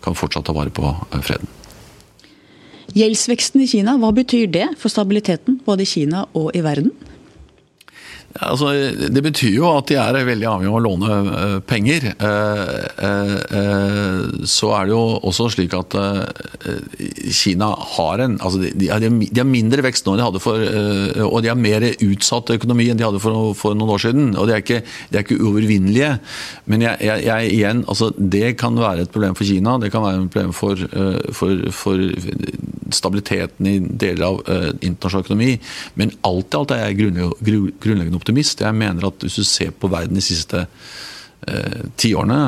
kan 0.05 0.18
fortsatt 0.18 0.46
ta 0.46 0.55
vare 0.55 0.75
på 0.75 0.90
freden. 1.22 1.49
Gjeldsveksten 2.96 3.61
i 3.61 3.66
Kina, 3.68 3.98
hva 4.00 4.09
betyr 4.16 4.46
det 4.48 4.70
for 4.80 4.88
stabiliteten 4.88 5.59
både 5.66 5.85
i 5.85 5.90
Kina 5.90 6.22
og 6.32 6.54
i 6.56 6.62
verden? 6.64 6.94
Altså, 8.44 8.72
det 9.12 9.22
betyr 9.25 9.55
jo 9.55 9.68
at 9.70 9.88
de 9.88 9.96
er 10.01 10.16
veldig 10.27 10.49
avhengig 10.51 10.70
av 10.70 10.77
å 10.79 10.83
låne 10.85 11.16
uh, 11.27 11.57
penger. 11.64 12.09
Uh, 12.20 12.83
uh, 13.01 14.44
så 14.49 14.72
er 14.77 14.88
det 14.88 14.94
jo 14.94 15.03
også 15.27 15.49
slik 15.55 15.75
at 15.77 15.94
Kina 17.33 17.68
har 17.96 18.20
en 18.22 18.37
altså 18.42 18.61
de, 18.61 18.88
har 18.90 19.49
mindre 19.49 19.85
vekst 19.85 20.07
nå 20.07 20.14
enn 20.14 20.20
de 20.20 20.27
hadde 20.27 20.42
for 20.42 20.62
Og 21.27 21.38
de 21.44 21.51
har 21.51 21.59
mer 21.59 21.85
utsatt 22.05 22.51
økonomi 22.55 22.88
enn 22.90 22.99
de 22.99 23.07
hadde 23.07 23.20
for, 23.22 23.53
for 23.59 23.77
noen 23.79 23.94
år 23.94 24.03
siden. 24.03 24.29
Og 24.37 24.49
de 24.49 24.57
er 24.57 24.64
ikke, 24.64 24.81
de 25.11 25.18
er 25.18 25.25
ikke 25.25 25.38
uovervinnelige. 25.38 26.12
Men 26.70 26.85
jeg, 26.85 27.01
jeg, 27.07 27.25
jeg, 27.29 27.53
igjen, 27.57 27.83
altså, 27.88 28.11
det 28.16 28.57
kan 28.61 28.79
være 28.81 29.07
et 29.07 29.12
problem 29.14 29.37
for 29.38 29.49
Kina. 29.49 29.77
Det 29.83 29.92
kan 29.94 30.05
være 30.05 30.20
et 30.20 30.35
problem 30.35 30.55
for, 30.57 30.83
for, 31.37 31.66
for 31.77 32.05
stabiliteten 32.94 33.70
i 33.70 33.77
deler 33.81 34.27
av 34.29 34.42
internasjonal 34.81 35.27
økonomi. 35.27 35.53
Men 36.01 36.14
alt 36.29 36.55
i 36.55 36.61
alt 36.61 36.77
er 36.77 36.85
jeg 36.85 37.01
grunnleggende 37.01 38.20
optimist 38.20 38.25
optimist. 38.26 38.64
Jeg 38.64 38.74
mener 38.74 39.06
at 39.06 39.22
hvis 39.22 39.38
du 39.38 39.46
ser 39.46 39.70
på 39.70 39.90
verden 39.92 40.18
de 40.18 40.24
siste 40.24 40.64
eh, 41.46 41.84
tiårene, 42.00 42.38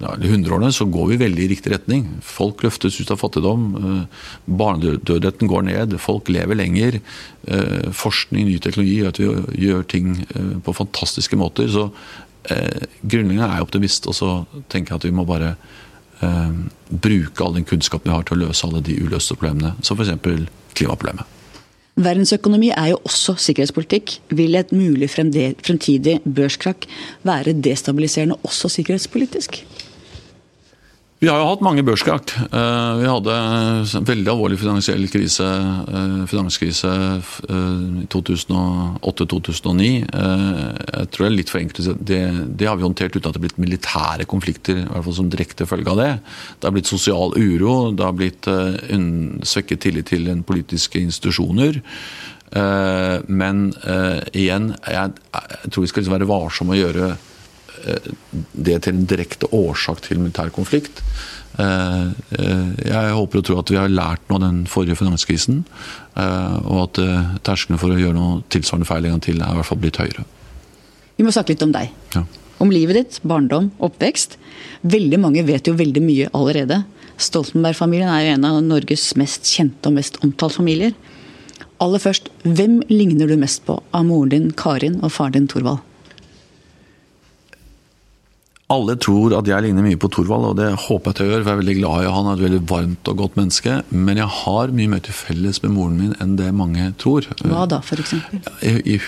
eller 0.00 0.32
hundreårene, 0.32 0.72
så 0.74 0.86
går 0.90 1.12
vi 1.12 1.20
veldig 1.22 1.44
i 1.44 1.50
riktig 1.54 1.72
retning. 1.72 2.08
Folk 2.26 2.64
løftes 2.66 2.98
ut 3.00 3.12
av 3.14 3.20
fattigdom. 3.22 3.68
Eh, 3.78 4.26
barnedødeligheten 4.50 5.50
går 5.50 5.68
ned. 5.70 5.96
Folk 6.02 6.32
lever 6.32 6.58
lenger. 6.58 6.98
Eh, 7.46 7.90
forskning, 7.94 8.48
ny 8.50 8.58
teknologi 8.58 8.98
gjør 8.98 9.14
at 9.14 9.22
vi 9.22 9.30
gjør 9.68 9.88
ting 9.94 10.16
eh, 10.26 10.54
på 10.64 10.76
fantastiske 10.76 11.38
måter. 11.38 11.70
Så 11.70 11.88
eh, 12.50 12.84
grunnleggende 13.02 13.46
er 13.46 13.60
jeg 13.60 13.68
optimist, 13.68 14.10
og 14.10 14.18
så 14.18 14.34
tenker 14.72 14.94
jeg 14.94 15.02
at 15.02 15.08
vi 15.10 15.14
må 15.14 15.28
bare 15.28 15.54
eh, 16.24 16.58
bruke 16.90 17.46
all 17.46 17.54
den 17.60 17.68
kunnskapen 17.68 18.10
vi 18.10 18.18
har 18.18 18.26
til 18.26 18.40
å 18.40 18.48
løse 18.48 18.66
alle 18.66 18.82
de 18.84 18.98
uløste 18.98 19.38
problemene, 19.38 19.76
som 19.86 20.00
f.eks. 20.00 20.50
klimaproblemet. 20.74 21.33
Verdensøkonomi 21.94 22.72
er 22.74 22.88
jo 22.90 22.98
også 23.06 23.36
sikkerhetspolitikk. 23.38 24.16
Vil 24.34 24.58
et 24.58 24.72
mulig 24.74 25.10
fremtidig 25.10 26.18
børskrakk 26.26 26.88
være 27.22 27.54
destabiliserende 27.62 28.38
også 28.42 28.68
sikkerhetspolitisk? 28.80 29.60
Vi 31.24 31.30
har 31.32 31.38
jo 31.40 31.46
hatt 31.48 31.62
mange 31.64 31.80
børskrakk. 31.80 32.34
Eh, 32.36 32.94
vi 33.00 33.06
hadde 33.08 33.32
en 33.32 34.04
veldig 34.10 34.28
alvorlig 34.28 34.58
finansiell 34.60 35.06
krise, 35.08 35.46
eh, 35.88 36.18
finanskrise 36.28 36.90
eh, 37.48 38.02
i 38.02 38.08
2008-2009. 38.12 39.88
Jeg 40.04 41.08
tror 41.14 41.24
det 41.24 41.30
er 41.30 41.36
litt 41.38 41.54
for 41.54 41.62
enkelt. 41.62 42.04
Det, 42.04 42.20
det, 42.60 42.68
har 42.68 42.76
vi 42.76 42.84
håndtert 42.84 43.16
uten 43.16 43.24
at 43.24 43.32
det 43.32 43.40
har 43.40 43.46
blitt 43.46 43.64
militære 43.64 44.28
konflikter 44.28 44.82
i 44.82 44.84
hvert 44.84 45.08
fall 45.08 45.16
som 45.22 45.32
direkte 45.32 45.64
følge 45.70 45.94
av 45.94 46.02
det. 46.02 46.12
Det 46.60 46.68
har 46.68 46.76
blitt 46.76 46.92
sosial 46.92 47.32
uro, 47.40 47.74
det 47.96 48.04
har 48.04 48.20
blitt 48.20 48.52
svekket 49.48 49.86
tillit 49.86 50.12
til 50.12 50.28
politiske 50.44 51.00
institusjoner. 51.00 51.80
Men 53.32 53.70
igjen, 54.36 54.74
jeg, 54.76 55.16
tror 55.70 55.86
vi 55.86 55.88
skal 55.88 56.04
liksom 56.04 56.18
være 56.18 56.34
varsomme 56.36 56.76
å 56.76 56.82
gjøre 56.84 57.14
det 58.52 58.76
til 58.84 58.94
en 58.94 59.08
direkte 59.08 59.48
årsak 59.54 60.02
til 60.06 60.20
militær 60.22 60.52
konflikt. 60.54 61.02
Jeg 61.58 63.12
håper 63.14 63.40
og 63.40 63.44
tror 63.46 63.60
at 63.60 63.70
vi 63.70 63.78
har 63.78 63.92
lært 63.92 64.24
noe 64.28 64.40
av 64.40 64.46
den 64.46 64.62
forrige 64.70 64.98
finanskrisen, 64.98 65.62
og 66.16 66.78
at 66.88 67.02
terskelen 67.46 67.78
for 67.78 67.94
å 67.94 67.98
gjøre 68.00 68.16
noe 68.16 68.40
tilsvarende 68.50 68.88
feil 68.88 69.06
en 69.06 69.16
gang 69.16 69.22
til 69.28 69.38
er 69.38 69.52
i 69.52 69.60
hvert 69.60 69.70
fall 69.70 69.82
blitt 69.84 70.00
høyere. 70.02 70.24
Vi 71.14 71.26
må 71.26 71.30
snakke 71.34 71.54
litt 71.54 71.62
om 71.62 71.74
deg. 71.74 71.92
Ja. 72.16 72.24
Om 72.62 72.70
livet 72.74 72.98
ditt, 72.98 73.20
barndom, 73.26 73.70
oppvekst. 73.82 74.38
Veldig 74.86 75.18
mange 75.22 75.44
vet 75.46 75.66
jo 75.70 75.76
veldig 75.78 76.02
mye 76.02 76.30
allerede. 76.34 76.82
Stoltenberg-familien 77.22 78.10
er 78.10 78.24
jo 78.24 78.34
en 78.34 78.46
av 78.48 78.60
Norges 78.66 79.12
mest 79.20 79.46
kjente 79.46 79.90
og 79.90 79.94
mest 80.00 80.18
omtalt 80.26 80.56
familier. 80.58 80.94
Aller 81.82 82.02
først, 82.02 82.30
hvem 82.42 82.80
ligner 82.90 83.30
du 83.30 83.36
mest 83.38 83.62
på 83.66 83.78
av 83.94 84.06
moren 84.06 84.30
din 84.32 84.52
Karin 84.58 85.00
og 85.02 85.12
faren 85.14 85.36
din 85.38 85.48
Thorvald? 85.50 85.82
Alle 88.72 88.94
tror 88.96 89.34
at 89.36 89.48
jeg 89.48 89.60
ligner 89.60 89.84
mye 89.84 89.98
på 90.00 90.08
Thorvald, 90.08 90.46
og 90.48 90.54
det 90.56 90.70
håper 90.86 91.12
jeg 91.12 91.18
til 91.18 91.26
å 91.26 91.28
gjøre. 91.28 91.42
For 91.42 91.50
jeg 91.50 91.56
er 91.56 91.60
veldig 91.60 91.74
glad 91.82 92.04
i 92.06 92.12
han, 92.14 92.28
er 92.30 92.38
et 92.38 92.44
veldig 92.46 92.60
varmt 92.70 93.10
og 93.12 93.18
godt 93.20 93.36
menneske. 93.36 93.74
Men 93.92 94.20
jeg 94.22 94.30
har 94.38 94.72
mye 94.78 94.92
mer 94.94 95.02
til 95.04 95.16
felles 95.18 95.60
med 95.64 95.74
moren 95.74 95.98
min 96.00 96.14
enn 96.24 96.38
det 96.40 96.48
mange 96.56 96.86
tror. 97.02 97.28
Hva 97.42 97.66
da, 97.68 97.82
f.eks.? 97.84 98.14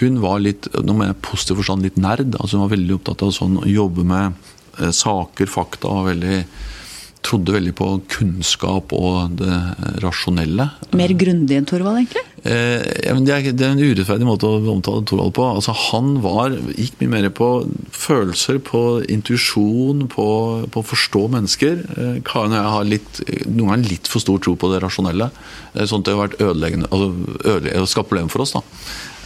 Hun 0.03 0.21
var 0.21 0.45
litt, 0.45 0.69
nå 0.77 0.93
mener 0.93 1.15
jeg 1.15 1.23
positiv 1.25 1.63
forstand, 1.63 1.89
litt 1.89 1.97
nerd. 1.97 2.37
altså 2.37 2.59
Hun 2.59 2.67
var 2.67 2.75
veldig 2.77 2.99
opptatt 2.99 3.25
av 3.25 3.33
sånn, 3.39 3.57
å 3.63 3.71
jobbe 3.71 4.05
med 4.05 4.37
eh, 4.77 4.93
saker, 4.93 5.49
fakta. 5.49 5.89
og 5.89 6.11
veldig 6.11 6.43
trodde 7.27 7.55
veldig 7.57 7.75
på 7.77 7.89
kunnskap 8.13 8.93
og 8.97 9.37
det 9.41 9.59
rasjonelle. 10.05 10.69
Mer 10.97 11.15
grundig 11.19 11.59
enn 11.59 11.67
Thorvald, 11.69 12.01
egentlig? 12.01 12.23
Eh, 12.47 12.83
ja, 13.03 13.15
det, 13.19 13.33
er, 13.35 13.49
det, 13.51 13.65
er, 13.67 13.75
en 13.75 13.83
urettferdig 13.83 14.29
måte 14.29 14.49
å 14.49 14.61
omtale 14.71 15.03
Thorvald 15.09 15.35
på. 15.37 15.47
Altså, 15.59 15.75
han 15.89 16.21
var, 16.25 16.55
gikk 16.79 17.01
mye 17.03 17.15
mer 17.17 17.29
på 17.35 17.51
følelser, 17.95 18.61
på 18.63 18.85
intuisjon, 19.13 20.07
på, 20.13 20.29
på, 20.71 20.85
å 20.85 20.89
forstå 20.93 21.25
mennesker. 21.35 21.83
Eh, 21.97 22.15
Karen 22.27 22.55
og 22.55 22.61
jeg 22.61 22.77
har 22.77 22.89
litt, 22.93 23.21
noen 23.49 23.75
ganger 23.75 23.91
litt 23.97 24.13
for 24.13 24.23
stor 24.23 24.41
tro 24.43 24.55
på 24.61 24.71
det 24.73 24.81
rasjonelle. 24.85 25.33
Eh, 25.75 25.85
sånn 25.85 26.05
at 26.05 26.09
det 26.09 26.17
har 26.17 26.25
vært 26.29 26.41
ødeleggende, 26.41 26.91
altså, 26.93 27.13
ødeleggende 27.43 27.93
skapt 27.93 28.13
problemer 28.13 28.33
for 28.33 28.47
oss. 28.47 28.55
da. 28.57 28.65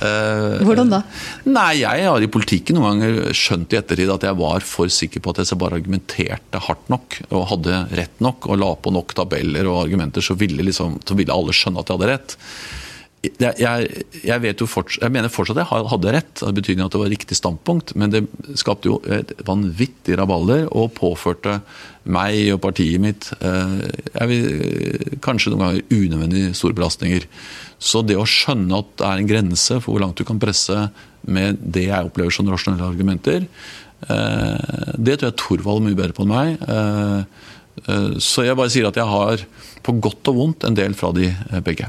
Eh, 0.00 0.62
Hvordan 0.64 0.92
da? 0.92 1.02
Nei, 1.44 1.82
Jeg 1.82 2.06
har 2.08 2.24
i 2.24 2.30
politikken 2.32 2.78
noen 2.78 3.02
ganger 3.02 3.34
skjønt 3.36 3.74
i 3.74 3.80
ettertid 3.80 4.12
at 4.14 4.24
jeg 4.24 4.38
var 4.38 4.64
for 4.64 4.92
sikker 4.92 5.20
på 5.20 5.34
at 5.34 5.42
jeg 5.42 5.60
bare 5.60 5.80
argumenterte 5.80 6.62
hardt 6.66 6.88
nok 6.92 7.20
og 7.28 7.48
hadde 7.52 7.82
rett 7.98 8.22
nok 8.24 8.48
og 8.48 8.60
la 8.62 8.70
på 8.80 8.94
nok 8.96 9.16
tabeller 9.18 9.68
og 9.68 9.82
argumenter, 9.84 10.24
så 10.24 10.38
ville, 10.40 10.64
liksom, 10.64 11.00
så 11.04 11.18
ville 11.18 11.34
alle 11.34 11.56
skjønne 11.56 11.82
at 11.82 11.90
jeg 11.90 12.00
hadde 12.00 12.14
rett. 12.14 12.38
Jeg, 13.20 13.52
jeg, 13.60 14.04
jeg, 14.24 14.54
fortsatt, 14.64 15.02
jeg, 15.02 15.12
mener 15.12 15.28
fortsatt 15.28 15.58
at 15.60 15.68
jeg 15.68 15.88
hadde 15.92 16.12
rett, 16.16 16.40
av 16.40 16.54
betydning 16.56 16.86
at 16.86 16.94
det 16.94 17.02
var 17.02 17.10
riktig 17.12 17.36
standpunkt. 17.36 17.92
Men 18.00 18.14
det 18.14 18.22
skapte 18.56 18.88
jo 18.88 18.96
et 19.12 19.34
vanvittig 19.44 20.16
rabalder 20.16 20.64
og 20.72 20.94
påførte 20.96 21.58
meg 22.08 22.54
og 22.54 22.62
partiet 22.64 23.02
mitt 23.02 23.28
eh, 23.44 24.22
vil, 24.30 24.46
kanskje 25.20 25.52
noen 25.52 25.66
ganger 25.66 25.98
unødvendig 25.98 26.46
store 26.56 26.78
belastninger. 26.78 27.28
Så 27.80 28.02
det 28.04 28.18
å 28.20 28.28
skjønne 28.28 28.82
at 28.82 28.90
det 29.00 29.06
er 29.08 29.20
en 29.20 29.30
grense 29.30 29.78
for 29.80 29.94
hvor 29.94 30.04
langt 30.04 30.20
du 30.20 30.26
kan 30.28 30.40
presse 30.40 30.88
med 31.28 31.60
det 31.60 31.86
jeg 31.88 32.10
opplever 32.10 32.34
som 32.34 32.48
rasjonelle 32.48 32.88
argumenter, 32.92 33.46
eh, 34.08 34.90
det 34.96 35.20
tror 35.20 35.30
jeg 35.30 35.38
Thorvald 35.40 35.82
er 35.82 35.88
mye 35.88 36.00
bedre 36.02 36.16
på 36.16 36.26
enn 36.26 36.34
meg. 36.34 36.68
Eh, 36.76 38.18
så 38.20 38.44
jeg 38.44 38.58
bare 38.58 38.72
sier 38.72 38.90
at 38.90 38.98
jeg 38.98 39.08
har 39.08 39.46
på 39.86 39.94
godt 40.04 40.28
og 40.28 40.36
vondt 40.36 40.66
en 40.68 40.76
del 40.76 40.92
fra 40.98 41.14
de 41.16 41.30
begge. 41.64 41.88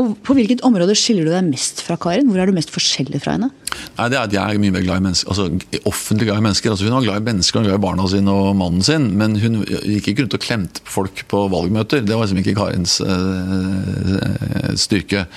Og 0.00 0.16
På 0.26 0.34
hvilket 0.34 0.64
område 0.66 0.96
skiller 0.98 1.28
du 1.28 1.30
deg 1.30 1.46
mest 1.46 1.78
fra 1.86 1.94
Karin? 2.00 2.26
Hvor 2.26 2.40
er 2.42 2.50
du 2.50 2.56
mest 2.56 2.72
forskjellig 2.74 3.20
fra 3.22 3.36
henne? 3.36 3.50
Nei, 3.94 4.08
det 4.10 4.18
er 4.18 4.24
at 4.24 4.34
Jeg 4.34 4.42
er 4.42 4.62
mye 4.62 4.74
mer 4.74 4.82
glad 4.82 4.98
i 4.98 5.04
mennesker, 5.04 5.30
altså 5.30 5.84
offentlig 5.86 6.26
glad 6.26 6.40
i 6.40 6.46
mennesker. 6.48 6.72
Altså, 6.72 6.88
hun 6.88 6.96
var 6.96 7.06
glad 7.06 7.22
i 7.22 7.28
mennesker, 7.28 7.60
var 7.60 7.68
glad 7.68 7.78
i 7.78 7.84
barna 7.84 8.08
sine 8.10 8.34
og 8.34 8.56
mannen 8.58 8.82
sin. 8.86 9.06
Men 9.20 9.38
hun 9.38 9.60
gikk 9.62 10.10
ikke 10.10 10.24
rundt 10.24 10.36
og 10.40 10.42
klemte 10.42 10.82
folk 10.96 11.22
på 11.30 11.44
valgmøter. 11.52 12.02
Det 12.02 12.18
var 12.18 12.26
liksom 12.26 12.42
ikke 12.42 12.56
Karins 12.58 12.98
øh, 13.06 14.74
styrke. 14.82 15.28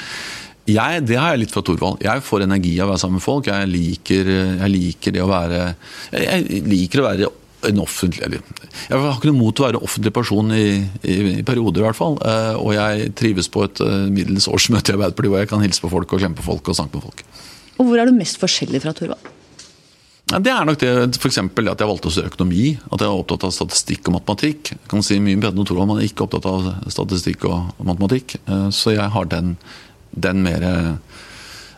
Jeg, 0.67 1.05
det 1.07 1.21
har 1.21 1.35
jeg 1.35 1.45
litt 1.45 1.53
fra 1.53 1.61
Thorvald. 1.63 2.01
Jeg 2.03 2.25
får 2.25 2.47
energi 2.47 2.73
av 2.81 2.89
å 2.89 2.95
være 2.95 3.03
sammen 3.05 3.21
med 3.21 3.27
folk. 3.27 3.51
Jeg 3.53 3.69
liker, 3.71 4.31
jeg 4.57 4.73
liker 4.73 5.15
det 5.15 5.21
å 5.23 5.29
være 5.29 5.61
Jeg 6.11 6.63
liker 6.65 7.03
å 7.03 7.11
være 7.11 7.29
en 7.65 7.79
offentlig 7.81 8.21
eller, 8.25 8.41
Jeg 8.89 8.99
har 9.01 9.15
ikke 9.15 9.31
noe 9.31 9.39
mot 9.39 9.59
å 9.59 9.65
være 9.65 9.81
offentlig 9.81 10.13
person 10.13 10.51
i, 10.53 10.67
i, 11.01 11.15
i 11.39 11.45
perioder, 11.45 11.81
i 11.81 11.87
hvert 11.87 11.97
fall. 11.97 12.17
Eh, 12.21 12.53
og 12.59 12.75
jeg 12.75 13.09
trives 13.17 13.49
på 13.51 13.63
et 13.65 13.81
eh, 13.83 14.05
middels 14.13 14.47
årsmøte 14.51 14.93
i 14.93 14.97
Arbeiderpartiet 14.97 15.33
hvor 15.33 15.41
jeg 15.41 15.51
kan 15.53 15.65
hilse 15.65 15.83
på 15.83 15.91
folk 15.91 16.13
og 16.13 16.21
klemme 16.21 16.37
på 16.37 16.45
folk 16.45 16.69
og 16.69 16.77
snakke 16.77 16.99
med 16.99 17.07
folk. 17.07 17.25
Og 17.77 17.89
Hvor 17.89 18.01
er 18.01 18.09
du 18.09 18.13
mest 18.17 18.39
forskjellig 18.41 18.83
fra 18.85 18.93
Thorvald? 18.97 19.33
Ja, 20.27 20.41
det 20.43 20.51
er 20.51 20.65
nok 20.67 20.79
det 20.81 20.91
f.eks. 21.15 21.37
at 21.39 21.81
jeg 21.81 21.87
valgte 21.87 22.09
å 22.09 22.13
studere 22.13 22.33
økonomi. 22.33 22.63
At 22.91 23.01
jeg 23.01 23.07
er 23.07 23.21
opptatt 23.21 23.45
av 23.47 23.53
statistikk 23.55 24.09
og 24.09 24.17
matematikk. 24.17 24.73
Jeg 24.75 24.91
kan 24.91 25.05
si 25.05 25.19
mye 25.23 25.39
bedre 25.39 25.55
enn 25.55 25.69
Thorvald, 25.69 25.89
men 25.89 26.01
jeg 26.01 26.09
er 26.09 26.13
ikke 26.13 26.25
opptatt 26.27 26.49
av 26.51 26.67
statistikk 26.93 27.47
og 27.49 27.85
matematikk. 27.87 28.37
Eh, 28.43 28.67
så 28.75 28.97
jeg 28.97 29.13
har 29.13 29.31
den, 29.31 29.55
den, 30.13 30.43
mer, 30.45 30.67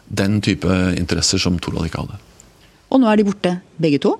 den 0.09 0.41
type 0.43 0.81
interesser 0.97 1.41
som 1.41 1.61
Thorvald 1.61 1.91
ikke 1.91 2.03
hadde. 2.07 2.25
Og 2.89 3.03
nå 3.03 3.11
er 3.11 3.21
de 3.21 3.27
borte, 3.27 3.53
begge 3.77 4.01
to. 4.01 4.17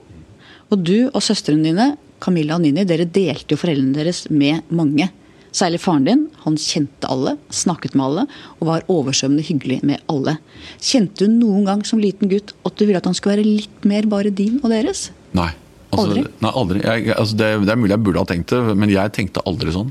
Og 0.70 0.84
du 0.86 1.10
og 1.10 1.22
søstrene 1.26 1.66
dine, 1.66 1.88
Camilla 2.22 2.58
og 2.58 2.64
Nini, 2.64 2.84
dere 2.86 3.08
delte 3.08 3.56
jo 3.56 3.60
foreldrene 3.62 3.96
deres 3.96 4.26
med 4.30 4.68
mange. 4.76 5.08
Særlig 5.56 5.80
faren 5.82 6.06
din. 6.06 6.26
Han 6.44 6.60
kjente 6.62 7.10
alle, 7.10 7.36
snakket 7.50 7.96
med 7.98 8.06
alle 8.06 8.26
og 8.60 8.68
var 8.70 8.86
oversvømmende 8.92 9.48
hyggelig 9.48 9.80
med 9.88 10.04
alle. 10.12 10.36
Kjente 10.78 11.26
du 11.26 11.40
noen 11.40 11.66
gang 11.66 11.82
som 11.88 12.02
liten 12.02 12.30
gutt 12.30 12.54
at 12.68 12.78
du 12.78 12.86
ville 12.86 13.02
at 13.02 13.10
han 13.10 13.18
skulle 13.18 13.40
være 13.40 13.48
litt 13.48 13.88
mer 13.90 14.06
bare 14.12 14.34
din 14.36 14.60
og 14.62 14.70
deres? 14.74 15.08
Nei. 15.38 15.50
Altså, 15.90 16.06
aldri? 16.06 16.26
Nei, 16.44 16.52
aldri. 16.62 16.82
Jeg, 16.86 17.16
altså 17.16 17.38
det, 17.40 17.48
det, 17.66 17.74
er 17.74 17.80
mulig 17.80 17.96
jeg 17.96 18.06
burde 18.06 18.22
ha 18.22 18.30
tenkt 18.30 18.54
det, 18.54 18.76
men 18.78 18.94
jeg 18.94 19.16
tenkte 19.16 19.46
aldri 19.50 19.74
sånn. 19.74 19.90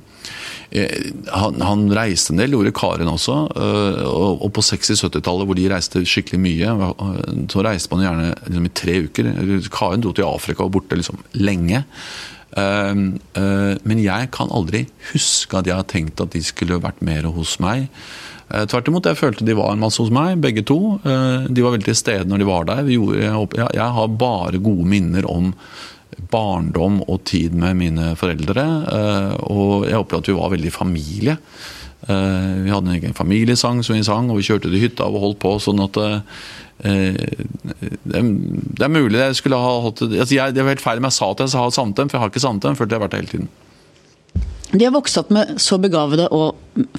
Eh, 0.70 1.12
han, 1.32 1.60
han, 1.64 1.86
reiste 1.96 2.34
en 2.34 2.42
del, 2.42 2.54
gjorde 2.56 2.74
Karen 2.76 3.10
også. 3.10 3.36
Eh, 3.56 4.00
og, 4.06 4.44
og 4.44 4.52
på 4.56 4.64
60-70-tallet, 4.68 5.48
hvor 5.48 5.58
de 5.58 5.68
reiste 5.72 6.04
skikkelig 6.06 6.40
mye, 6.44 6.74
eh, 6.88 7.20
så 7.52 7.64
reiste 7.64 7.92
man 7.94 8.04
gjerne 8.04 8.32
liksom, 8.46 8.68
i 8.68 8.74
tre 8.82 8.96
uker. 9.08 9.30
Karen 9.74 10.04
dro 10.04 10.14
til 10.16 10.28
Afrika 10.28 10.66
og 10.66 10.74
borte 10.76 10.98
liksom, 10.98 11.22
lenge. 11.38 11.84
Men 12.58 14.00
jeg 14.02 14.28
kan 14.34 14.48
aldri 14.56 14.80
huske 15.12 15.60
at 15.60 15.68
jeg 15.68 15.76
har 15.78 15.84
tenkt 15.86 16.18
at 16.24 16.32
de 16.32 16.40
skulle 16.42 16.80
vært 16.82 17.04
mer 17.04 17.28
hos 17.30 17.58
meg. 17.62 17.86
Tvert 18.48 18.88
imot, 18.88 19.04
jeg 19.04 19.20
følte 19.20 19.44
de 19.44 19.58
var 19.58 19.74
en 19.74 19.82
masse 19.82 20.00
hos 20.00 20.12
meg, 20.14 20.38
begge 20.40 20.62
to. 20.64 20.96
De 21.04 21.64
var 21.64 21.74
veldig 21.74 21.90
til 21.90 21.98
stede 21.98 22.30
når 22.30 22.40
de 22.40 22.48
var 22.48 22.68
der. 22.70 22.88
Jeg 22.88 23.88
har 23.98 24.14
bare 24.20 24.62
gode 24.62 24.86
minner 24.88 25.28
om 25.28 25.52
barndom 26.32 27.02
og 27.06 27.22
tid 27.28 27.54
med 27.56 27.76
mine 27.78 28.12
foreldre. 28.18 28.64
Eh, 28.92 29.34
og 29.50 29.88
jeg 29.88 29.98
opplevde 29.98 30.24
at 30.24 30.32
vi 30.32 30.38
var 30.38 30.54
veldig 30.54 30.72
familie. 30.74 31.36
Eh, 32.08 32.54
vi 32.64 32.72
hadde 32.72 32.90
en 32.90 32.96
egen 32.96 33.16
familiesang 33.16 33.82
som 33.84 33.96
vi 33.96 34.06
sang, 34.06 34.30
og 34.30 34.40
vi 34.40 34.48
kjørte 34.48 34.70
til 34.70 34.82
hytta 34.82 35.08
og 35.08 35.22
holdt 35.24 35.40
på. 35.44 35.54
sånn 35.62 35.84
at 35.84 36.00
eh, 36.02 36.18
det 36.78 38.84
er 38.86 38.92
mulig 38.92 39.18
jeg 39.18 39.38
skulle 39.40 39.58
ha 39.58 39.70
hatt 39.82 39.98
altså 40.04 40.30
jeg, 40.30 40.54
Det 40.54 40.62
var 40.62 40.76
helt 40.76 40.84
feil 40.84 41.00
om 41.00 41.08
jeg 41.08 41.16
sa 41.16 41.30
at 41.32 41.40
jeg 41.42 41.58
har 41.58 41.72
dem, 41.74 42.06
for 42.06 42.14
jeg 42.14 42.22
har 42.22 42.30
ikke 42.30 42.60
dem. 42.62 42.76
følte 42.76 42.94
jeg 42.94 43.00
har 43.00 43.08
vært 43.08 43.16
det 43.16 43.22
hele 43.22 43.32
tiden. 43.32 43.48
De 44.68 44.84
har 44.84 44.92
vokst 44.92 45.18
opp 45.18 45.32
med 45.32 45.56
så 45.58 45.80
begavede 45.80 46.28
og 46.30 46.54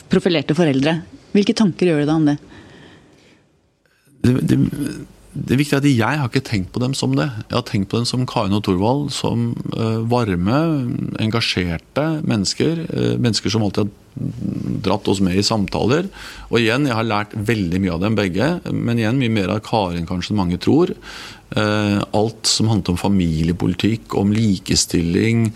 profilerte 0.09 0.57
foreldre. 0.57 0.99
Hvilke 1.35 1.55
tanker 1.57 1.91
gjør 1.91 2.03
du 2.03 2.07
deg 2.09 2.15
om 2.15 2.27
det? 2.29 2.37
det, 4.25 4.33
det 4.49 4.57
det 5.47 5.55
er 5.55 5.77
at 5.77 5.85
Jeg 5.87 6.19
har 6.19 6.27
ikke 6.27 6.45
tenkt 6.45 6.71
på 6.73 6.81
dem 6.83 6.93
som 6.97 7.15
det. 7.17 7.29
Jeg 7.49 7.55
har 7.55 7.65
tenkt 7.67 7.89
på 7.91 7.99
dem 7.99 8.07
som 8.09 8.25
Karin 8.27 8.55
og 8.57 8.63
Thorvald. 8.65 9.09
Som 9.13 9.53
uh, 9.75 10.01
varme, 10.09 10.59
engasjerte 11.21 12.05
mennesker. 12.27 12.85
Uh, 12.89 13.15
mennesker 13.21 13.53
som 13.53 13.63
alltid 13.63 13.87
har 13.87 13.95
dratt 14.83 15.07
oss 15.07 15.21
med 15.23 15.37
i 15.37 15.45
samtaler. 15.45 16.09
Og 16.49 16.59
igjen, 16.59 16.87
jeg 16.89 16.97
har 16.97 17.07
lært 17.07 17.35
veldig 17.35 17.81
mye 17.83 17.95
av 17.95 18.05
dem 18.05 18.17
begge. 18.17 18.53
Men 18.73 18.99
igjen 18.99 19.19
mye 19.21 19.35
mer 19.35 19.53
av 19.53 19.61
Karin 19.67 20.09
kanskje 20.09 20.33
enn 20.33 20.41
mange 20.41 20.59
tror. 20.61 20.95
Uh, 21.49 22.01
alt 22.13 22.49
som 22.49 22.67
handlet 22.69 22.91
om 22.93 22.99
familiepolitikk, 22.99 24.17
om 24.19 24.33
likestilling, 24.35 25.47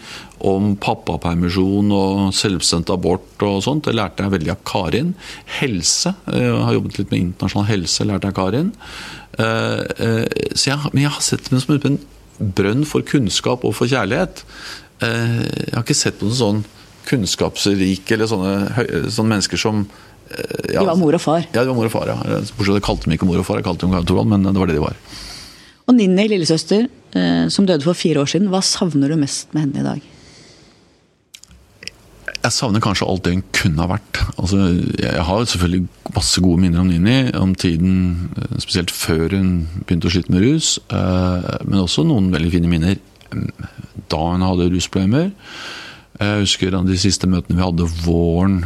om 0.44 0.74
pappapermisjon 0.82 1.92
og 1.94 2.32
selvbestemt 2.36 2.90
abort 2.94 3.44
og 3.46 3.62
sånt, 3.64 3.86
det 3.88 3.94
lærte 3.96 4.26
jeg 4.26 4.34
veldig 4.38 4.56
av 4.56 4.64
Karin. 4.68 5.14
Helse. 5.60 6.16
Jeg 6.30 6.56
har 6.62 6.78
jobbet 6.80 7.02
litt 7.02 7.14
med 7.14 7.28
internasjonal 7.28 7.70
helse, 7.70 8.08
lærte 8.10 8.32
jeg 8.32 8.40
Karin. 8.40 8.74
Eh, 9.40 9.82
eh, 10.06 10.26
så 10.54 10.70
jeg, 10.70 10.94
men 10.94 11.06
jeg 11.06 11.14
har 11.16 11.26
sett 11.26 11.50
det 11.50 11.62
som 11.64 11.76
en 11.76 12.00
brønn 12.58 12.86
for 12.88 13.06
kunnskap 13.08 13.66
og 13.66 13.76
for 13.78 13.90
kjærlighet. 13.90 14.44
Eh, 15.04 15.42
jeg 15.42 15.76
har 15.76 15.86
ikke 15.86 15.98
sett 15.98 16.20
på 16.20 16.30
noen 16.30 16.40
sånn 16.40 16.64
kunnskapsrike 17.10 18.16
eller 18.16 18.30
sånne, 18.32 19.10
sånne 19.12 19.36
mennesker 19.36 19.60
som 19.60 19.84
ja, 20.72 20.80
De 20.80 20.86
var 20.88 20.98
mor 20.98 21.14
og 21.14 21.22
far? 21.22 21.44
Ja, 21.52 21.62
de 21.62 21.70
var 21.70 21.78
mor 21.78 21.90
og 21.90 21.94
far. 21.94 22.10
ja. 22.10 22.16
Bortsett 22.56 22.80
jeg 22.80 22.86
kalte 22.86 23.06
dem 23.06 23.18
ikke 23.18 23.28
mor 23.30 23.42
og 23.42 23.46
far, 23.46 23.60
jeg 23.60 23.68
kalte 23.68 23.86
dem 23.86 24.08
Torvald, 24.08 24.32
men 24.32 24.48
det 24.48 24.56
var 24.56 24.72
det 24.72 24.78
de 24.80 24.82
var. 24.82 24.96
Og 25.84 25.98
Ninni, 25.98 26.26
lillesøster, 26.32 26.88
som 27.54 27.68
døde 27.70 27.86
for 27.86 27.98
fire 28.00 28.24
år 28.24 28.32
siden, 28.32 28.48
hva 28.50 28.64
savner 28.66 29.12
du 29.12 29.20
mest 29.20 29.52
med 29.54 29.68
henne 29.68 29.84
i 29.84 29.86
dag? 29.86 30.08
Jeg 32.44 32.52
savner 32.52 32.82
kanskje 32.84 33.06
alt 33.08 33.24
det 33.24 33.38
hun 33.38 33.44
kunne 33.56 33.86
ha 33.86 33.94
vært. 33.94 34.18
Altså, 34.36 34.58
jeg 35.00 35.24
har 35.30 35.46
selvfølgelig 35.48 35.86
masse 36.12 36.42
gode 36.44 36.60
minner 36.60 36.82
om 36.82 36.90
Nini, 36.92 37.32
om 37.40 37.54
tiden 37.56 37.94
eh, 38.36 38.58
spesielt 38.60 38.92
før 38.92 39.38
hun 39.38 39.54
begynte 39.86 40.10
å 40.10 40.12
slite 40.12 40.34
med 40.34 40.44
rus. 40.44 40.74
Eh, 40.92 41.46
men 41.64 41.80
også 41.80 42.04
noen 42.04 42.28
veldig 42.34 42.52
fine 42.52 42.72
minner 42.72 42.98
mm, 43.32 43.48
da 44.12 44.20
hun 44.26 44.44
hadde 44.44 44.68
rusproblemer. 44.74 45.30
Jeg 46.20 46.42
husker 46.44 46.76
de 46.76 46.98
siste 47.00 47.30
møtene 47.32 47.58
vi 47.58 47.64
hadde 47.64 47.88
våren 48.04 48.60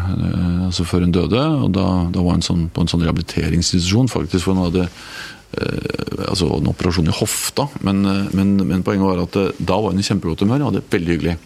altså 0.68 0.84
før 0.84 1.06
hun 1.06 1.14
døde. 1.16 1.44
og 1.46 1.70
Da, 1.78 1.86
da 2.14 2.26
var 2.26 2.36
hun 2.36 2.44
sånn, 2.46 2.66
på 2.74 2.82
en 2.82 2.90
sånn 2.92 3.06
rehabiliteringsinstitusjon 3.06 4.10
faktisk, 4.12 4.48
for 4.48 4.58
hun 4.58 4.66
hadde 4.66 4.88
eh, 4.88 6.26
altså 6.32 6.50
en 6.58 6.74
operasjon 6.74 7.14
i 7.14 7.16
hofta. 7.22 7.70
Men, 7.86 8.02
men, 8.34 8.58
men 8.66 8.82
poenget 8.82 9.06
var 9.06 9.24
at 9.28 9.40
da 9.62 9.78
var 9.78 9.94
hun 9.94 10.02
i 10.02 10.10
kjempegodt 10.10 10.48
humør 10.48 10.66
og 10.66 10.72
hadde 10.72 10.82
det 10.82 10.98
veldig 10.98 11.16
hyggelig 11.16 11.38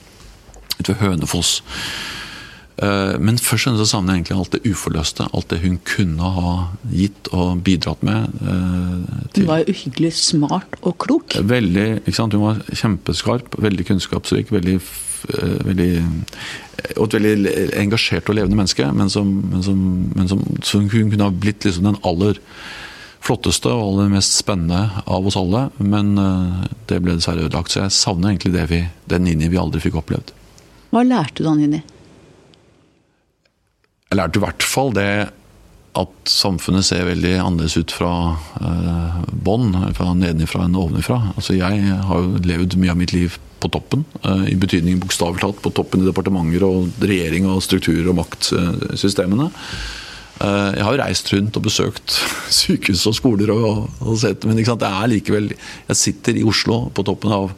ute 0.79 0.95
ved 0.95 1.03
Hønefoss. 1.03 1.53
Eh, 2.81 3.15
men 3.21 3.37
først 3.37 3.69
og 3.69 3.75
fremst 3.75 3.93
savner 3.93 4.15
jeg 4.15 4.23
egentlig 4.23 4.37
alt 4.41 4.55
det 4.55 4.71
uforløste. 4.71 5.27
Alt 5.37 5.53
det 5.53 5.61
hun 5.61 5.77
kunne 5.85 6.31
ha 6.37 6.53
gitt 6.89 7.29
og 7.29 7.61
bidratt 7.65 8.01
med. 8.05 8.33
Eh, 8.41 9.21
til. 9.35 9.45
Hun 9.45 9.51
var 9.51 9.61
jo 9.61 9.75
uhyggelig 9.75 10.13
smart 10.17 10.77
og 10.81 10.97
klok. 11.03 11.37
Veldig, 11.37 11.87
ikke 12.01 12.17
sant? 12.17 12.33
Hun 12.37 12.47
var 12.47 12.61
kjempeskarp, 12.73 13.57
veldig 13.61 13.87
kunnskapsrik. 13.91 14.51
veldig, 14.51 14.79
eh, 14.81 15.57
veldig 15.69 15.91
og 16.97 17.05
et 17.05 17.13
veldig 17.21 17.51
engasjert 17.77 18.29
og 18.29 18.35
levende 18.35 18.57
menneske. 18.57 18.87
Men 18.97 19.09
som, 19.09 19.29
men 19.51 19.61
som, 19.61 19.77
men 20.15 20.27
som, 20.27 20.41
som 20.63 20.89
hun 20.89 21.11
kunne 21.11 21.27
ha 21.27 21.29
blitt 21.29 21.63
liksom 21.63 21.85
den 21.85 22.01
aller 22.01 22.39
flotteste 23.21 23.69
og 23.69 23.83
aller 23.91 24.09
mest 24.09 24.33
spennende 24.33 25.03
av 25.05 25.27
oss 25.27 25.37
alle. 25.37 25.69
Men 25.77 26.15
det 26.89 27.03
ble 27.03 27.13
dessverre 27.13 27.45
ødelagt. 27.45 27.69
Så 27.69 27.83
jeg 27.83 27.93
savner 27.93 28.33
egentlig 28.33 28.55
det 28.57 28.65
vi, 28.73 28.81
den 29.05 29.27
Nini 29.29 29.51
vi 29.53 29.61
aldri 29.61 29.83
fikk 29.83 30.01
opplevd. 30.01 30.33
Hva 30.89 31.05
lærte 31.05 31.43
du 31.43 31.51
av 31.51 31.59
Nini? 31.61 31.83
Jeg 34.11 34.19
lærte 34.19 34.41
i 34.41 34.43
hvert 34.43 34.65
fall 34.67 34.89
det 34.91 35.11
at 35.95 36.11
samfunnet 36.27 36.83
ser 36.87 37.05
veldig 37.07 37.31
annerledes 37.39 37.77
ut 37.79 37.93
fra 37.95 38.11
eh, 38.59 39.21
bånn, 39.31 39.71
fra 39.95 40.11
nedenifra 40.15 40.65
enn 40.67 40.75
ovenifra. 40.79 41.17
Altså 41.35 41.55
jeg 41.55 41.95
har 42.07 42.19
jo 42.19 42.41
levd 42.43 42.75
mye 42.79 42.91
av 42.91 42.99
mitt 42.99 43.13
liv 43.15 43.37
på 43.63 43.71
toppen, 43.71 44.03
eh, 44.27 44.51
i 44.51 44.57
betydning 44.59 44.99
bokstavelig 44.99 45.43
talt 45.43 45.63
på 45.63 45.71
toppen 45.79 46.03
i 46.03 46.09
departementer 46.09 46.65
og 46.67 47.03
regjering 47.07 47.47
og 47.51 47.63
strukturer 47.63 48.11
og 48.11 48.17
maktsystemene. 48.19 49.47
Eh, 50.41 50.69
jeg 50.75 50.85
har 50.87 50.95
jo 50.95 51.01
reist 51.05 51.31
rundt 51.31 51.59
og 51.59 51.67
besøkt 51.67 52.17
sykehus 52.61 53.05
og 53.07 53.15
skoler 53.15 53.53
og, 53.55 53.85
og 54.01 54.19
sett, 54.19 54.47
men 54.47 54.59
det 54.59 54.67
er 54.67 55.11
likevel 55.11 55.53
Jeg 55.53 55.99
sitter 55.99 56.35
i 56.35 56.43
Oslo 56.47 56.87
på 56.91 57.07
toppen 57.07 57.31
av 57.35 57.51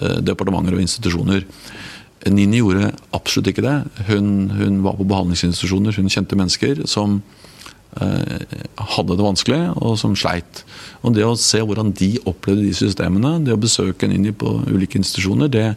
eh, 0.00 0.18
departementer 0.26 0.74
og 0.74 0.82
institusjoner. 0.82 1.46
Nini 2.28 2.60
gjorde 2.60 2.90
absolutt 3.16 3.48
ikke 3.52 3.64
det. 3.64 3.76
Hun, 4.10 4.50
hun, 4.52 4.80
var 4.84 4.98
på 4.98 5.06
behandlingsinstitusjoner, 5.08 5.96
hun 5.96 6.10
kjente 6.12 6.36
mennesker 6.36 6.82
som 6.90 7.20
eh, 7.96 8.56
hadde 8.94 9.16
det 9.16 9.24
vanskelig, 9.24 9.60
og 9.80 9.96
som 10.00 10.16
sleit. 10.18 10.64
Og 11.00 11.14
Det 11.16 11.24
å 11.24 11.36
se 11.40 11.62
hvordan 11.64 11.94
de 11.96 12.12
opplevde 12.28 12.66
de 12.66 12.74
systemene, 12.76 13.38
det 13.46 13.56
å 13.56 13.60
besøke 13.60 14.08
Nini 14.10 14.34
på 14.36 14.58
ulike 14.68 15.00
institusjoner, 15.00 15.48
det, 15.52 15.68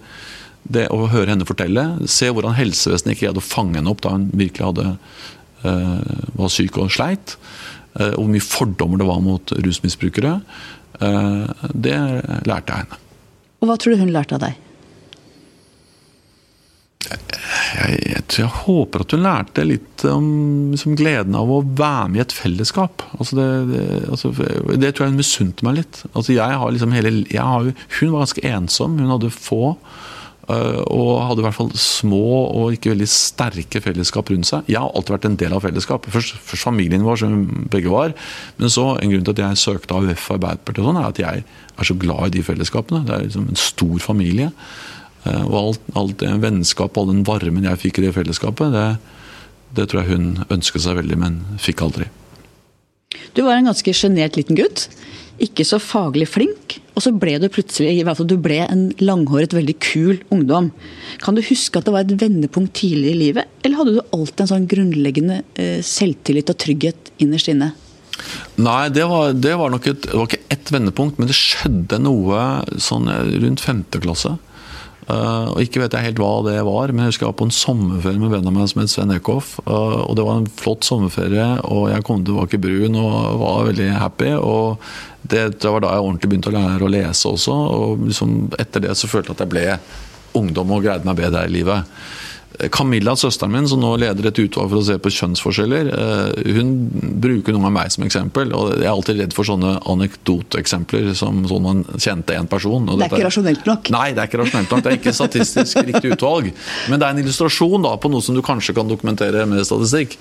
det 0.64 0.90
å 0.92 1.06
høre 1.12 1.32
henne 1.32 1.48
fortelle, 1.48 1.86
se 2.12 2.28
hvordan 2.32 2.58
helsevesenet 2.60 3.16
ikke 3.16 3.28
greide 3.30 3.44
å 3.44 3.48
fange 3.48 3.80
henne 3.80 3.94
opp 3.94 4.04
da 4.04 4.16
hun 4.18 4.28
virkelig 4.34 4.68
hadde, 4.68 4.90
eh, 5.64 6.28
var 6.42 6.52
syk 6.52 6.82
og 6.84 6.92
sleit, 6.92 7.38
eh, 8.00 8.12
og 8.12 8.26
hvor 8.26 8.34
mye 8.36 8.50
fordommer 8.50 9.00
det 9.00 9.08
var 9.08 9.24
mot 9.24 9.56
rusmisbrukere, 9.64 10.36
eh, 11.00 11.66
det 11.72 11.98
lærte 12.52 12.76
jeg 12.76 12.84
henne. 12.84 13.02
Og 13.64 13.70
Hva 13.70 13.80
tror 13.80 13.96
du 13.96 14.04
hun 14.04 14.12
lærte 14.12 14.36
av 14.36 14.44
deg? 14.44 14.63
Jeg, 17.04 17.98
jeg, 18.08 18.24
jeg, 18.38 18.50
håper 18.64 19.04
at 19.04 19.14
hun 19.16 19.26
lærte 19.26 19.66
litt 19.68 20.06
om 20.08 20.28
liksom, 20.72 20.96
gleden 21.00 21.36
av 21.38 21.52
å 21.52 21.62
være 21.64 22.10
med 22.14 22.22
i 22.22 22.24
et 22.24 22.36
fellesskap. 22.36 23.04
Altså 23.18 23.38
det, 23.40 23.50
det, 23.74 23.84
altså, 24.08 24.32
det, 24.34 24.94
tror 24.94 25.08
jeg 25.08 25.14
hun 25.14 25.20
misunte 25.20 25.68
meg 25.68 25.82
litt. 25.82 26.04
Altså 26.14 26.38
har 26.40 26.72
liksom 26.72 26.96
hele, 26.96 27.14
har, 27.34 27.70
hun 28.00 28.16
var 28.16 28.26
ganske 28.26 28.48
ensom. 28.54 28.98
Hun 29.02 29.14
hadde 29.16 29.34
få. 29.36 29.76
Øh, 30.52 30.80
og 30.92 31.22
hadde 31.24 31.40
i 31.40 31.46
hvert 31.46 31.56
fall 31.56 31.70
små 31.80 32.24
og 32.52 32.74
ikke 32.76 32.92
veldig 32.92 33.08
sterke 33.08 33.80
fellesskap 33.84 34.28
rundt 34.32 34.50
seg. 34.50 34.68
Jeg 34.68 34.82
har 34.82 34.92
alltid 34.92 35.16
vært 35.16 35.28
en 35.30 35.38
del 35.40 35.56
av 35.56 35.64
fellesskapet. 35.64 36.12
Først, 36.12 36.36
først, 36.40 36.68
familien 36.68 37.06
vår, 37.08 37.22
som 37.22 37.38
begge 37.72 37.92
var. 37.94 38.16
Men 38.60 38.74
så 38.74 38.90
en 38.98 39.14
grunn 39.14 39.24
til 39.24 39.36
at 39.38 39.44
jeg 39.46 39.62
søkte 39.64 39.96
AUF 39.96 40.26
og 40.28 40.40
Arbeiderpartiet, 40.40 40.88
sånn, 40.88 41.00
er 41.00 41.12
at 41.14 41.24
jeg 41.24 41.46
er 41.48 41.88
så 41.88 41.96
glad 42.00 42.28
i 42.28 42.36
de 42.38 42.44
fellesskapene. 42.44 43.06
Det 43.08 43.16
er 43.16 43.24
liksom 43.30 43.48
en 43.54 43.64
stor 43.64 44.04
familie. 44.04 44.52
Eh, 45.24 45.44
og 45.48 45.56
alt, 45.60 45.88
alt 46.00 46.20
det 46.24 46.34
vennskapet, 46.44 47.00
all 47.00 47.12
den 47.12 47.26
varmen 47.28 47.68
jeg 47.70 47.82
fikk 47.86 48.00
i 48.00 48.08
det 48.08 48.16
fellesskapet, 48.18 48.76
det, 48.76 48.88
det 49.78 49.88
tror 49.90 50.04
jeg 50.04 50.18
hun 50.18 50.44
ønsket 50.54 50.86
seg 50.86 51.00
veldig, 51.00 51.20
men 51.20 51.42
fikk 51.62 51.86
aldri. 51.86 52.10
Du 53.34 53.44
var 53.46 53.58
en 53.58 53.70
ganske 53.70 53.96
sjenert 53.96 54.38
liten 54.38 54.58
gutt. 54.58 54.88
Ikke 55.42 55.66
så 55.66 55.80
faglig 55.82 56.28
flink. 56.30 56.78
Og 56.94 57.02
så 57.02 57.12
ble 57.18 57.40
du 57.42 57.48
plutselig 57.52 57.96
i 57.98 58.04
hvert 58.06 58.20
fall 58.20 58.30
du 58.30 58.36
ble 58.42 58.60
en 58.68 58.84
langhåret, 59.02 59.56
veldig 59.56 59.76
kul 59.82 60.20
ungdom. 60.34 60.70
Kan 61.24 61.38
du 61.38 61.42
huske 61.46 61.80
at 61.80 61.88
det 61.88 61.94
var 61.96 62.06
et 62.06 62.14
vendepunkt 62.22 62.76
tidlig 62.78 63.16
i 63.16 63.22
livet, 63.22 63.50
eller 63.64 63.80
hadde 63.80 63.96
du 63.96 64.04
alltid 64.14 64.46
en 64.46 64.52
sånn 64.52 64.70
grunnleggende 64.70 65.40
eh, 65.58 65.80
selvtillit 65.86 66.54
og 66.54 66.60
trygghet 66.62 67.14
innerst 67.24 67.50
inne? 67.50 67.72
Nei, 68.62 68.92
det 68.94 69.08
var, 69.10 69.34
det 69.34 69.56
var 69.58 69.74
nok 69.74 69.88
et, 69.90 70.06
det 70.06 70.14
var 70.14 70.30
ikke 70.30 70.54
ett 70.54 70.70
vendepunkt, 70.72 71.18
men 71.18 71.30
det 71.30 71.38
skjedde 71.38 71.98
noe 72.04 72.44
sånn 72.78 73.10
rundt 73.42 73.64
femte 73.64 74.02
klasse. 74.04 74.36
Uh, 75.08 75.52
og 75.52 75.62
Ikke 75.64 75.82
vet 75.82 75.96
jeg 75.96 76.08
helt 76.08 76.22
hva 76.22 76.34
det 76.46 76.58
var, 76.64 76.92
men 76.92 77.04
jeg 77.04 77.14
husker 77.14 77.26
jeg 77.26 77.34
var 77.34 77.40
på 77.42 77.48
en 77.50 77.56
sommerferie 77.56 78.22
med 78.22 78.48
av 78.48 78.70
som 78.72 78.82
het 78.84 78.94
Sven 78.94 79.16
Eckhoff. 79.16 79.58
Uh, 79.68 80.04
og 80.08 80.16
Det 80.20 80.28
var 80.28 80.42
en 80.42 80.52
flott 80.62 80.88
sommerferie, 80.88 81.50
og 81.68 81.90
jeg 81.92 82.06
kom 82.08 82.24
tilbake 82.24 82.62
brun 82.62 83.00
og 83.00 83.42
var 83.42 83.68
veldig 83.72 83.90
happy. 84.00 84.34
og 84.40 84.84
det, 85.24 85.62
det, 85.62 85.70
var 85.72 85.84
da 85.84 85.94
jeg 85.94 86.04
ordentlig 86.04 86.30
begynte 86.32 86.52
å 86.52 86.58
lære 86.58 86.84
å 86.84 86.92
lese 86.92 87.30
også. 87.30 87.54
og 87.54 88.08
liksom 88.08 88.52
Etter 88.60 88.84
det 88.84 88.98
så 89.00 89.08
følte 89.08 89.32
jeg 89.32 89.40
at 89.40 89.46
jeg 89.46 89.54
ble 89.54 89.68
ungdom 90.40 90.72
og 90.74 90.84
greide 90.84 91.08
meg 91.08 91.20
bedre 91.20 91.46
i 91.48 91.54
livet. 91.54 91.94
Camilla, 92.72 93.16
søsteren 93.18 93.52
min, 93.54 93.68
som 93.68 93.82
nå 93.82 93.96
leder 94.02 94.28
et 94.30 94.40
utvalg 94.44 94.70
for 94.70 94.80
å 94.80 94.86
se 94.86 94.98
på 95.02 95.12
kjønnsforskjeller, 95.14 95.90
eh, 95.90 96.52
hun 96.58 96.74
bruker 97.24 97.56
noen 97.56 97.70
av 97.70 97.74
meg 97.74 97.94
som 97.94 98.06
eksempel. 98.06 98.54
og 98.54 98.76
Jeg 98.78 98.86
er 98.86 98.92
alltid 98.92 99.20
redd 99.20 99.34
for 99.34 99.48
sånne 99.48 99.80
anekdoteeksempler, 99.90 101.14
som 101.18 101.42
sånn 101.50 101.66
man 101.66 101.84
kjente 101.98 102.38
en 102.38 102.48
person. 102.48 102.86
det 102.86 103.08
er 103.08 103.10
ikke 103.10 103.28
rasjonelt 103.30 103.66
nok? 103.66 103.90
Nei, 103.96 104.14
det 104.14 104.22
er 104.22 104.30
ikke 104.30 104.42
rasjonelt 104.44 104.72
nok. 104.72 104.84
Det 104.84 104.92
er 104.92 105.00
ikke 105.00 105.14
statistisk 105.14 105.82
riktig 105.90 106.14
utvalg. 106.14 106.52
Men 106.90 107.00
det 107.00 107.08
er 107.08 107.16
en 107.16 107.24
illustrasjon 107.24 107.82
da, 107.82 107.96
på 107.98 108.12
noe 108.14 108.22
som 108.22 108.36
du 108.36 108.42
kanskje 108.46 108.76
kan 108.78 108.88
dokumentere 108.88 109.48
med 109.50 109.66
statistikk. 109.66 110.18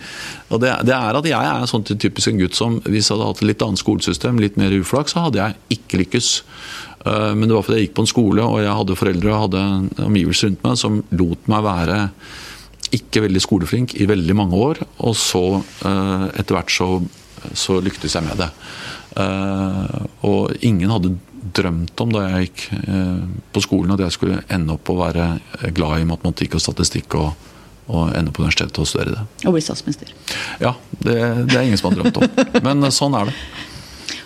Og 0.50 0.62
det, 0.64 0.72
det 0.88 0.96
er 0.96 1.20
at 1.20 1.28
jeg 1.28 1.36
er 1.38 1.60
en 1.60 1.70
sånn 1.70 1.84
typisk 1.84 2.32
en 2.32 2.40
gutt 2.40 2.56
som 2.56 2.80
hvis 2.86 3.10
jeg 3.10 3.16
hadde 3.16 3.28
hatt 3.28 3.42
et 3.42 3.50
litt 3.52 3.66
annet 3.66 3.82
skolesystem, 3.82 4.40
litt 4.40 4.56
mer 4.56 4.72
uflaks, 4.72 5.12
så 5.12 5.26
hadde 5.26 5.42
jeg 5.42 5.78
ikke 5.78 6.02
lykkes. 6.04 6.32
Eh, 7.06 7.34
men 7.34 7.48
det 7.48 7.56
var 7.56 7.66
fordi 7.66 7.80
jeg 7.80 7.88
gikk 7.88 7.96
på 7.98 8.04
en 8.04 8.12
skole 8.12 8.46
og 8.46 8.60
jeg 8.62 8.78
hadde 8.78 8.98
foreldre 8.98 9.32
og 9.32 9.44
hadde 9.46 10.06
omgivelser 10.06 10.50
rundt 10.50 10.64
meg 10.66 10.78
som 10.80 11.02
lot 11.18 11.50
meg 11.50 11.66
være 11.66 11.98
ikke 12.92 13.22
veldig 13.24 13.40
skoleflink 13.40 13.96
i 13.96 14.06
veldig 14.08 14.36
mange 14.36 14.62
år. 14.68 14.82
Og 15.08 15.16
så 15.18 15.44
eh, 15.58 16.26
etter 16.38 16.58
hvert 16.58 16.72
så, 16.74 16.88
så 17.56 17.80
lyktes 17.82 18.18
jeg 18.18 18.26
med 18.26 18.42
det. 18.42 18.50
Eh, 19.22 20.00
og 20.28 20.64
ingen 20.64 20.92
hadde 20.92 21.16
drømt 21.52 21.98
om 22.04 22.12
da 22.14 22.20
jeg 22.22 22.46
gikk 22.46 22.60
på 23.52 23.60
skolen 23.64 23.90
at 23.96 24.04
jeg 24.04 24.14
skulle 24.14 24.44
ende 24.54 24.76
opp 24.76 24.92
å 24.92 24.94
være 25.00 25.24
glad 25.74 26.04
i 26.04 26.06
matematikk 26.06 26.54
og 26.56 26.62
statistikk. 26.62 27.18
og 27.18 27.48
og 27.92 28.12
ende 28.14 28.30
på 28.30 28.44
universitetet 28.44 28.78
og 28.78 28.86
studere 28.86 29.16
det. 29.16 29.22
Og 29.42 29.56
bli 29.56 29.60
statsminister. 29.60 30.12
Ja, 30.62 30.70
det, 31.02 31.16
det 31.50 31.56
er 31.58 31.64
ingen 31.66 31.80
som 31.80 31.90
har 31.90 31.98
drømt 31.98 32.20
om. 32.22 32.28
Men 32.66 32.86
sånn 32.94 33.16
er 33.18 33.28
det. 33.28 33.34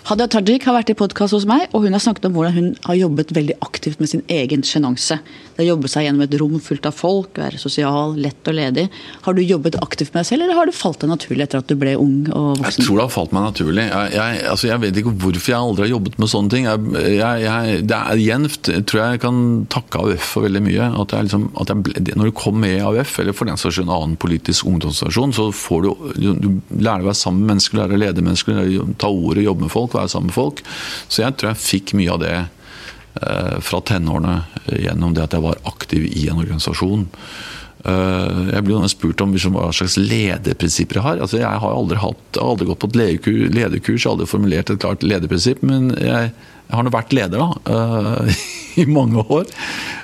Hadia 0.07 0.23
Tajik 0.31 0.63
har 0.63 0.71
vært 0.71 0.93
i 0.93 0.95
podkast 0.95 1.35
hos 1.35 1.43
meg, 1.43 1.65
og 1.75 1.83
hun 1.83 1.91
har 1.91 1.99
snakket 1.99 2.29
om 2.29 2.35
hvordan 2.37 2.53
hun 2.55 2.67
har 2.85 2.95
jobbet 2.95 3.33
veldig 3.35 3.57
aktivt 3.65 3.99
med 3.99 4.07
sin 4.07 4.21
egen 4.31 4.61
sjenanse. 4.63 5.17
Det 5.57 5.65
å 5.65 5.73
jobbe 5.73 5.89
seg 5.91 6.05
gjennom 6.05 6.23
et 6.23 6.35
rom 6.39 6.53
fullt 6.63 6.85
av 6.87 6.95
folk, 6.95 7.33
være 7.35 7.59
sosial, 7.59 8.13
lett 8.15 8.47
og 8.47 8.55
ledig. 8.55 8.85
Har 9.25 9.35
du 9.35 9.41
jobbet 9.43 9.75
aktivt 9.83 10.13
med 10.13 10.21
deg 10.21 10.29
selv, 10.29 10.45
eller 10.45 10.55
har 10.55 10.71
det 10.71 10.77
falt 10.77 11.01
deg 11.03 11.11
naturlig 11.11 11.43
etter 11.43 11.59
at 11.59 11.67
du 11.67 11.75
ble 11.81 11.97
ung 11.99 12.21
og 12.29 12.61
voksen? 12.61 12.85
Jeg 12.85 12.87
tror 12.87 13.01
det 13.01 13.03
har 13.03 13.11
falt 13.17 13.33
meg 13.35 13.43
naturlig. 13.49 13.83
Jeg, 13.89 14.13
jeg, 14.15 14.37
altså 14.53 14.69
jeg 14.69 14.83
vet 14.85 15.01
ikke 15.01 15.13
hvorfor 15.25 15.51
jeg 15.51 15.59
aldri 15.59 15.83
har 15.83 15.91
jobbet 15.91 16.15
med 16.23 16.31
sånne 16.35 16.55
ting. 16.55 16.69
Jeg, 16.69 17.83
det 17.91 17.99
er 17.99 18.23
jevnt. 18.23 18.71
Jeg 18.77 18.87
tror 18.87 19.03
jeg 19.03 19.23
kan 19.25 19.43
takke 19.75 20.05
AUF 20.05 20.31
for 20.37 20.47
veldig 20.47 20.63
mye. 20.69 20.89
At 21.03 21.17
liksom, 21.17 21.49
at 21.59 21.75
når 21.75 22.31
du 22.31 22.35
kom 22.45 22.63
med 22.63 22.77
i 22.77 22.85
AUF, 22.93 23.17
eller 23.25 23.35
for 23.35 23.51
den 23.51 23.59
saks 23.59 23.75
skyld 23.75 23.89
en 23.89 23.93
annen 23.97 24.15
politisk 24.23 24.71
ungdomsorganisasjon, 24.71 25.35
så 25.35 25.49
får 25.51 25.83
du, 25.83 26.33
du 26.39 26.49
lærer 26.79 27.03
å 27.03 27.11
være 27.11 27.19
sammen 27.25 27.43
med 27.43 27.57
mennesker, 27.57 27.81
lærer 27.81 27.99
å 27.99 28.03
lede 28.05 28.23
mennesker, 28.23 28.63
ta 29.03 29.11
ordet, 29.11 29.43
jobbe 29.43 29.67
med 29.67 29.75
folk 29.75 29.96
være 29.97 30.13
sammen 30.13 30.31
med 30.31 30.37
folk. 30.37 30.63
Så 31.07 31.23
jeg 31.23 31.37
tror 31.37 31.53
jeg 31.53 31.63
fikk 31.63 31.95
mye 31.99 32.15
av 32.15 32.23
det 32.23 32.35
eh, 32.37 33.57
fra 33.65 33.83
tenårene 33.91 34.39
gjennom 34.77 35.15
det 35.17 35.27
at 35.27 35.37
jeg 35.37 35.45
var 35.45 35.61
aktiv 35.69 36.07
i 36.09 36.27
en 36.31 36.41
organisasjon. 36.41 37.07
Eh, 37.87 38.39
jeg 38.51 38.65
blir 38.65 38.87
spurt 38.91 39.21
om 39.23 39.33
liksom, 39.35 39.55
hva 39.55 39.69
slags 39.75 39.97
lederprinsipper 40.01 40.99
jeg 40.99 41.05
har. 41.05 41.21
Altså, 41.23 41.39
jeg 41.41 41.63
har 41.63 41.75
aldri, 41.75 41.99
hatt, 42.01 42.41
aldri 42.41 42.67
gått 42.69 42.81
på 42.83 42.89
et 42.91 42.99
lederkurs, 43.55 44.07
aldri 44.09 44.29
formulert 44.29 44.73
et 44.73 44.81
klart 44.83 45.05
lederprinsipp. 45.05 45.63
Men 45.67 45.93
jeg, 45.95 46.33
jeg 46.67 46.75
har 46.75 46.87
nå 46.87 46.93
vært 46.93 47.15
leder 47.15 47.43
da, 47.43 47.49
eh, 47.75 48.43
i 48.83 48.87
mange 48.89 49.23
år. 49.23 49.47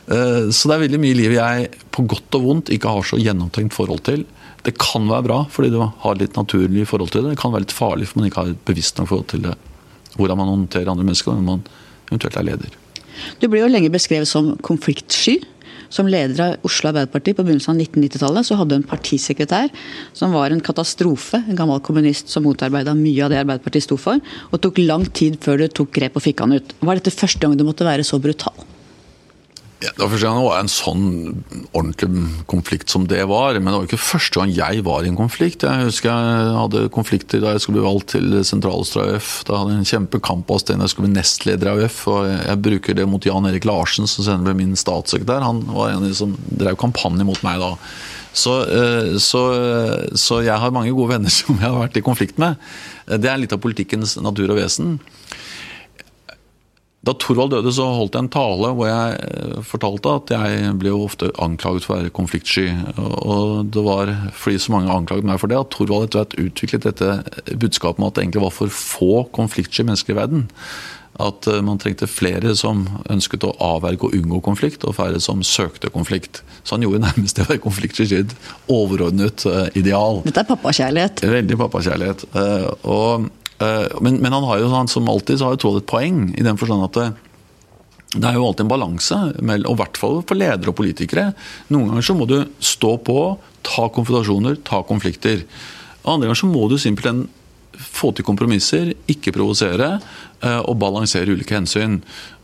Så 0.04 0.68
det 0.68 0.74
er 0.76 0.82
veldig 0.82 0.98
mye 1.00 1.14
i 1.14 1.16
livet 1.16 1.38
jeg 1.38 1.84
på 1.96 2.04
godt 2.12 2.36
og 2.36 2.42
vondt 2.44 2.72
ikke 2.76 2.92
har 2.92 3.06
så 3.08 3.16
gjennomtenkt 3.22 3.76
forhold 3.76 4.02
til. 4.04 4.26
Det 4.64 4.74
kan 4.80 5.06
være 5.08 5.28
bra 5.28 5.38
fordi 5.52 5.70
du 5.72 5.78
har 5.80 6.18
litt 6.20 6.36
naturlig 6.40 6.88
forhold 6.90 7.14
til 7.14 7.24
det. 7.24 7.36
Det 7.36 7.40
kan 7.40 7.54
være 7.54 7.64
litt 7.64 7.76
farlig 7.76 8.10
for 8.10 8.20
man 8.20 8.28
ikke 8.28 8.42
har 8.42 8.52
et 8.52 8.66
bevisst 8.68 9.00
nok 9.00 9.12
forhold 9.12 9.30
til 9.32 9.46
det 9.46 9.56
hvordan 10.18 10.40
man 10.40 10.52
håndterer 10.52 10.92
andre 10.92 11.08
mennesker 11.08 11.36
når 11.36 11.48
man 11.48 11.66
eventuelt 12.12 12.38
er 12.40 12.48
leder. 12.52 12.78
Du 13.42 13.48
ble 13.50 13.62
jo 13.62 13.72
lenge 13.72 13.92
beskrevet 13.94 14.30
som 14.30 14.54
konfliktsky. 14.66 15.40
Som 15.94 16.08
leder 16.10 16.40
av 16.42 16.66
Oslo 16.66 16.90
Arbeiderparti 16.90 17.36
på 17.38 17.44
begynnelsen 17.46 17.76
av 17.76 17.84
1990-tallet, 17.84 18.48
så 18.48 18.56
hadde 18.58 18.74
du 18.74 18.80
en 18.80 18.88
partisekretær 18.90 19.70
som 20.18 20.34
var 20.34 20.50
en 20.50 20.64
katastrofe. 20.64 21.38
En 21.46 21.60
gammel 21.60 21.84
kommunist 21.86 22.34
som 22.34 22.48
motarbeida 22.48 22.96
mye 22.98 23.22
av 23.22 23.30
det 23.30 23.44
Arbeiderpartiet 23.44 23.86
sto 23.86 24.00
for. 24.02 24.18
Og 24.50 24.62
tok 24.64 24.82
lang 24.82 25.06
tid 25.14 25.38
før 25.44 25.62
du 25.62 25.68
tok 25.70 25.94
grep 25.94 26.18
og 26.18 26.26
fikk 26.26 26.42
han 26.42 26.58
ut. 26.58 26.74
Var 26.82 26.98
dette 26.98 27.14
første 27.14 27.46
gang 27.46 27.54
du 27.60 27.68
måtte 27.68 27.86
være 27.86 28.08
så 28.08 28.18
brutal? 28.24 28.58
Ja, 29.84 29.92
det 29.92 30.00
var 30.00 30.12
første 30.14 30.30
det 30.32 30.44
var 30.46 30.62
en 30.62 30.72
sånn 30.72 31.08
ordentlig 31.76 32.08
konflikt 32.48 32.94
som 32.94 33.08
det 33.10 33.20
var. 33.28 33.58
Men 33.60 33.74
det 33.74 33.76
var 33.82 33.88
ikke 33.90 34.00
første 34.00 34.40
gang 34.40 34.54
jeg 34.56 34.86
var 34.88 35.04
i 35.04 35.12
en 35.12 35.20
konflikt. 35.20 35.66
Jeg 35.68 35.90
husker 35.90 36.12
jeg 36.14 36.56
hadde 36.56 36.86
konflikter 36.96 37.44
da 37.44 37.52
jeg 37.54 37.66
skulle 37.66 37.82
bli 37.82 37.90
valgt 37.90 38.14
til 38.14 38.40
sentralstyret 38.48 39.04
av 39.04 39.18
AUF. 39.18 39.32
Da 39.50 39.60
hadde 39.60 39.76
jeg 39.76 39.84
en 39.84 39.92
kjempekamp 39.92 40.54
av 40.56 40.64
Sten 40.64 40.84
jeg 40.84 40.94
skulle 40.94 41.10
bli 41.10 41.18
nestleder 41.18 41.74
av 41.74 41.84
AUF. 41.84 42.00
Og 42.14 42.32
jeg 42.32 42.64
bruker 42.70 43.00
det 43.00 43.08
mot 43.12 43.28
Jan 43.28 43.50
Erik 43.50 43.68
Larsen, 43.68 44.08
som 44.08 44.24
senere 44.24 44.48
ble 44.48 44.58
min 44.62 44.80
statssekretær. 44.80 45.44
Han 45.44 45.64
var 45.74 45.92
en 45.92 46.02
av 46.02 46.08
de 46.08 46.16
som 46.18 46.36
drev 46.48 46.80
kampanje 46.80 47.28
mot 47.28 47.44
meg 47.44 47.60
da. 47.64 47.74
Så, 48.34 48.54
så, 49.22 49.42
så 50.18 50.40
jeg 50.42 50.58
har 50.58 50.74
mange 50.74 50.94
gode 50.96 51.12
venner 51.12 51.34
som 51.34 51.60
jeg 51.60 51.68
har 51.68 51.78
vært 51.84 52.00
i 52.00 52.06
konflikt 52.06 52.40
med. 52.42 52.56
Det 53.06 53.30
er 53.30 53.42
litt 53.42 53.54
av 53.54 53.62
politikkens 53.62 54.16
natur 54.24 54.56
og 54.56 54.58
vesen. 54.64 54.96
Da 57.04 57.12
Thorvald 57.20 57.52
døde, 57.52 57.72
så 57.76 57.84
holdt 57.98 58.16
jeg 58.16 58.24
en 58.24 58.32
tale 58.32 58.70
hvor 58.78 58.88
jeg 58.88 59.18
eh, 59.20 59.58
fortalte 59.68 60.16
at 60.22 60.32
jeg 60.32 60.72
ble 60.80 60.94
jo 60.94 61.02
ofte 61.04 61.34
anklaget 61.44 61.84
for 61.84 61.98
å 61.98 62.00
være 62.00 62.14
konfliktsky. 62.16 62.70
Og 62.96 63.68
det 63.76 63.84
var 63.84 64.14
fordi 64.40 64.62
så 64.64 64.76
mange 64.78 64.94
anklaget 64.94 65.28
meg 65.28 65.42
for 65.42 65.52
det, 65.52 65.60
at 65.60 65.74
Thorvald 65.76 66.08
etter 66.08 66.24
hvert 66.24 66.40
utviklet 66.40 66.88
dette 66.88 67.58
budskapet 67.60 68.00
om 68.00 68.08
at 68.08 68.16
det 68.16 68.24
egentlig 68.24 68.46
var 68.46 68.56
for 68.56 68.72
få 68.72 69.24
konfliktsky 69.36 69.84
mennesker 69.84 70.16
i 70.16 70.20
verden. 70.22 70.48
At 71.20 71.46
eh, 71.52 71.60
man 71.66 71.84
trengte 71.84 72.08
flere 72.08 72.56
som 72.56 72.88
ønsket 73.12 73.44
å 73.50 73.52
avverge 73.60 74.08
og 74.08 74.16
unngå 74.22 74.40
konflikt, 74.48 74.88
og 74.88 74.96
færre 74.96 75.20
som 75.22 75.44
søkte 75.44 75.92
konflikt. 75.92 76.40
Så 76.64 76.78
han 76.78 76.88
gjorde 76.88 77.04
nærmest 77.04 77.36
det 77.36 77.44
å 77.44 77.52
være 77.52 77.66
konfliktsky 77.68 78.24
overordnet 78.72 79.44
eh, 79.52 79.68
ideal. 79.84 80.24
Dette 80.24 80.48
er 80.48 80.52
pappakjærlighet. 80.56 81.28
Veldig 81.36 81.64
pappakjærlighet. 81.68 82.30
Og 82.88 83.28
men, 83.60 84.18
men, 84.18 84.34
han 84.34 84.44
har 84.48 84.60
jo 84.60 84.72
som 84.90 85.10
alltid 85.10 85.40
så 85.40 85.46
har 85.48 85.54
jo 85.56 85.62
Troll 85.62 85.78
et 85.80 85.88
poeng, 85.88 86.26
i 86.36 86.44
den 86.44 86.58
forstand 86.60 86.84
at 86.88 86.98
det, 86.98 87.06
det 88.14 88.28
er 88.30 88.38
jo 88.38 88.48
alltid 88.48 88.66
en 88.66 88.72
balanse, 88.74 89.20
og 89.40 89.72
i 89.72 89.78
hvert 89.80 89.98
fall 89.98 90.20
for 90.22 90.38
ledere 90.38 90.74
og 90.74 90.78
politikere. 90.78 91.32
Noen 91.74 91.90
ganger 91.90 92.06
så 92.06 92.16
må 92.18 92.28
du 92.30 92.36
stå 92.62 92.96
på, 93.06 93.20
ta 93.66 93.88
konfrontasjoner, 93.94 94.60
ta 94.68 94.84
konflikter. 94.86 95.46
Andre 96.04 96.28
ganger 96.28 96.42
så 96.44 96.50
må 96.52 96.68
du 96.70 96.78
simpelthen 96.82 97.26
få 97.74 98.12
til 98.14 98.26
kompromisser, 98.28 98.92
ikke 99.10 99.34
provosere 99.34 99.96
eh, 99.98 100.60
og 100.62 100.78
balansere 100.82 101.34
ulike 101.34 101.56
hensyn. 101.58 102.02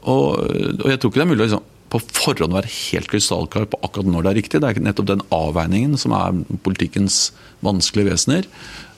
Og, 0.09 0.39
og 0.41 0.87
jeg 0.89 1.01
tror 1.01 1.11
ikke 1.11 1.21
det 1.21 1.25
er 1.27 1.31
mulig 1.33 1.43
å 1.43 1.47
liksom, 1.49 1.67
på 1.89 2.01
forhånd 2.05 2.53
være 2.53 2.69
helt 2.69 3.09
krystallklar 3.09 3.65
på 3.69 3.79
akkurat 3.85 4.09
når 4.09 4.25
det 4.25 4.31
er 4.31 4.39
riktig. 4.39 4.61
Det 4.61 4.69
er 4.69 4.83
nettopp 4.85 5.09
den 5.09 5.25
avveiningen 5.33 5.97
som 6.01 6.13
er 6.17 6.43
politikkens 6.65 7.29
vanskelige 7.65 8.13
vesener. 8.13 8.49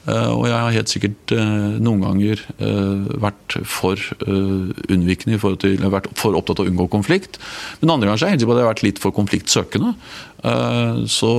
Eh, 0.10 0.32
og 0.34 0.48
jeg 0.50 0.58
har 0.58 0.74
helt 0.74 0.92
sikkert 0.92 1.34
eh, 1.36 1.76
noen 1.84 2.02
ganger 2.02 2.42
eh, 2.58 3.10
vært 3.22 3.58
for 3.70 4.02
unnvikende, 4.26 5.38
vært 5.94 6.10
for 6.18 6.38
opptatt 6.38 6.62
av 6.62 6.66
å 6.66 6.72
unngå 6.72 6.88
konflikt. 6.94 7.38
Men 7.82 7.96
andre 7.96 8.10
ganger 8.10 8.26
har 8.26 8.34
jeg 8.34 8.50
har 8.50 8.72
vært 8.72 8.86
litt 8.86 9.02
for 9.02 9.14
konfliktsøkende. 9.16 9.94
Så, 11.12 11.32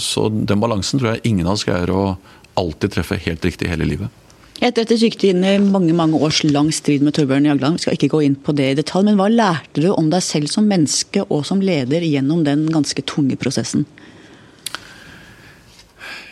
så 0.00 0.22
den 0.32 0.62
balansen 0.62 1.00
tror 1.00 1.12
jeg 1.12 1.26
ingen 1.28 1.48
av 1.48 1.58
oss 1.58 1.66
greier 1.68 1.90
å 1.92 2.14
alltid 2.58 2.94
treffe 2.94 3.18
helt 3.26 3.44
riktig 3.44 3.68
hele 3.68 3.84
livet. 3.88 4.08
Etter 4.58 4.82
at 4.82 4.90
du 4.90 5.26
inn 5.28 5.44
i 5.46 5.52
mange 5.62 5.92
mange 5.94 6.18
års 6.24 6.40
lang 6.48 6.72
strid 6.74 7.04
med 7.04 7.14
Torbjørn 7.14 7.46
Jagland, 7.46 7.76
vi 7.76 7.84
skal 7.84 7.94
ikke 7.94 8.10
gå 8.16 8.22
inn 8.26 8.34
på 8.34 8.54
det 8.58 8.72
i 8.72 8.78
detalj, 8.80 9.06
men 9.06 9.20
hva 9.20 9.28
lærte 9.30 9.84
du 9.84 9.92
om 9.92 10.08
deg 10.10 10.24
selv 10.24 10.50
som 10.50 10.66
menneske 10.66 11.22
og 11.28 11.44
som 11.46 11.62
leder 11.62 12.02
gjennom 12.02 12.42
den 12.48 12.64
ganske 12.72 13.04
tunge 13.06 13.38
prosessen? 13.38 13.84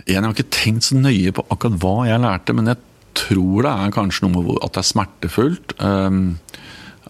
Jeg 0.06 0.22
har 0.22 0.34
ikke 0.34 0.54
tenkt 0.54 0.86
så 0.86 0.98
nøye 0.98 1.32
på 1.34 1.44
akkurat 1.50 1.80
hva 1.82 1.94
jeg 2.06 2.22
lærte, 2.22 2.54
men 2.54 2.70
jeg 2.70 2.78
tror 3.16 3.66
det 3.66 3.72
er 3.72 3.94
kanskje 3.96 4.26
noe 4.26 4.34
med 4.36 4.60
at 4.62 4.76
det 4.76 4.82
er 4.82 4.90
smertefullt. 4.90 5.74
Um, 5.80 6.36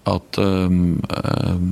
at 0.07 0.39
um, 0.39 1.01
um, 1.03 1.71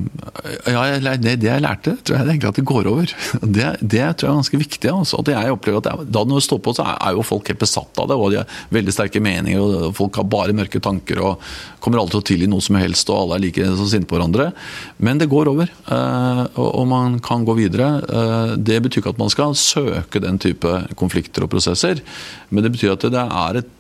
Ja, 0.67 0.83
det, 0.99 1.37
det, 1.43 1.47
jeg 1.47 1.63
lærte, 1.63 1.95
tror 2.03 2.19
jeg 2.19 2.27
egentlig 2.27 2.51
at 2.51 2.59
det 2.59 2.67
går 2.67 2.89
over. 2.91 3.15
Det, 3.55 3.69
det 3.81 4.03
tror 4.19 4.27
jeg 4.27 4.33
er 4.33 4.39
ganske 4.41 4.59
viktig. 4.59 4.91
Altså. 4.91 5.21
At 5.23 5.31
jeg 5.31 5.55
opplever 5.55 5.83
at 5.83 5.89
jeg, 5.91 6.07
da 6.15 6.25
når 6.27 6.41
det 6.41 6.47
står 6.49 6.61
på, 6.65 6.75
så 6.75 6.87
er, 6.91 7.13
jo 7.15 7.27
folk 7.27 7.51
helt 7.51 7.61
besatt 7.61 8.01
av 8.03 8.09
det. 8.11 8.17
og 8.19 8.33
De 8.33 8.41
har 8.41 8.57
veldig 8.75 8.95
sterke 8.97 9.23
meninger, 9.23 9.61
og 9.63 9.95
folk 9.97 10.19
har 10.19 10.27
bare 10.31 10.57
mørke 10.57 10.83
tanker 10.83 11.21
og 11.23 11.45
kommer 11.85 12.01
alltid 12.01 12.17
til 12.17 12.23
å 12.23 12.29
tilgi 12.33 12.51
noe 12.51 12.65
som 12.65 12.79
helst, 12.81 13.13
og 13.13 13.21
alle 13.21 13.39
er 13.39 13.45
like 13.47 13.69
så 13.79 13.89
sinte 13.93 14.11
på 14.11 14.19
hverandre. 14.19 14.51
Men 14.99 15.23
det 15.23 15.31
går 15.31 15.53
over, 15.53 15.71
uh, 15.91 16.45
og, 16.59 16.83
man 16.91 17.21
kan 17.25 17.47
gå 17.47 17.57
videre. 17.59 17.93
Uh, 18.09 18.57
det 18.59 18.81
betyr 18.85 19.03
ikke 19.05 19.15
at 19.15 19.23
man 19.23 19.33
skal 19.33 19.55
søke 19.59 20.23
den 20.25 20.41
type 20.43 20.75
konflikter 20.99 21.47
og 21.47 21.53
prosesser, 21.55 22.03
men 22.51 22.67
det 22.67 22.75
betyr 22.75 22.97
at 22.97 23.07
det 23.15 23.25
er 23.25 23.63
et 23.63 23.73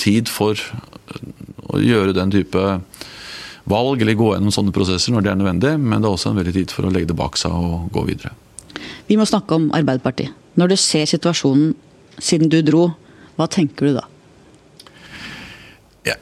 tid 0.00 0.30
for 0.32 0.58
å 1.72 1.80
gjøre 1.80 2.16
den 2.16 2.32
type 2.32 2.62
valg 3.70 4.02
eller 4.02 4.18
gå 4.18 4.32
gjennom 4.34 4.54
sånne 4.54 4.74
prosesser 4.74 5.14
når 5.14 5.24
det 5.24 5.32
er 5.32 5.40
nødvendig, 5.40 5.72
men 5.80 6.02
det 6.02 6.08
er 6.08 6.16
også 6.16 6.32
en 6.32 6.40
veldig 6.40 6.54
tid 6.56 6.74
for 6.74 6.88
å 6.88 6.92
legge 6.92 7.10
det 7.12 7.18
bak 7.18 7.38
seg 7.40 7.54
og 7.54 7.90
gå 7.94 8.06
videre. 8.08 8.34
Vi 9.06 9.18
må 9.18 9.26
snakke 9.28 9.58
om 9.58 9.70
Arbeiderpartiet. 9.76 10.34
Når 10.58 10.72
du 10.72 10.76
ser 10.80 11.06
situasjonen 11.08 11.72
siden 12.20 12.50
du 12.52 12.58
dro, 12.66 12.90
hva 13.38 13.48
tenker 13.50 13.88
du 13.88 13.96
da? 13.96 14.06
Jeg, 16.02 16.18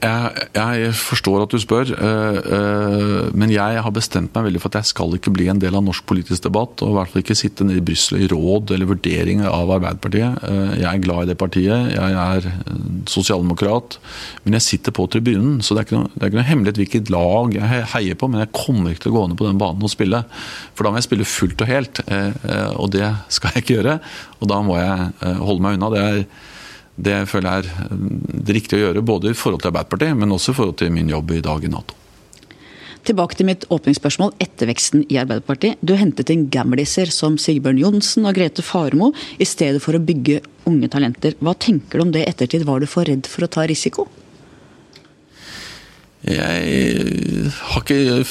jeg, 0.53 0.89
forstår 0.93 1.47
at 1.47 1.55
du 1.55 1.57
spør, 1.57 1.89
eh, 1.89 2.39
eh, 2.53 3.29
men 3.33 3.49
jeg 3.49 3.81
har 3.81 3.93
bestemt 3.97 4.35
meg 4.37 4.51
veldig 4.51 4.61
for 4.61 4.69
at 4.69 4.83
jeg 4.83 4.91
skal 4.91 5.15
ikke 5.17 5.33
bli 5.33 5.47
en 5.49 5.63
del 5.63 5.73
av 5.79 5.87
norsk 5.87 6.05
politisk 6.05 6.45
debatt. 6.45 6.83
Og 6.85 6.93
i 6.93 6.97
hvert 6.99 7.13
fall 7.15 7.23
ikke 7.23 7.37
sitte 7.39 7.65
nede 7.65 7.81
i 7.81 7.85
Brussel 7.89 8.21
i 8.21 8.29
råd 8.29 8.75
eller 8.77 8.91
vurdering 8.91 9.41
av 9.49 9.73
Arbeiderpartiet. 9.79 10.45
Eh, 10.45 10.75
jeg 10.83 10.89
er 10.91 11.01
glad 11.07 11.25
i 11.25 11.31
det 11.31 11.39
partiet, 11.41 11.95
jeg 11.95 12.19
er 12.27 12.51
sosialdemokrat. 13.09 13.97
Men 14.45 14.59
jeg 14.59 14.67
sitter 14.67 14.97
på 14.97 15.09
tribunen, 15.17 15.63
så 15.65 15.73
det 15.73 15.87
er 15.87 15.89
ikke 15.89 16.03
noe, 16.03 16.13
er 16.13 16.29
ikke 16.29 16.41
noe 16.43 16.49
hemmelighet 16.51 16.83
hvilket 16.83 17.15
lag 17.17 17.57
jeg 17.57 17.89
heier 17.97 18.21
på. 18.21 18.29
Men 18.29 18.45
jeg 18.45 18.53
kommer 18.61 18.93
ikke 18.93 19.07
til 19.07 19.15
å 19.15 19.17
gå 19.17 19.27
ned 19.31 19.41
på 19.41 19.49
den 19.49 19.65
banen 19.65 19.89
og 19.89 19.95
spille. 19.97 20.27
For 20.77 20.85
da 20.85 20.93
må 20.93 21.01
jeg 21.01 21.09
spille 21.09 21.31
fullt 21.39 21.65
og 21.65 21.73
helt, 21.73 22.05
og 22.77 22.93
det 22.93 23.09
skal 23.33 23.57
jeg 23.57 23.65
ikke 23.65 23.81
gjøre. 23.81 23.99
Og 24.45 24.53
da 24.53 24.61
må 24.65 24.77
jeg 24.77 25.37
holde 25.41 25.65
meg 25.65 25.81
unna. 25.81 25.93
Det 25.97 26.05
er 26.05 26.25
det 27.07 27.17
føler 27.31 27.49
jeg 27.49 27.65
er 27.65 27.87
eh, 27.87 28.05
det 28.49 28.57
riktige 28.57 28.81
å 28.81 28.85
gjøre, 28.89 29.07
både 29.07 29.33
i 29.33 29.39
forhold 29.39 29.63
til 29.63 29.73
Arbeiderpartiet, 29.73 30.19
men 30.21 30.37
også 30.37 30.55
i 30.55 30.61
forhold 30.61 30.79
til 30.83 30.95
min 30.95 31.11
jobb 31.11 31.35
i 31.37 31.43
dag 31.45 31.65
i 31.65 31.73
Nato. 31.73 31.97
Tilbake 33.09 33.39
til 33.39 33.49
mitt 33.49 33.65
åpningsspørsmål 33.73 34.35
etter 34.45 34.69
veksten 34.69 35.07
i 35.09 35.17
Arbeiderpartiet. 35.23 35.81
Du 35.81 35.95
hentet 35.97 36.33
inn 36.35 36.49
gamliser 36.53 37.09
som 37.15 37.39
Sigbjørn 37.41 37.81
Johnsen 37.81 38.29
og 38.29 38.37
Grete 38.37 38.65
Farmo 38.65 39.15
i 39.41 39.49
stedet 39.49 39.81
for 39.81 39.97
å 39.97 40.03
bygge 40.05 40.43
unge 40.69 40.91
talenter. 40.93 41.39
Hva 41.41 41.57
tenker 41.57 41.97
du 41.97 42.05
om 42.05 42.13
det 42.13 42.27
ettertid? 42.29 42.67
Var 42.69 42.83
du 42.83 42.91
for 42.91 43.09
redd 43.09 43.31
for 43.31 43.47
å 43.47 43.53
ta 43.57 43.65
risiko? 43.71 44.05
Jeg 46.21 47.49
har 47.49 47.81
ikke 47.81 48.25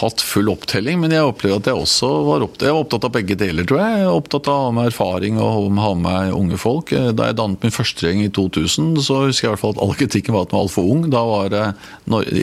hatt 0.00 0.20
full 0.20 0.50
opptelling, 0.52 0.98
men 1.00 1.14
jeg 1.14 1.24
opplever 1.24 1.56
at 1.56 1.70
jeg 1.70 1.78
også 1.80 2.10
var 2.26 2.44
opptatt, 2.44 2.66
jeg 2.68 2.76
var 2.76 2.84
opptatt 2.84 3.06
av 3.08 3.14
begge 3.14 3.36
deler, 3.40 3.64
tror 3.64 3.80
jeg. 3.80 3.94
jeg 4.02 4.10
opptatt 4.12 4.50
av 4.52 4.58
å 4.58 4.66
ha 4.66 4.74
med 4.76 4.90
erfaring 4.90 5.38
og 5.40 5.70
ha 5.80 5.92
med 5.96 6.34
unge 6.36 6.58
folk. 6.60 6.92
Da 6.92 7.30
jeg 7.30 7.38
dannet 7.40 7.64
min 7.64 7.72
første 7.72 8.04
regjering 8.04 8.26
i 8.26 8.32
2000, 8.36 8.92
så 9.06 9.22
husker 9.24 9.46
jeg 9.46 9.48
i 9.48 9.54
hvert 9.54 9.62
fall 9.64 9.72
at 9.78 9.80
all 9.86 9.96
kritikken 9.96 10.36
var 10.36 10.44
at 10.44 10.52
den 10.52 10.58
var 10.58 10.66
altfor 10.66 10.92
ung. 10.92 11.06
Da 11.08 11.24
var 11.30 11.48
det, 11.54 11.64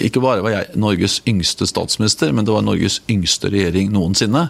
Ikke 0.09 0.23
bare 0.25 0.41
var 0.41 0.55
jeg 0.55 0.81
Norges 0.81 1.19
yngste 1.29 1.69
statsminister, 1.69 2.33
men 2.33 2.49
det 2.49 2.57
var 2.57 2.65
Norges 2.65 2.97
yngste 3.05 3.53
regjering 3.53 3.93
noensinne. 3.93 4.47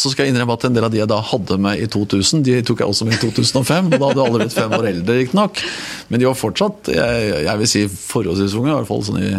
Så 0.00 0.12
skal 0.12 0.26
jeg 0.26 0.34
innrømme 0.34 0.56
at 0.56 0.64
en 0.64 0.76
del 0.76 0.86
av 0.86 0.92
de 0.92 1.00
jeg 1.02 1.10
da 1.10 1.18
hadde 1.30 1.58
med 1.60 1.80
i 1.82 1.88
2000, 1.90 2.44
de 2.46 2.60
tok 2.64 2.80
jeg 2.80 2.92
også 2.92 3.08
med 3.08 3.18
i 3.18 3.20
2005. 3.20 3.90
Da 3.92 4.02
hadde 4.06 4.24
alle 4.24 4.42
blitt 4.42 4.56
fem 4.56 4.72
år 4.72 4.86
eldre, 4.94 5.16
riktignok. 5.18 5.60
Men 6.08 6.22
de 6.22 6.28
var 6.28 6.38
fortsatt 6.38 6.92
jeg, 6.94 7.32
jeg 7.44 7.60
vil 7.60 7.68
si 7.68 7.82
forholdsvis 7.90 8.56
unge, 8.56 8.70
i 8.72 8.78
hvert 8.78 8.88
fall 8.88 9.04
sånn 9.04 9.20
i 9.20 9.32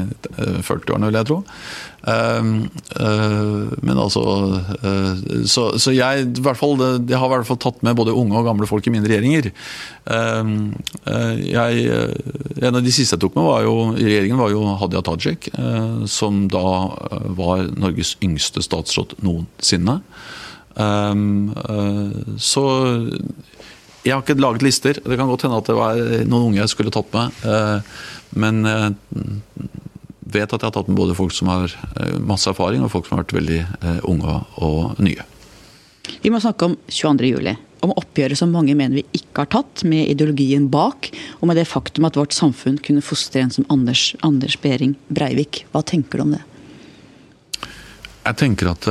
40-årene, 0.67 1.09
vil 1.09 1.21
jeg 1.21 1.29
tro. 1.31 1.39
Uh, 2.01 2.65
uh, 2.97 3.69
men 3.85 3.99
altså 4.01 4.21
uh, 4.81 5.45
Så, 5.45 5.67
så 5.77 5.91
jeg, 5.93 6.23
i 6.25 6.41
hvert 6.41 6.57
fall, 6.57 6.73
jeg, 6.81 7.13
har 7.13 7.27
i 7.29 7.35
hvert 7.35 7.49
fall 7.51 7.59
tatt 7.61 7.83
med 7.85 7.93
både 7.99 8.15
unge 8.17 8.39
og 8.39 8.47
gamle 8.49 8.69
folk 8.69 8.87
i 8.89 8.93
mine 8.93 9.05
regjeringer. 9.05 9.51
Ehm, 10.11 10.71
jeg, 11.45 11.83
en 12.57 12.77
av 12.77 12.81
de 12.81 12.93
siste 12.93 13.15
jeg 13.15 13.21
tok 13.21 13.37
med 13.37 13.45
var 13.45 13.65
jo, 13.67 13.75
i 13.93 14.05
regjeringen, 14.07 14.39
var 14.41 14.53
jo 14.53 14.63
Hadia 14.81 15.03
Tajik, 15.05 15.51
som 16.09 16.47
da 16.51 16.63
var 17.37 17.67
Norges 17.77 18.15
yngste 18.25 18.63
statsråd 18.65 19.19
noensinne. 19.21 19.99
Um, 20.75 21.51
uh, 21.55 22.37
så 22.39 22.63
jeg 24.05 24.15
har 24.15 24.23
ikke 24.23 24.39
laget 24.41 24.65
lister. 24.65 24.97
Det 24.97 25.17
kan 25.17 25.29
godt 25.29 25.45
hende 25.45 25.59
at 25.59 25.69
det 25.69 25.77
var 25.77 25.99
noen 26.25 26.51
unge 26.51 26.61
jeg 26.61 26.73
skulle 26.73 26.93
tatt 26.93 27.11
med. 27.15 27.43
Uh, 27.45 27.79
men 28.39 28.63
uh, 28.65 28.89
vet 30.31 30.47
at 30.47 30.61
jeg 30.61 30.69
har 30.69 30.77
tatt 30.77 30.87
med 30.87 30.99
både 30.99 31.17
folk 31.17 31.35
som 31.35 31.51
har 31.51 31.73
masse 32.23 32.47
erfaring, 32.47 32.85
og 32.85 32.93
folk 32.93 33.07
som 33.07 33.17
har 33.17 33.25
vært 33.25 33.35
veldig 33.35 33.57
unge 34.07 34.37
og 34.63 35.01
nye. 35.03 35.25
Vi 36.23 36.31
må 36.31 36.39
snakke 36.39 36.69
om 36.69 36.77
22.07. 36.87 37.51
Om 37.83 37.91
oppgjøret 37.97 38.39
som 38.39 38.53
mange 38.53 38.77
mener 38.77 39.01
vi 39.01 39.19
ikke 39.19 39.43
har 39.43 39.49
tatt, 39.51 39.83
med 39.83 40.07
ideologien 40.07 40.69
bak, 40.71 41.09
og 41.41 41.49
med 41.49 41.59
det 41.59 41.65
faktum 41.67 42.07
at 42.07 42.15
vårt 42.15 42.31
samfunn 42.31 42.77
kunne 42.79 43.03
fostre 43.03 43.43
en 43.43 43.51
som 43.51 43.67
Anders, 43.73 44.13
Anders 44.23 44.55
Behring 44.63 44.95
Breivik. 45.11 45.65
Hva 45.73 45.83
tenker 45.83 46.21
du 46.21 46.25
om 46.29 46.33
det? 46.37 46.45
Jeg 48.21 48.39
tenker 48.39 48.71
at 48.71 48.87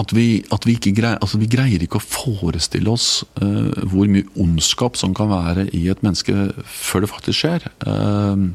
at 0.00 0.10
vi, 0.14 0.42
at 0.50 0.64
vi, 0.66 0.74
ikke 0.74 0.94
greier, 0.96 1.20
altså 1.22 1.38
vi 1.38 1.48
greier 1.50 1.82
ikke 1.84 2.00
å 2.00 2.04
forestille 2.04 2.90
oss 2.90 3.22
uh, 3.38 3.70
hvor 3.90 4.08
mye 4.10 4.26
ondskap 4.40 4.98
som 4.98 5.14
kan 5.14 5.30
være 5.30 5.68
i 5.76 5.84
et 5.92 6.02
menneske 6.02 6.34
før 6.66 7.04
det 7.04 7.10
faktisk 7.12 7.44
skjer. 7.44 7.68
Uh, 7.86 8.50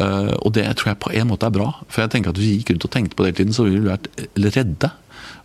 uh, 0.00 0.32
og 0.40 0.56
det 0.58 0.66
tror 0.74 0.90
jeg 0.92 1.02
på 1.04 1.14
en 1.14 1.30
måte 1.30 1.46
er 1.46 1.54
bra. 1.54 1.68
For 1.86 2.02
jeg 2.02 2.16
tenker 2.16 2.34
at 2.34 2.40
Hvis 2.40 2.50
vi 2.50 2.58
gikk 2.58 2.74
rundt 2.74 2.88
og 2.88 2.94
tenkte 2.96 3.18
på 3.18 3.22
det 3.22 3.30
hele 3.30 3.40
tiden, 3.42 3.54
så 3.54 3.68
ville 3.68 3.84
vi 3.84 3.92
vært 3.92 4.10
redde. 4.58 4.92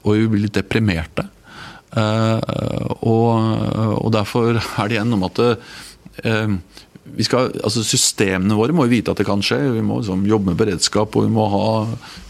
Og 0.02 0.16
vi 0.16 0.24
ville 0.24 0.34
blitt 0.40 0.58
deprimerte. 0.58 1.28
Og, 1.92 3.32
og, 3.36 4.08
derfor 4.16 4.56
er 4.56 4.88
det 4.88 4.96
igjen 4.96 5.18
om 5.18 5.26
at 5.28 5.42
skal, 7.26 7.50
altså 7.66 7.84
Systemene 7.86 8.56
våre 8.58 8.76
må 8.76 8.86
jo 8.86 8.94
vite 8.94 9.14
at 9.14 9.20
det 9.20 9.28
kan 9.28 9.42
skje. 9.46 9.60
Vi 9.76 9.84
må 9.86 10.00
liksom 10.00 10.26
jobbe 10.30 10.52
med 10.52 10.60
beredskap 10.60 11.16
og 11.18 11.26
vi 11.26 11.34
må 11.34 11.48
ha 11.52 11.68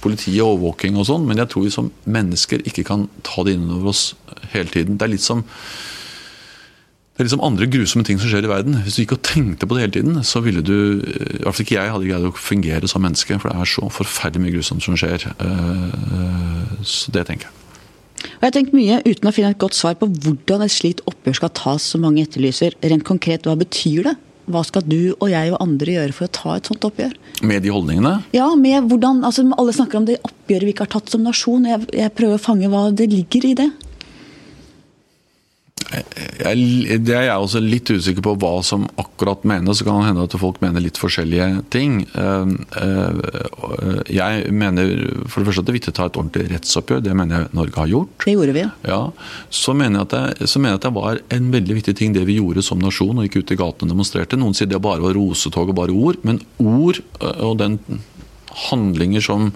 politi 0.03 0.33
og 0.39 0.55
overvåking 0.55 0.99
og 0.99 1.07
sånn. 1.09 1.27
Men 1.29 1.43
jeg 1.43 1.51
tror 1.51 1.67
vi 1.67 1.73
som 1.73 1.91
mennesker 2.07 2.63
ikke 2.67 2.85
kan 2.87 3.07
ta 3.27 3.45
det 3.47 3.57
innover 3.57 3.91
oss 3.91 4.11
hele 4.55 4.71
tiden. 4.71 4.97
Det 4.97 5.07
er 5.07 5.15
litt 5.15 5.25
som 5.25 5.43
det 7.11 7.25
er 7.25 7.27
liksom 7.27 7.43
andre 7.43 7.67
grusomme 7.69 8.05
ting 8.07 8.17
som 8.17 8.31
skjer 8.31 8.47
i 8.47 8.49
verden. 8.49 8.77
Hvis 8.81 8.95
du 8.97 9.01
gikk 9.03 9.17
og 9.17 9.25
tenkte 9.27 9.67
på 9.69 9.75
det 9.75 9.83
hele 9.83 9.93
tiden, 9.93 10.21
så 10.25 10.39
ville 10.41 10.63
du 10.65 11.03
I 11.03 11.43
hvert 11.43 11.53
fall 11.53 11.65
ikke 11.67 11.75
jeg 11.75 11.91
hadde 11.93 12.07
greid 12.07 12.23
å 12.25 12.31
fungere 12.33 12.89
som 12.89 13.03
menneske. 13.05 13.37
For 13.37 13.51
det 13.51 13.61
er 13.61 13.69
så 13.69 13.89
forferdelig 13.93 14.41
mye 14.45 14.53
grusomt 14.55 14.85
som 14.87 14.95
skjer. 14.97 15.27
Eh, 15.29 16.71
så 16.87 17.13
det 17.13 17.27
tenker 17.27 17.49
jeg. 17.49 17.57
Og 18.21 18.41
jeg 18.41 18.47
har 18.47 18.55
tenkt 18.55 18.73
mye 18.73 18.97
uten 19.05 19.29
å 19.29 19.33
finne 19.35 19.51
et 19.53 19.61
godt 19.61 19.77
svar 19.77 19.99
på 19.99 20.07
hvordan 20.09 20.63
et 20.65 20.73
slikt 20.73 21.03
oppgjør 21.09 21.37
skal 21.41 21.53
tas, 21.57 21.85
som 21.93 22.01
mange 22.05 22.23
etterlyser. 22.25 22.79
Rent 22.81 23.05
konkret, 23.05 23.45
hva 23.45 23.53
betyr 23.59 24.07
det? 24.09 24.15
Hva 24.53 24.63
skal 24.67 24.85
du 24.87 25.13
og 25.17 25.27
jeg 25.31 25.53
og 25.53 25.61
andre 25.63 25.97
gjøre 25.97 26.15
for 26.17 26.27
å 26.27 26.33
ta 26.37 26.55
et 26.57 26.69
sånt 26.69 26.87
oppgjør? 26.87 27.13
Med 27.47 27.63
de 27.65 27.71
holdningene? 27.73 28.17
Ja, 28.35 28.49
med 28.55 28.89
hvordan, 28.91 29.23
altså 29.27 29.47
Alle 29.57 29.75
snakker 29.75 30.01
om 30.01 30.09
det 30.09 30.19
oppgjøret 30.27 30.67
vi 30.67 30.75
ikke 30.75 30.87
har 30.87 30.95
tatt 30.97 31.13
som 31.13 31.23
nasjon. 31.25 31.65
Jeg, 31.69 31.87
jeg 31.95 32.13
prøver 32.17 32.37
å 32.37 32.43
fange 32.43 32.69
hva 32.71 32.89
det 32.95 33.09
ligger 33.11 33.47
i 33.49 33.55
det 33.63 33.71
jeg, 35.91 36.99
det 37.03 37.15
er 37.15 37.25
jeg 37.27 37.43
også 37.43 37.61
litt 37.63 37.89
usikker 37.91 38.23
på 38.23 38.33
hva 38.39 38.51
som 38.65 38.85
akkurat 39.01 39.43
menes. 39.47 39.79
Så 39.79 39.87
kan 39.87 39.99
det 39.99 40.11
hende 40.11 40.25
at 40.27 40.35
folk 40.39 40.61
mener 40.63 40.83
litt 40.83 40.99
forskjellige 40.99 41.65
ting. 41.73 42.01
Eh, 42.15 42.53
eh, 42.81 44.01
jeg 44.15 44.53
mener 44.55 44.91
for 45.25 45.41
det 45.41 45.49
første 45.49 45.63
at 45.63 45.67
det 45.67 45.73
er 45.73 45.79
viktig 45.79 45.93
å 45.93 45.97
ta 45.99 46.07
et 46.07 46.19
ordentlig 46.21 46.47
rettsoppgjør. 46.53 47.03
Det 47.05 47.15
mener 47.17 47.37
jeg 47.37 47.55
Norge 47.59 47.83
har 47.83 47.91
gjort. 47.91 48.15
Det 48.25 48.35
gjorde 48.37 48.55
vi, 48.57 48.65
ja. 48.87 49.01
Så 49.61 49.75
mener 49.77 50.01
jeg 50.01 50.09
at 50.09 50.15
det, 50.15 50.51
mener 50.55 50.75
jeg 50.75 50.81
at 50.81 50.87
det 50.87 50.95
var 51.01 51.21
en 51.37 51.51
veldig 51.57 51.79
viktig 51.81 51.97
ting 51.99 52.15
det 52.15 52.27
vi 52.29 52.39
gjorde 52.39 52.65
som 52.65 52.81
nasjon 52.81 53.17
og 53.17 53.27
gikk 53.27 53.41
ut 53.41 53.55
i 53.55 53.59
gatene 53.59 53.89
og 53.89 53.95
demonstrerte. 53.95 54.39
Noen 54.39 54.57
sier 54.57 54.71
det 54.71 54.81
bare 54.83 55.03
var 55.03 55.17
rosetog 55.17 55.73
og 55.73 55.79
bare 55.81 55.95
ord. 55.95 56.21
Men 56.27 56.41
ord 56.61 57.03
eh, 57.19 57.43
og 57.43 57.59
den 57.63 57.79
handlinger 58.69 59.23
som, 59.23 59.51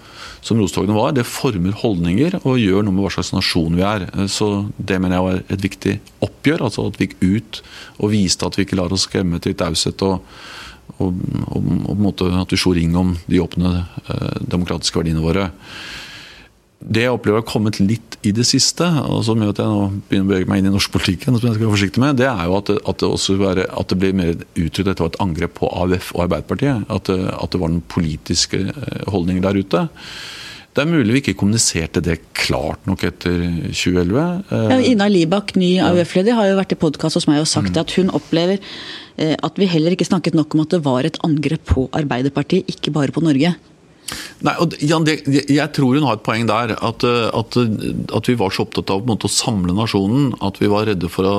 som 0.45 0.59
rostogene 0.61 0.93
var, 0.93 1.15
det 1.17 1.25
former 1.25 1.73
holdninger 1.79 2.37
og 2.43 2.59
gjør 2.61 2.85
noe 2.85 2.93
med 2.93 3.05
hva 3.07 3.13
slags 3.15 3.33
nasjon 3.33 3.77
vi 3.77 3.85
er. 3.85 4.05
Så 4.29 4.67
Det 4.77 4.99
mener 5.01 5.17
jeg 5.17 5.25
var 5.25 5.39
et 5.55 5.63
viktig 5.63 5.95
oppgjør. 6.27 6.67
altså 6.67 6.85
At 6.85 6.99
vi 6.99 7.07
gikk 7.07 7.17
ut 7.23 7.61
og 7.97 8.13
viste 8.13 8.45
at 8.45 8.57
vi 8.57 8.67
ikke 8.67 8.77
lar 8.77 8.93
oss 8.93 9.07
skremme 9.09 9.41
til 9.41 9.57
taushet. 9.57 10.05
Og, 10.05 10.21
og, 11.01 11.17
og, 11.49 11.71
og, 11.89 12.21
at 12.43 12.53
vi 12.53 12.61
slo 12.61 12.75
ring 12.77 12.93
om 12.95 13.15
de 13.25 13.41
åpne 13.41 13.73
eh, 13.81 14.41
demokratiske 14.45 15.01
verdiene 15.01 15.25
våre. 15.25 15.49
Det 16.85 17.01
jeg 17.01 17.13
opplever 17.15 17.41
har 17.41 17.47
kommet 17.49 17.79
litt 17.81 18.19
i 18.25 18.31
det 18.35 18.45
siste, 18.45 18.85
og 19.09 19.23
som 19.25 19.41
gjør 19.41 19.55
at 19.55 19.61
jeg 19.61 19.71
nå 19.71 19.87
begynner 20.05 20.27
å 20.27 20.31
bevege 20.31 20.49
meg 20.51 20.61
inn 20.61 20.69
i 20.69 20.73
norsk 20.75 20.93
politikk, 20.93 21.25
som 21.25 21.39
jeg 21.39 21.55
skal 21.55 21.63
være 21.63 21.73
forsiktig 21.73 22.03
med, 22.03 22.19
det 22.21 22.29
er 22.29 22.45
jo 22.45 22.57
at 22.59 22.69
det, 22.69 22.77
at 22.85 23.01
det, 23.01 23.09
også 23.17 23.37
være, 23.41 23.67
at 23.73 23.91
det 23.91 23.99
blir 24.01 24.17
mer 24.17 24.33
uttrykt 24.37 24.91
at 24.93 25.03
var 25.03 25.13
et 25.13 25.21
angrep 25.25 25.57
på 25.57 25.69
AUF 25.69 26.13
og 26.13 26.25
Arbeiderpartiet. 26.27 26.85
At 26.93 27.09
det, 27.09 27.19
at 27.33 27.53
det 27.53 27.61
var 27.61 27.73
den 27.73 27.83
politiske 27.95 28.63
holdningen 29.09 29.45
der 29.45 29.61
ute. 29.61 29.87
Det 30.75 30.83
er 30.83 30.91
mulig 30.91 31.13
vi 31.15 31.19
ikke 31.21 31.37
kommuniserte 31.39 32.01
det 32.03 32.17
klart 32.35 32.83
nok 32.89 33.05
etter 33.07 33.37
2011. 33.71 34.23
Eh, 34.51 34.71
ja, 34.73 34.79
Ina 34.91 35.07
Libak, 35.07 35.53
ny 35.55 35.77
AUF-leder, 35.79 36.35
har 36.35 36.49
jo 36.49 36.57
vært 36.59 36.75
i 36.75 36.79
podkast 36.81 37.15
hos 37.15 37.29
meg 37.31 37.39
og 37.39 37.47
sagt 37.47 37.71
mm. 37.71 37.79
at 37.79 37.93
hun 37.95 38.11
opplever 38.17 38.59
eh, 38.59 39.37
at 39.39 39.61
vi 39.61 39.69
heller 39.71 39.95
ikke 39.95 40.07
snakket 40.09 40.35
nok 40.35 40.51
om 40.51 40.65
at 40.65 40.75
det 40.75 40.81
var 40.83 41.07
et 41.07 41.21
angrep 41.23 41.63
på 41.71 41.87
Arbeiderpartiet, 41.95 42.67
ikke 42.75 42.91
bare 42.97 43.15
på 43.15 43.23
Norge. 43.23 43.53
Nei, 44.45 44.53
og 44.61 44.75
Jan, 44.83 45.05
det, 45.07 45.21
Jeg 45.25 45.71
tror 45.73 45.97
hun 45.97 46.05
har 46.05 46.19
et 46.19 46.25
poeng 46.25 46.45
der. 46.49 46.75
At, 46.77 47.05
at, 47.05 47.57
at 47.57 48.29
vi 48.29 48.37
var 48.39 48.53
så 48.53 48.65
opptatt 48.65 48.93
av 48.93 49.05
måte, 49.07 49.29
å 49.29 49.33
samle 49.33 49.75
nasjonen 49.75 50.33
at 50.45 50.59
vi 50.61 50.69
var 50.71 50.89
redde 50.89 51.09
for 51.11 51.29
å 51.29 51.37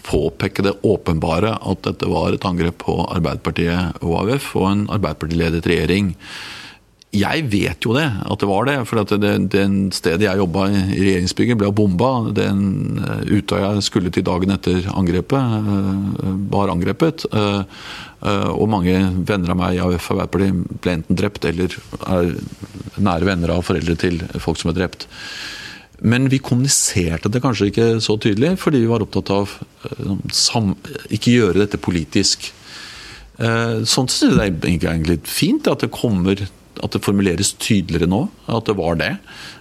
påpeke 0.00 0.64
det 0.64 0.78
åpenbare 0.86 1.54
at 1.60 1.82
dette 1.84 2.08
var 2.08 2.34
et 2.34 2.46
angrep 2.48 2.80
på 2.86 2.96
Arbeiderpartiet 3.12 4.00
og 4.00 4.16
AUF 4.22 4.54
og 4.56 4.66
en 4.70 4.86
Arbeiderpartiledet 4.96 5.66
regjering. 5.68 6.14
Jeg 7.10 7.42
vet 7.50 7.82
jo 7.82 7.90
det, 7.96 8.04
at 8.06 8.38
det 8.38 8.46
var 8.46 8.68
det. 8.68 8.76
For 8.86 9.00
at 9.02 9.12
det, 9.18 9.32
det 9.50 9.64
stedet 9.96 10.28
jeg 10.28 10.38
jobba 10.38 10.68
i 10.70 10.82
regjeringsbygget, 10.94 11.58
ble 11.58 11.70
bomba. 11.74 12.10
Den 12.34 13.00
eh, 13.02 13.32
Utøya 13.34 13.72
jeg 13.74 13.86
skulle 13.88 14.12
til 14.14 14.26
dagen 14.26 14.54
etter 14.54 14.86
angrepet, 14.94 15.56
eh, 15.58 16.28
var 16.52 16.70
angrepet. 16.70 17.24
Eh, 17.34 17.88
og 18.52 18.68
mange 18.70 18.94
venner 19.26 19.50
av 19.50 19.58
meg 19.58 19.74
i 19.74 19.80
AUF 19.82 20.10
Arbeiderpartiet 20.12 20.78
ble 20.84 20.94
enten 20.98 21.18
drept 21.18 21.48
eller 21.50 21.74
er 22.04 22.30
nære 23.00 23.26
venner 23.26 23.54
av 23.56 23.64
foreldre 23.66 23.96
til 23.98 24.22
folk 24.38 24.60
som 24.60 24.70
er 24.70 24.78
drept. 24.78 25.08
Men 26.06 26.30
vi 26.30 26.38
kommuniserte 26.38 27.32
det 27.32 27.42
kanskje 27.42 27.72
ikke 27.72 27.88
så 28.04 28.14
tydelig, 28.22 28.54
fordi 28.60 28.84
vi 28.84 28.92
var 28.92 29.02
opptatt 29.02 29.32
av 29.34 29.56
ikke 31.10 31.34
gjøre 31.34 31.64
dette 31.64 31.80
politisk. 31.80 32.46
Sånn 33.40 34.08
sett 34.12 34.36
er 34.36 34.52
det 34.52 34.72
egentlig 34.76 35.18
fint 35.28 35.68
at 35.68 35.84
det 35.84 35.92
kommer 35.92 36.40
at 36.80 36.94
det 36.94 37.02
formuleres 37.04 37.54
tydeligere 37.60 38.08
nå 38.10 38.24
at 38.50 38.68
det 38.68 38.76
var 38.78 38.98
det. 39.00 39.14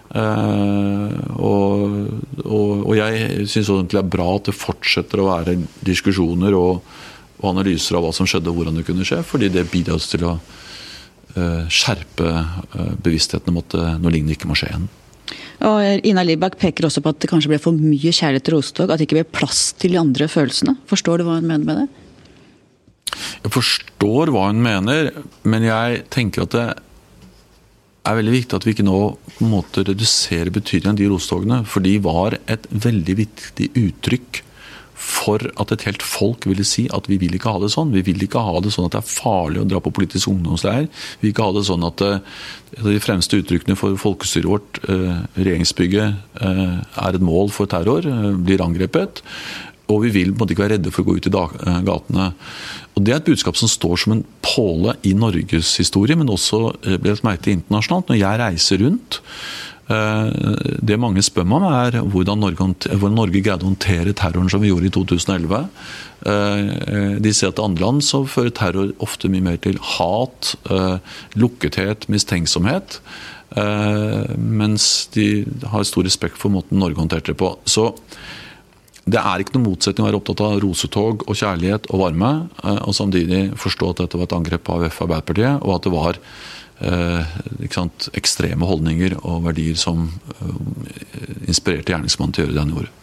Uh, 0.09 1.13
og, 1.37 1.83
og, 2.41 2.71
og, 2.87 2.93
jeg 2.97 3.45
syns 3.51 3.69
det 3.91 3.99
er 3.99 4.07
bra 4.09 4.25
at 4.39 4.49
det 4.49 4.57
fortsetter 4.57 5.21
å 5.21 5.27
være 5.27 5.59
diskusjoner 5.85 6.55
og, 6.57 6.79
og, 7.37 7.45
analyser 7.51 7.99
av 7.99 8.07
hva 8.07 8.13
som 8.15 8.25
skjedde 8.29 8.49
og 8.49 8.57
hvordan 8.57 8.79
det 8.79 8.87
kunne 8.87 9.05
skje, 9.05 9.21
fordi 9.21 9.51
det 9.53 9.67
bidrar 9.69 10.01
til 10.01 10.25
å 10.31 10.33
uh, 10.39 11.67
skjerpe 11.69 12.31
uh, 12.31 12.95
bevisstheten 12.97 13.53
om 13.53 13.61
at 13.61 13.77
noe 14.01 14.15
lignende 14.15 14.33
ikke 14.37 14.49
må 14.49 14.57
skje 14.57 14.71
igjen. 14.73 14.89
Og 15.69 16.07
Ina 16.07 16.23
Libak 16.23 16.55
peker 16.57 16.87
også 16.87 17.03
på 17.03 17.11
at 17.11 17.21
det 17.21 17.29
kanskje 17.29 17.51
ble 17.51 17.61
for 17.61 17.75
mye 17.75 18.13
kjærlighet 18.15 18.47
til 18.47 18.55
rosetog, 18.55 18.89
at 18.89 18.97
det 18.97 19.09
ikke 19.09 19.19
ble 19.19 19.29
plass 19.39 19.73
til 19.77 19.93
de 19.93 19.99
andre 20.01 20.29
følelsene. 20.31 20.77
Forstår 20.89 21.19
du 21.19 21.27
hva 21.27 21.37
hun 21.37 21.49
mener 21.51 21.67
med 21.67 21.81
det? 21.83 21.87
Jeg 23.43 23.51
forstår 23.53 24.31
hva 24.33 24.49
hun 24.49 24.61
mener, 24.63 25.11
men 25.43 25.65
jeg 25.67 26.05
tenker 26.13 26.45
at 26.45 26.55
det 26.55 26.67
er 28.09 28.19
veldig 28.19 28.35
viktig 28.35 28.57
at 28.57 28.67
vi 28.67 28.75
ikke 28.75 28.87
nå 28.87 28.99
på 29.37 29.45
en 29.45 29.53
måte 29.53 29.85
reduserer 29.87 30.51
betydningen 30.53 30.95
av 30.95 31.01
de 31.01 31.09
rostogene. 31.11 31.63
For 31.69 31.85
de 31.85 31.95
var 32.03 32.37
et 32.49 32.69
veldig 32.71 33.17
viktig 33.23 33.71
uttrykk 33.79 34.43
for 34.99 35.45
at 35.61 35.71
et 35.71 35.85
helt 35.87 36.03
folk 36.03 36.43
ville 36.49 36.65
si 36.67 36.83
at 36.95 37.07
vi 37.09 37.17
vil 37.21 37.37
ikke 37.37 37.53
ha 37.53 37.61
det 37.63 37.71
sånn. 37.71 37.93
Vi 37.95 38.03
vil 38.05 38.25
ikke 38.25 38.41
ha 38.43 38.59
det 38.63 38.73
sånn 38.75 38.89
at 38.89 38.97
det 38.97 38.99
er 38.99 39.13
farlig 39.13 39.61
å 39.61 39.67
dra 39.69 39.79
på 39.83 39.93
politisk 39.95 40.31
ungdomsleir. 40.31 40.89
Vi 40.89 41.27
vil 41.27 41.33
ikke 41.33 41.47
ha 41.47 41.55
det 41.55 41.63
sånn 41.69 41.85
at 41.87 42.03
uh, 42.03 42.19
de 42.83 42.97
fremste 43.01 43.39
uttrykkene 43.39 43.77
for 43.79 43.95
folkestyret 44.01 44.49
vårt, 44.51 44.81
uh, 44.91 45.23
regjeringsbygget, 45.39 46.19
uh, 46.43 46.75
er 46.83 47.15
et 47.15 47.25
mål 47.25 47.53
for 47.55 47.71
terror, 47.71 48.05
blir 48.43 48.63
angrepet. 48.65 49.23
Og 49.89 50.03
vi 50.05 50.11
vil 50.13 50.33
på 50.33 50.37
en 50.37 50.43
måte 50.43 50.55
ikke 50.55 50.65
være 50.65 50.77
redde 50.77 50.93
for 50.93 51.03
å 51.03 51.09
gå 51.09 51.17
ut 51.17 51.29
i 51.29 51.33
gatene. 51.33 52.27
Og 52.95 53.05
Det 53.05 53.13
er 53.13 53.21
et 53.21 53.31
budskap 53.31 53.57
som 53.57 53.71
står 53.71 54.03
som 54.03 54.13
en 54.17 54.25
påle 54.45 54.95
i 55.07 55.15
Norges 55.17 55.77
historie, 55.79 56.17
men 56.19 56.29
også 56.29 56.75
ble 56.83 56.99
blir 57.01 57.17
et 57.17 57.25
merke 57.25 57.53
internasjonalt. 57.53 58.11
Når 58.11 58.19
jeg 58.19 58.39
reiser 58.41 58.81
rundt, 58.83 59.21
eh, 59.89 60.29
det 60.83 60.99
mange 60.99 61.23
spør 61.25 61.47
meg 61.47 61.57
om, 61.57 61.67
er 61.73 61.97
hvordan 62.03 62.39
Norge, 62.39 62.69
hvordan 62.91 63.17
Norge 63.17 63.41
greide 63.41 63.65
å 63.65 63.71
håndtere 63.71 64.13
terroren 64.13 64.49
som 64.49 64.61
vi 64.61 64.69
gjorde 64.69 64.91
i 64.91 64.93
2011. 64.93 65.69
Eh, 66.27 67.17
de 67.23 67.33
ser 67.33 67.49
at 67.49 67.59
i 67.59 67.65
andre 67.65 67.85
land 67.85 68.03
så 68.05 68.25
fører 68.27 68.53
terror 68.53 68.93
ofte 68.99 69.31
mye 69.31 69.41
mer 69.41 69.57
til 69.57 69.79
hat, 69.95 70.55
lukkethet, 71.35 72.09
mistenksomhet. 72.09 72.99
Mens 74.37 75.07
de 75.15 75.45
har 75.71 75.87
stor 75.87 76.03
respekt 76.05 76.37
for 76.37 76.53
måten 76.53 76.77
Norge 76.77 76.99
håndterte 76.99 77.33
det 77.33 77.39
på. 77.39 77.55
Så 77.65 77.95
det 79.13 79.21
er 79.21 79.41
ikke 79.41 79.55
noen 79.55 79.71
motsetning 79.71 80.05
å 80.05 80.09
være 80.09 80.19
opptatt 80.19 80.43
av 80.45 80.59
rosetog 80.63 81.25
og 81.25 81.37
kjærlighet 81.37 81.89
og 81.93 82.03
varme, 82.03 82.31
eh, 82.63 82.79
og 82.85 82.95
samtidig 82.95 83.43
forstå 83.59 83.91
at 83.93 84.03
dette 84.03 84.19
var 84.19 84.29
et 84.29 84.37
angrep 84.37 84.65
på 84.67 84.77
AUF 84.77 85.01
Arbeiderpartiet, 85.05 85.63
og 85.63 85.75
at 85.75 85.87
det 85.87 85.93
var 85.95 86.19
eh, 86.85 87.35
sant, 87.73 88.09
ekstreme 88.19 88.69
holdninger 88.69 89.19
og 89.23 89.43
verdier 89.47 89.79
som 89.79 90.07
eh, 90.35 91.45
inspirerte 91.49 91.95
gjerningsmannen 91.95 92.35
til 92.35 92.43
å 92.43 92.47
gjøre 92.47 92.57
det 92.57 92.65
han 92.65 92.73
gjorde. 92.77 92.95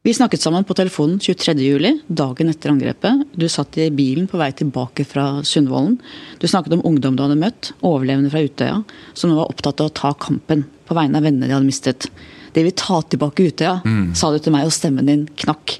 Vi 0.00 0.14
snakket 0.16 0.40
sammen 0.40 0.64
på 0.64 0.72
telefonen 0.72 1.18
23.07, 1.20 2.06
dagen 2.08 2.48
etter 2.48 2.72
angrepet. 2.72 3.26
Du 3.36 3.44
satt 3.52 3.76
i 3.76 3.90
bilen 3.92 4.30
på 4.30 4.38
vei 4.40 4.48
tilbake 4.56 5.04
fra 5.04 5.42
Sundvolden. 5.44 5.98
Du 6.40 6.46
snakket 6.48 6.78
om 6.78 6.86
ungdom 6.88 7.18
du 7.18 7.26
hadde 7.26 7.36
møtt, 7.36 7.74
overlevende 7.84 8.32
fra 8.32 8.40
Utøya, 8.40 8.78
som 9.12 9.28
nå 9.28 9.36
var 9.36 9.52
opptatt 9.52 9.82
av 9.84 9.90
å 9.90 9.96
ta 10.00 10.14
kampen 10.16 10.64
på 10.88 10.96
vegne 10.96 11.20
av 11.20 11.28
vennene 11.28 11.50
de 11.50 11.52
hadde 11.52 11.68
mistet. 11.68 12.08
Det 12.54 12.64
vil 12.66 12.76
ta 12.76 13.00
tilbake 13.06 13.46
Utøya, 13.50 13.78
mm. 13.84 14.12
sa 14.18 14.32
du 14.32 14.40
til 14.42 14.54
meg, 14.54 14.66
og 14.66 14.74
stemmen 14.74 15.10
din 15.10 15.26
knakk. 15.44 15.78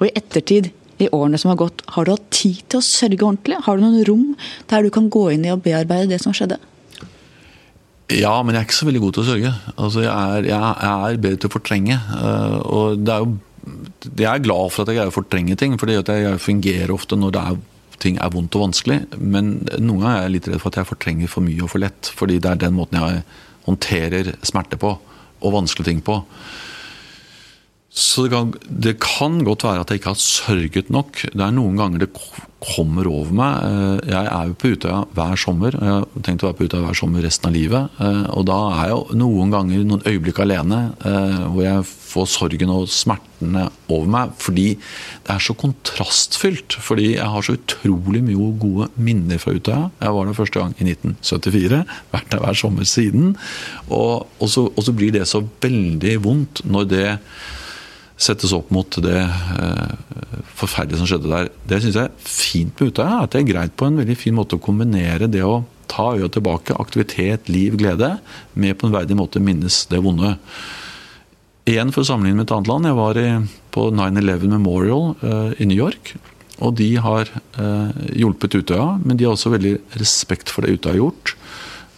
Og 0.00 0.08
i 0.08 0.14
ettertid, 0.16 0.72
i 1.00 1.08
årene 1.16 1.38
som 1.40 1.52
har 1.52 1.60
gått, 1.60 1.84
har 1.94 2.04
du 2.04 2.12
hatt 2.12 2.26
tid 2.34 2.60
til 2.68 2.80
å 2.80 2.84
sørge 2.84 3.24
ordentlig? 3.24 3.60
Har 3.64 3.78
du 3.78 3.84
noen 3.84 4.02
rom 4.08 4.26
der 4.68 4.84
du 4.84 4.90
kan 4.92 5.08
gå 5.12 5.30
inn 5.34 5.46
i 5.46 5.52
og 5.54 5.62
bearbeide 5.64 6.10
det 6.12 6.20
som 6.22 6.34
skjedde? 6.36 6.58
Ja, 8.10 8.32
men 8.42 8.56
jeg 8.56 8.60
er 8.60 8.66
ikke 8.66 8.80
så 8.80 8.88
veldig 8.88 9.02
god 9.04 9.14
til 9.14 9.22
å 9.22 9.28
sørge. 9.28 9.52
Altså, 9.76 10.02
jeg, 10.02 10.10
er, 10.10 10.48
jeg, 10.50 10.70
er, 10.88 11.20
bedre 11.22 11.40
til 11.40 11.50
å 11.50 11.54
fortrenge. 11.54 11.98
Uh, 12.10 12.56
og 12.66 13.04
det 13.06 13.14
er 13.14 13.24
jo 13.24 13.38
Jeg 14.16 14.26
er 14.26 14.42
glad 14.42 14.72
for 14.72 14.82
at 14.82 14.90
jeg 14.90 14.96
greier 14.96 15.12
å 15.12 15.14
fortrenge 15.14 15.56
ting, 15.60 15.76
for 15.78 15.86
det 15.86 15.98
gjør 15.98 16.06
at 16.06 16.14
jeg 16.16 16.40
fungerer 16.42 16.94
ofte 16.94 17.18
når 17.20 17.36
er, 17.38 17.60
ting 18.02 18.16
er 18.18 18.32
vondt 18.34 18.56
og 18.56 18.64
vanskelig. 18.66 18.98
Men 19.20 19.52
noen 19.78 20.00
ganger 20.00 20.16
er 20.16 20.24
jeg 20.24 20.34
litt 20.36 20.48
redd 20.50 20.62
for 20.62 20.72
at 20.72 20.80
jeg 20.80 20.90
fortrenger 20.90 21.30
for 21.30 21.46
mye 21.46 21.62
og 21.62 21.70
for 21.70 21.84
lett. 21.84 22.10
Fordi 22.18 22.40
det 22.40 22.50
er 22.50 22.62
den 22.64 22.76
måten 22.78 22.98
jeg 22.98 23.22
håndterer 23.68 24.32
smerte 24.48 24.80
på, 24.80 24.96
og 25.40 25.54
vanskelige 25.56 25.90
ting 25.90 26.04
på. 26.04 26.20
Så 27.90 28.22
det 28.22 28.30
kan, 28.30 28.52
det 28.70 28.92
kan, 29.02 29.40
godt 29.42 29.64
være 29.66 29.82
at 29.82 29.90
jeg 29.90 29.98
ikke 29.98 30.12
har 30.12 30.22
sørget 30.22 30.92
nok. 30.94 31.24
Det 31.34 31.42
er 31.42 31.54
noen 31.56 31.74
ganger 31.78 32.04
det 32.04 32.12
kommer 32.60 33.08
over 33.10 33.32
meg. 33.34 33.64
Eh, 33.66 34.12
jeg 34.12 34.28
er 34.30 34.46
jo 34.46 34.54
på 34.60 34.70
Utøya 34.76 35.00
hver 35.16 35.40
sommer. 35.40 35.74
Jeg 35.74 35.96
har 35.96 36.06
tenkt 36.22 36.44
å 36.44 36.50
være 36.50 36.58
på 36.60 36.68
Utøya 36.68 36.84
hver 36.84 36.98
sommer 37.00 37.26
resten 37.26 37.50
av 37.50 37.56
livet. 37.56 37.98
Eh, 37.98 38.22
og 38.36 38.46
da 38.46 38.60
er 38.76 38.92
jeg 38.92 39.18
noen 39.18 39.50
ganger 39.50 39.82
noen 39.82 40.06
øyeblikk 40.06 40.38
alene 40.44 40.80
eh, 41.02 41.42
hvor 41.50 41.64
jeg 41.66 41.90
får 41.90 42.30
sorgen 42.30 42.74
og 42.76 42.88
smertene 42.94 43.66
over 43.90 44.08
meg. 44.14 44.38
Fordi 44.38 44.68
det 44.78 45.34
er 45.34 45.42
så 45.42 45.58
kontrastfylt. 45.58 46.78
Fordi 46.78 47.14
jeg 47.16 47.30
har 47.34 47.46
så 47.46 47.58
utrolig 47.58 48.22
mye 48.28 48.52
gode 48.62 48.90
minner 49.02 49.42
fra 49.42 49.56
Utøya. 49.58 49.88
Jeg 49.98 50.14
var 50.14 50.30
der 50.30 50.38
første 50.38 50.62
gang 50.62 50.76
i 50.78 50.92
1974. 50.92 51.86
Vært 52.14 52.30
der 52.30 52.46
hver 52.46 52.62
sommer 52.62 52.86
siden. 52.86 53.32
Og, 53.88 54.28
og, 54.38 54.46
så, 54.52 54.68
og 54.70 54.86
så 54.86 54.94
blir 54.94 55.16
det 55.18 55.26
så 55.26 55.42
veldig 55.42 56.20
vondt 56.22 56.68
når 56.70 56.94
det 56.94 57.08
settes 58.20 58.52
opp 58.56 58.70
mot 58.74 58.98
det 59.02 59.18
eh, 59.20 59.92
forferdelige 60.58 61.00
som 61.00 61.08
skjedde 61.08 61.30
der. 61.30 61.50
Det 61.68 61.80
syns 61.82 61.96
jeg 61.98 62.10
er 62.10 62.24
fint 62.24 62.74
med 62.76 62.92
Utøya, 62.92 63.22
at 63.24 63.32
det 63.32 63.42
er 63.42 63.48
greit 63.48 63.76
på 63.80 63.88
en 63.88 64.00
veldig 64.00 64.16
fin 64.18 64.36
måte 64.36 64.58
å 64.58 64.62
kombinere 64.62 65.30
det 65.30 65.42
å 65.46 65.62
ta 65.90 66.12
øya 66.14 66.28
tilbake, 66.30 66.76
aktivitet, 66.78 67.48
liv, 67.50 67.78
glede, 67.80 68.14
med 68.54 68.76
på 68.78 68.86
en 68.86 68.94
verdig 68.94 69.16
måte 69.18 69.42
minnes 69.42 69.82
det 69.90 70.02
vonde. 70.04 70.36
Igjen 71.70 71.90
for 71.94 72.04
å 72.04 72.08
sammenligne 72.08 72.40
med 72.40 72.48
et 72.48 72.54
annet 72.56 72.70
land. 72.70 72.88
Jeg 72.88 72.98
var 72.98 73.18
i, 73.20 73.30
på 73.74 73.88
9-11 73.94 74.46
Memorial 74.52 75.10
eh, 75.16 75.56
i 75.62 75.68
New 75.70 75.78
York. 75.78 76.14
Og 76.60 76.76
de 76.76 76.92
har 77.00 77.28
eh, 77.32 78.00
hjulpet 78.20 78.58
Utøya, 78.60 78.98
men 79.02 79.16
de 79.16 79.26
har 79.26 79.36
også 79.36 79.54
veldig 79.56 79.76
respekt 80.00 80.52
for 80.52 80.66
det 80.66 80.76
Utøya 80.76 80.94
har 80.94 81.02
gjort. 81.06 81.36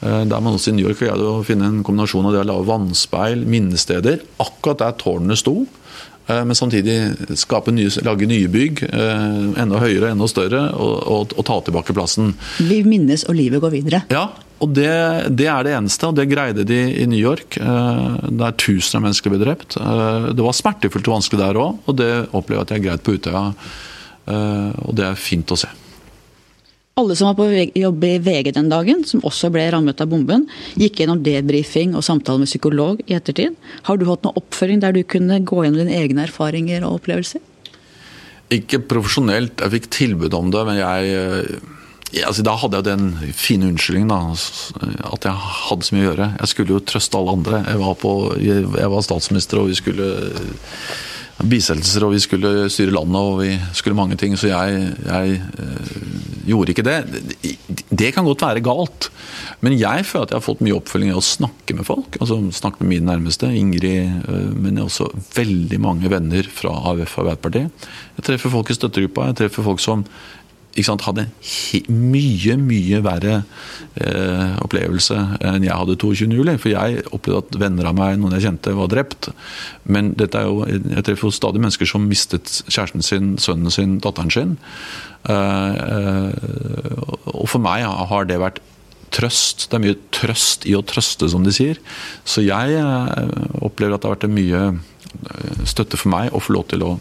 Uh, 0.02 0.24
der 0.26 0.40
man 0.42 0.56
også 0.56 0.72
i 0.72 0.74
New 0.74 0.82
York 0.82 0.98
greide 0.98 1.22
å 1.30 1.44
finne 1.46 1.68
en 1.70 1.82
kombinasjon 1.86 2.26
av 2.26 2.34
det 2.34 2.40
å 2.42 2.46
lage 2.48 2.66
vannspeil, 2.66 3.44
minnesteder, 3.46 4.24
akkurat 4.42 4.80
der 4.80 4.96
tårnene 4.98 5.36
sto. 5.38 5.60
Eh, 6.26 6.44
men 6.44 6.54
samtidig 6.54 6.96
nye, 7.72 7.90
lage 8.06 8.28
nye 8.30 8.48
bygg, 8.48 8.84
eh, 8.86 9.26
enda 9.62 9.80
høyere, 9.82 10.12
enda 10.12 10.28
større, 10.30 10.68
og, 10.76 10.94
og, 11.02 11.34
og, 11.36 11.44
ta 11.48 11.58
tilbake 11.66 11.96
plassen. 11.96 12.32
Vi 12.62 12.82
minnes, 12.86 13.26
og 13.28 13.38
livet 13.38 13.62
går 13.62 13.74
videre. 13.74 14.02
Ja, 14.12 14.28
og 14.62 14.74
det, 14.76 14.90
det, 15.34 15.48
er 15.50 15.66
det 15.66 15.74
eneste, 15.74 16.06
og 16.06 16.18
det 16.18 16.28
greide 16.30 16.66
de 16.68 16.80
i 17.02 17.06
New 17.10 17.18
York. 17.18 17.58
Eh, 17.58 18.28
der 18.30 18.54
tusener 18.54 19.00
av 19.00 19.06
mennesker 19.08 19.34
ble 19.34 19.42
drept. 19.42 19.78
Det 19.78 20.46
var 20.46 20.58
smertefullt 20.58 21.10
og 21.10 21.18
vanskelig 21.18 21.42
der 21.42 21.62
òg, 21.62 21.80
og 21.86 21.98
det 21.98 22.12
opplever 22.30 22.62
jeg 22.62 22.68
at 22.68 22.76
jeg 22.76 22.86
greide 22.86 23.02
greid 23.02 23.06
på 23.06 23.16
Utøya. 23.18 23.46
Og 24.22 24.92
det 24.94 25.02
er 25.08 25.18
fint 25.18 25.50
å 25.50 25.58
se. 25.58 25.66
Alle 27.00 27.14
som 27.16 27.30
var 27.30 27.38
på 27.38 27.46
jobb 27.80 28.02
i 28.04 28.18
VG 28.20 28.50
den 28.52 28.68
dagen, 28.68 29.00
som 29.08 29.22
også 29.24 29.48
ble 29.52 29.64
rammet 29.72 30.00
av 30.04 30.10
bomben, 30.12 30.44
gikk 30.76 31.00
gjennom 31.00 31.22
debrifing 31.24 31.94
og 31.96 32.04
samtale 32.04 32.42
med 32.42 32.50
psykolog 32.50 33.00
i 33.06 33.16
ettertid. 33.16 33.56
Har 33.88 33.96
du 33.96 34.04
hatt 34.10 34.26
noe 34.26 34.36
oppføring 34.36 34.82
der 34.82 34.92
du 34.92 35.00
kunne 35.08 35.40
gå 35.40 35.62
gjennom 35.64 35.80
dine 35.80 35.96
egne 35.96 36.26
erfaringer 36.26 36.84
og 36.84 36.98
opplevelser? 37.00 37.40
Ikke 38.52 38.82
profesjonelt, 38.84 39.64
jeg 39.64 39.72
fikk 39.78 39.88
tilbud 39.96 40.36
om 40.36 40.52
det, 40.52 40.66
men 40.68 40.82
jeg 40.82 41.62
ja, 42.12 42.26
altså, 42.28 42.44
Da 42.44 42.58
hadde 42.60 42.76
jeg 42.76 42.84
den 42.90 43.32
fine 43.32 43.70
unnskyldningen 43.72 44.12
at 44.12 45.24
jeg 45.24 45.32
hadde 45.32 45.86
så 45.86 45.96
mye 45.96 46.02
å 46.02 46.08
gjøre. 46.10 46.26
Jeg 46.42 46.50
skulle 46.50 46.74
jo 46.74 46.82
trøste 46.84 47.16
alle 47.16 47.36
andre. 47.38 47.62
Jeg 47.70 47.80
var, 47.80 47.94
på, 48.02 48.12
jeg 48.36 48.90
var 48.92 49.06
statsminister, 49.06 49.62
og 49.62 49.70
vi 49.72 49.78
skulle 49.80 50.10
bisettelser, 51.42 52.04
og 52.06 52.14
vi 52.14 52.22
skulle 52.22 52.50
styre 52.72 52.94
landet 52.94 53.18
og 53.18 53.40
vi 53.42 53.52
skulle 53.76 53.98
mange 53.98 54.18
ting. 54.20 54.36
Så 54.38 54.50
jeg, 54.50 54.92
jeg 55.06 55.38
øh, 55.62 56.02
gjorde 56.46 56.74
ikke 56.74 56.84
det. 56.86 56.98
Det 57.90 58.12
kan 58.14 58.26
godt 58.26 58.44
være 58.44 58.64
galt. 58.64 59.10
Men 59.62 59.76
jeg 59.78 60.06
føler 60.06 60.26
at 60.26 60.34
jeg 60.34 60.40
har 60.40 60.46
fått 60.46 60.62
mye 60.64 60.76
oppfølging 60.78 61.12
i 61.12 61.16
å 61.18 61.24
snakke 61.24 61.76
med 61.78 61.86
folk. 61.88 62.18
altså 62.20 62.38
Snakke 62.54 62.82
med 62.82 62.92
mine 62.94 63.10
nærmeste, 63.10 63.50
Ingrid, 63.54 64.22
øh, 64.28 64.52
men 64.54 64.82
også 64.82 65.10
veldig 65.36 65.80
mange 65.82 66.10
venner 66.12 66.46
fra 66.50 66.74
AUF 66.92 67.18
Arbeiderpartiet. 67.22 67.88
Jeg 68.18 68.28
treffer 68.28 68.52
folk 68.52 68.70
i 68.70 68.78
støttegruppa, 68.78 69.30
jeg 69.30 69.42
treffer 69.42 69.66
folk 69.66 69.82
som 69.82 70.06
sant, 70.80 71.04
hadde 71.04 71.26
en 71.26 72.00
mye, 72.12 72.56
mye 72.56 73.02
verre 73.04 73.34
eh, 74.00 74.54
opplevelse 74.64 75.18
enn 75.44 75.66
jeg 75.66 75.76
hadde 75.76 75.98
22.07. 76.00 76.56
For 76.62 76.72
jeg 76.72 77.04
opplevde 77.12 77.42
at 77.44 77.60
venner 77.60 77.90
av 77.90 77.98
meg, 77.98 78.16
noen 78.20 78.38
jeg 78.38 78.46
kjente, 78.46 78.72
var 78.78 78.88
drept. 78.92 79.28
Men 79.84 80.14
dette 80.16 80.40
er 80.40 80.48
jo, 80.48 80.64
jeg 80.64 81.04
treffer 81.04 81.28
jo 81.28 81.36
stadig 81.36 81.60
mennesker 81.60 81.92
som 81.92 82.08
mistet 82.08 82.62
kjæresten 82.68 83.04
sin, 83.04 83.34
sønnen 83.42 83.74
sin, 83.74 83.98
datteren 84.02 84.32
sin. 84.32 84.56
Eh, 85.28 85.80
eh, 85.84 87.00
og 87.36 87.48
for 87.52 87.60
meg 87.62 87.84
har 87.84 88.30
det 88.30 88.40
vært 88.40 88.62
trøst. 89.12 89.68
Det 89.68 89.76
er 89.76 89.84
mye 89.84 90.00
trøst 90.14 90.66
i 90.68 90.74
å 90.76 90.82
trøste, 90.86 91.28
som 91.28 91.44
de 91.44 91.52
sier. 91.54 91.80
Så 92.24 92.44
jeg 92.46 92.80
eh, 92.80 93.38
opplever 93.60 93.96
at 93.96 94.02
det 94.02 94.08
har 94.08 94.16
vært 94.16 94.28
en 94.28 94.36
mye 94.36 94.62
eh, 94.72 95.64
støtte 95.68 96.00
for 96.00 96.12
meg 96.14 96.32
å 96.32 96.42
få 96.42 96.56
lov 96.56 96.70
til 96.72 96.86
å 96.86 96.96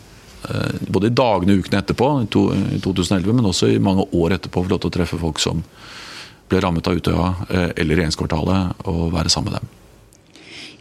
både 0.87 1.09
i 1.09 1.15
dagene 1.15 1.55
og 1.55 1.65
ukene 1.65 1.81
etterpå, 1.81 2.07
i 2.25 2.29
2011, 2.81 3.33
men 3.37 3.49
også 3.49 3.69
i 3.71 3.81
mange 3.83 4.07
år 4.17 4.37
etterpå, 4.37 4.63
få 4.65 4.73
lov 4.73 4.81
til 4.83 4.91
å 4.91 4.95
treffe 4.97 5.19
folk 5.21 5.41
som 5.43 5.61
ble 6.51 6.61
rammet 6.63 6.87
av 6.87 6.97
Utøya 6.99 7.27
eh, 7.49 7.69
eller 7.79 8.01
regjeringskvartalet, 8.01 8.87
og 8.91 9.13
være 9.15 9.31
sammen 9.31 9.51
med 9.51 9.61
dem. 9.61 9.77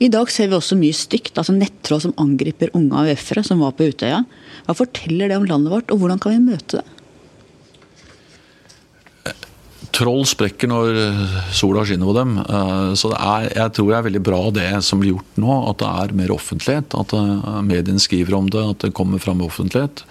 I 0.00 0.08
dag 0.08 0.30
ser 0.32 0.48
vi 0.48 0.56
også 0.56 0.78
mye 0.80 0.96
stygt, 0.96 1.36
altså 1.36 1.52
nettroll 1.52 2.00
som 2.06 2.16
angriper 2.22 2.72
unge 2.76 3.02
AUF-ere 3.02 3.44
som 3.44 3.60
var 3.60 3.74
på 3.76 3.90
Utøya. 3.90 4.22
Hva 4.64 4.76
forteller 4.78 5.28
det 5.28 5.36
om 5.36 5.44
landet 5.48 5.74
vårt, 5.74 5.92
og 5.92 6.00
hvordan 6.00 6.22
kan 6.22 6.34
vi 6.34 6.54
møte 6.54 6.80
det? 6.80 6.99
Troll 9.94 10.22
sprekker 10.28 10.70
når 10.70 10.98
eh, 10.98 11.38
sola 11.56 11.84
skinner 11.86 12.10
på 12.10 12.16
dem. 12.16 12.36
Eh, 12.42 12.92
så 12.98 13.12
er, 13.16 13.48
jeg 13.54 13.74
tror 13.76 13.90
det 13.90 13.96
er 13.98 14.06
veldig 14.08 14.22
bra 14.26 14.42
det 14.54 14.68
som 14.86 15.02
blir 15.02 15.14
gjort 15.14 15.40
nå, 15.42 15.56
at 15.70 15.80
det 15.82 15.90
er 16.04 16.14
mer 16.20 16.34
offentlighet. 16.34 16.96
At 16.98 17.14
eh, 17.16 17.50
mediene 17.66 18.02
skriver 18.02 18.38
om 18.38 18.50
det, 18.52 18.62
at 18.74 18.86
det 18.86 18.94
kommer 18.96 19.22
fram 19.22 19.40
med 19.40 19.50
offentlighet. 19.50 20.04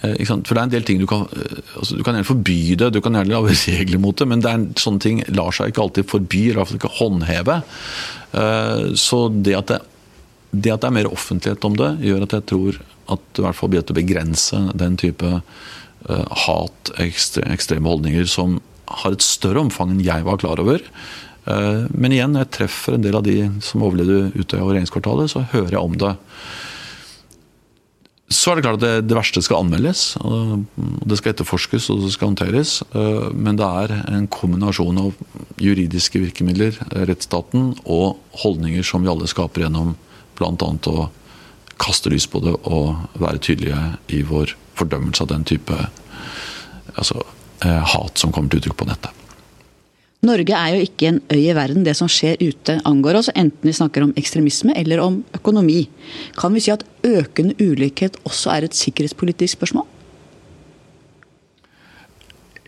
For 0.00 0.54
det 0.54 0.54
er 0.54 0.62
en 0.62 0.72
del 0.72 0.84
ting 0.88 0.96
du 0.96 1.04
kan 1.04 1.26
altså 1.76 1.98
Du 1.98 2.00
kan 2.00 2.14
gjerne 2.16 2.24
forby 2.24 2.54
det, 2.80 2.86
du 2.94 3.02
kan 3.04 3.18
gjerne 3.18 3.34
lage 3.34 3.52
regler 3.68 4.00
mot 4.00 4.16
det, 4.16 4.26
men 4.30 4.40
det 4.40 4.48
er, 4.48 4.62
sånne 4.80 5.04
ting 5.04 5.20
lar 5.36 5.52
seg 5.52 5.72
ikke 5.72 5.82
alltid 5.84 6.08
forby, 6.08 6.44
i 6.48 6.54
hvert 6.56 6.70
fall 6.70 6.78
ikke 6.80 6.94
håndheve. 6.96 7.58
Så 8.96 9.18
det 9.44 9.58
at 9.58 9.74
det, 9.74 9.80
det 10.56 10.72
at 10.72 10.80
det 10.80 10.88
er 10.88 10.96
mer 10.96 11.10
offentlighet 11.12 11.66
om 11.68 11.76
det, 11.76 11.90
gjør 12.06 12.24
at 12.24 12.38
jeg 12.38 12.46
tror 12.48 12.80
at 13.12 13.28
det 13.28 13.42
i 13.42 13.44
hvert 13.44 13.58
fall 13.58 13.72
blir 13.74 13.84
å 13.84 13.98
begrense 14.00 14.62
den 14.80 14.96
type 15.02 15.34
hat, 16.46 16.92
ekstreme 16.96 17.92
holdninger, 17.92 18.24
som 18.30 18.56
har 18.90 19.14
et 19.14 19.24
større 19.24 19.62
omfang 19.62 19.94
enn 19.94 20.04
jeg 20.04 20.26
var 20.26 20.40
klar 20.42 20.60
over. 20.62 20.82
Eh, 21.48 21.84
men 21.90 22.14
igjen, 22.14 22.34
når 22.34 22.46
jeg 22.46 22.54
treffer 22.58 22.96
en 22.96 23.04
del 23.04 23.18
av 23.18 23.24
de 23.26 23.36
som 23.64 23.84
overlevde 23.86 24.32
Utøya 24.34 24.64
og 24.64 24.74
regjeringskvartalet, 24.74 25.32
så 25.32 25.46
hører 25.54 25.76
jeg 25.76 25.84
om 25.84 25.96
det. 26.00 26.16
Så 28.30 28.52
er 28.52 28.58
det 28.58 28.62
klart 28.62 28.78
at 28.78 28.84
det, 28.84 28.92
det, 29.10 29.16
verste 29.18 29.42
skal 29.42 29.64
anmeldes. 29.64 30.14
og 30.22 30.66
Det 30.78 31.18
skal 31.18 31.34
etterforskes 31.34 31.88
og 31.90 32.04
det 32.04 32.12
skal 32.14 32.30
håndteres. 32.30 32.76
Eh, 32.94 33.30
men 33.34 33.58
det 33.58 33.66
er 33.66 33.96
en 34.10 34.28
kombinasjon 34.30 35.00
av 35.02 35.58
juridiske 35.60 36.22
virkemidler, 36.22 36.78
rettsstaten, 37.10 37.74
og 37.86 38.20
holdninger 38.44 38.86
som 38.86 39.06
vi 39.06 39.10
alle 39.12 39.30
skaper 39.30 39.66
gjennom 39.66 39.96
bl.a. 40.38 40.54
å 40.54 41.10
kaste 41.80 42.12
lys 42.12 42.26
på 42.28 42.42
det 42.44 42.54
og 42.68 43.20
være 43.20 43.40
tydelige 43.40 43.80
i 44.12 44.22
vår 44.28 44.52
fordømmelse 44.76 45.24
av 45.24 45.30
den 45.32 45.46
type 45.48 45.76
altså, 46.94 47.22
Eh, 47.24 47.39
hat 47.60 48.18
som 48.18 48.32
kommer 48.32 48.52
til 48.52 48.62
uttrykk 48.62 48.78
på 48.80 48.88
nettet. 48.88 49.20
Norge 50.20 50.52
er 50.52 50.74
jo 50.74 50.84
ikke 50.84 51.06
en 51.08 51.20
øy 51.32 51.38
i 51.46 51.54
verden. 51.56 51.84
Det 51.84 51.94
som 51.96 52.08
skjer 52.10 52.40
ute 52.42 52.76
angår 52.88 53.22
oss, 53.22 53.30
enten 53.32 53.70
vi 53.70 53.76
snakker 53.76 54.04
om 54.04 54.12
ekstremisme 54.20 54.74
eller 54.76 55.00
om 55.00 55.22
økonomi. 55.36 55.86
Kan 56.36 56.52
vi 56.52 56.60
si 56.60 56.72
at 56.74 56.84
økende 57.06 57.56
ulikhet 57.56 58.18
også 58.28 58.52
er 58.52 58.68
et 58.68 58.76
sikkerhetspolitisk 58.76 59.56
spørsmål? 59.56 59.88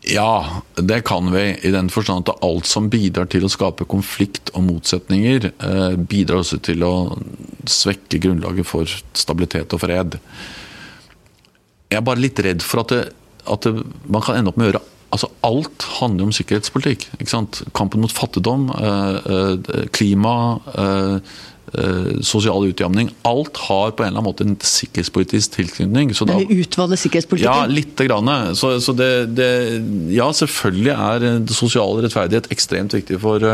Ja, 0.09 0.63
det 0.81 1.05
kan 1.07 1.29
vi. 1.31 1.45
I 1.63 1.71
den 1.71 1.93
forstand 1.93 2.29
at 2.29 2.41
alt 2.43 2.67
som 2.67 2.89
bidrar 2.91 3.29
til 3.31 3.45
å 3.47 3.53
skape 3.53 3.85
konflikt 3.87 4.51
og 4.57 4.65
motsetninger, 4.67 5.53
eh, 5.53 5.97
bidrar 5.97 6.41
også 6.41 6.59
til 6.59 6.83
å 6.83 6.95
svekke 7.69 8.19
grunnlaget 8.19 8.67
for 8.67 8.89
stabilitet 9.15 9.73
og 9.73 9.85
fred. 9.85 10.19
Jeg 11.93 12.01
er 12.01 12.09
bare 12.09 12.25
litt 12.25 12.41
redd 12.41 12.65
for 12.65 12.81
at 12.81 12.89
det 12.89 13.13
at 13.51 13.67
det, 13.67 13.87
man 14.07 14.23
kan 14.25 14.39
ende 14.39 14.53
opp 14.53 14.59
med 14.61 14.69
å 14.69 14.73
gjøre 14.73 14.87
altså 15.13 15.29
Alt 15.45 15.85
handler 15.99 16.29
om 16.29 16.33
sikkerhetspolitikk. 16.33 17.09
Kampen 17.77 18.01
mot 18.01 18.13
fattigdom, 18.13 18.71
eh, 18.73 19.17
eh, 19.35 19.87
klima, 19.93 20.61
eh, 20.73 21.19
sosial 22.27 22.67
utjamning. 22.69 23.09
Alt 23.29 23.57
har 23.65 23.95
på 23.97 24.05
en 24.05 24.11
eller 24.11 24.21
annen 24.21 24.27
måte 24.27 24.45
en 24.45 24.57
sikkerhetspolitisk 24.61 25.55
tilknytning. 25.57 26.13
Så 26.13 26.27
da, 26.29 26.37
utvalget 26.37 27.01
sikkerhetspolitikken? 27.01 27.49
Ja, 27.49 27.65
lite 27.71 28.07
grann. 28.09 28.29
Så, 28.59 28.75
så 28.85 28.93
det, 28.97 29.11
det, 29.39 29.51
ja, 30.13 30.29
selvfølgelig 30.37 30.93
er 30.93 31.55
sosial 31.57 32.03
rettferdighet 32.05 32.51
ekstremt 32.53 32.93
viktig 32.99 33.21
for 33.23 33.47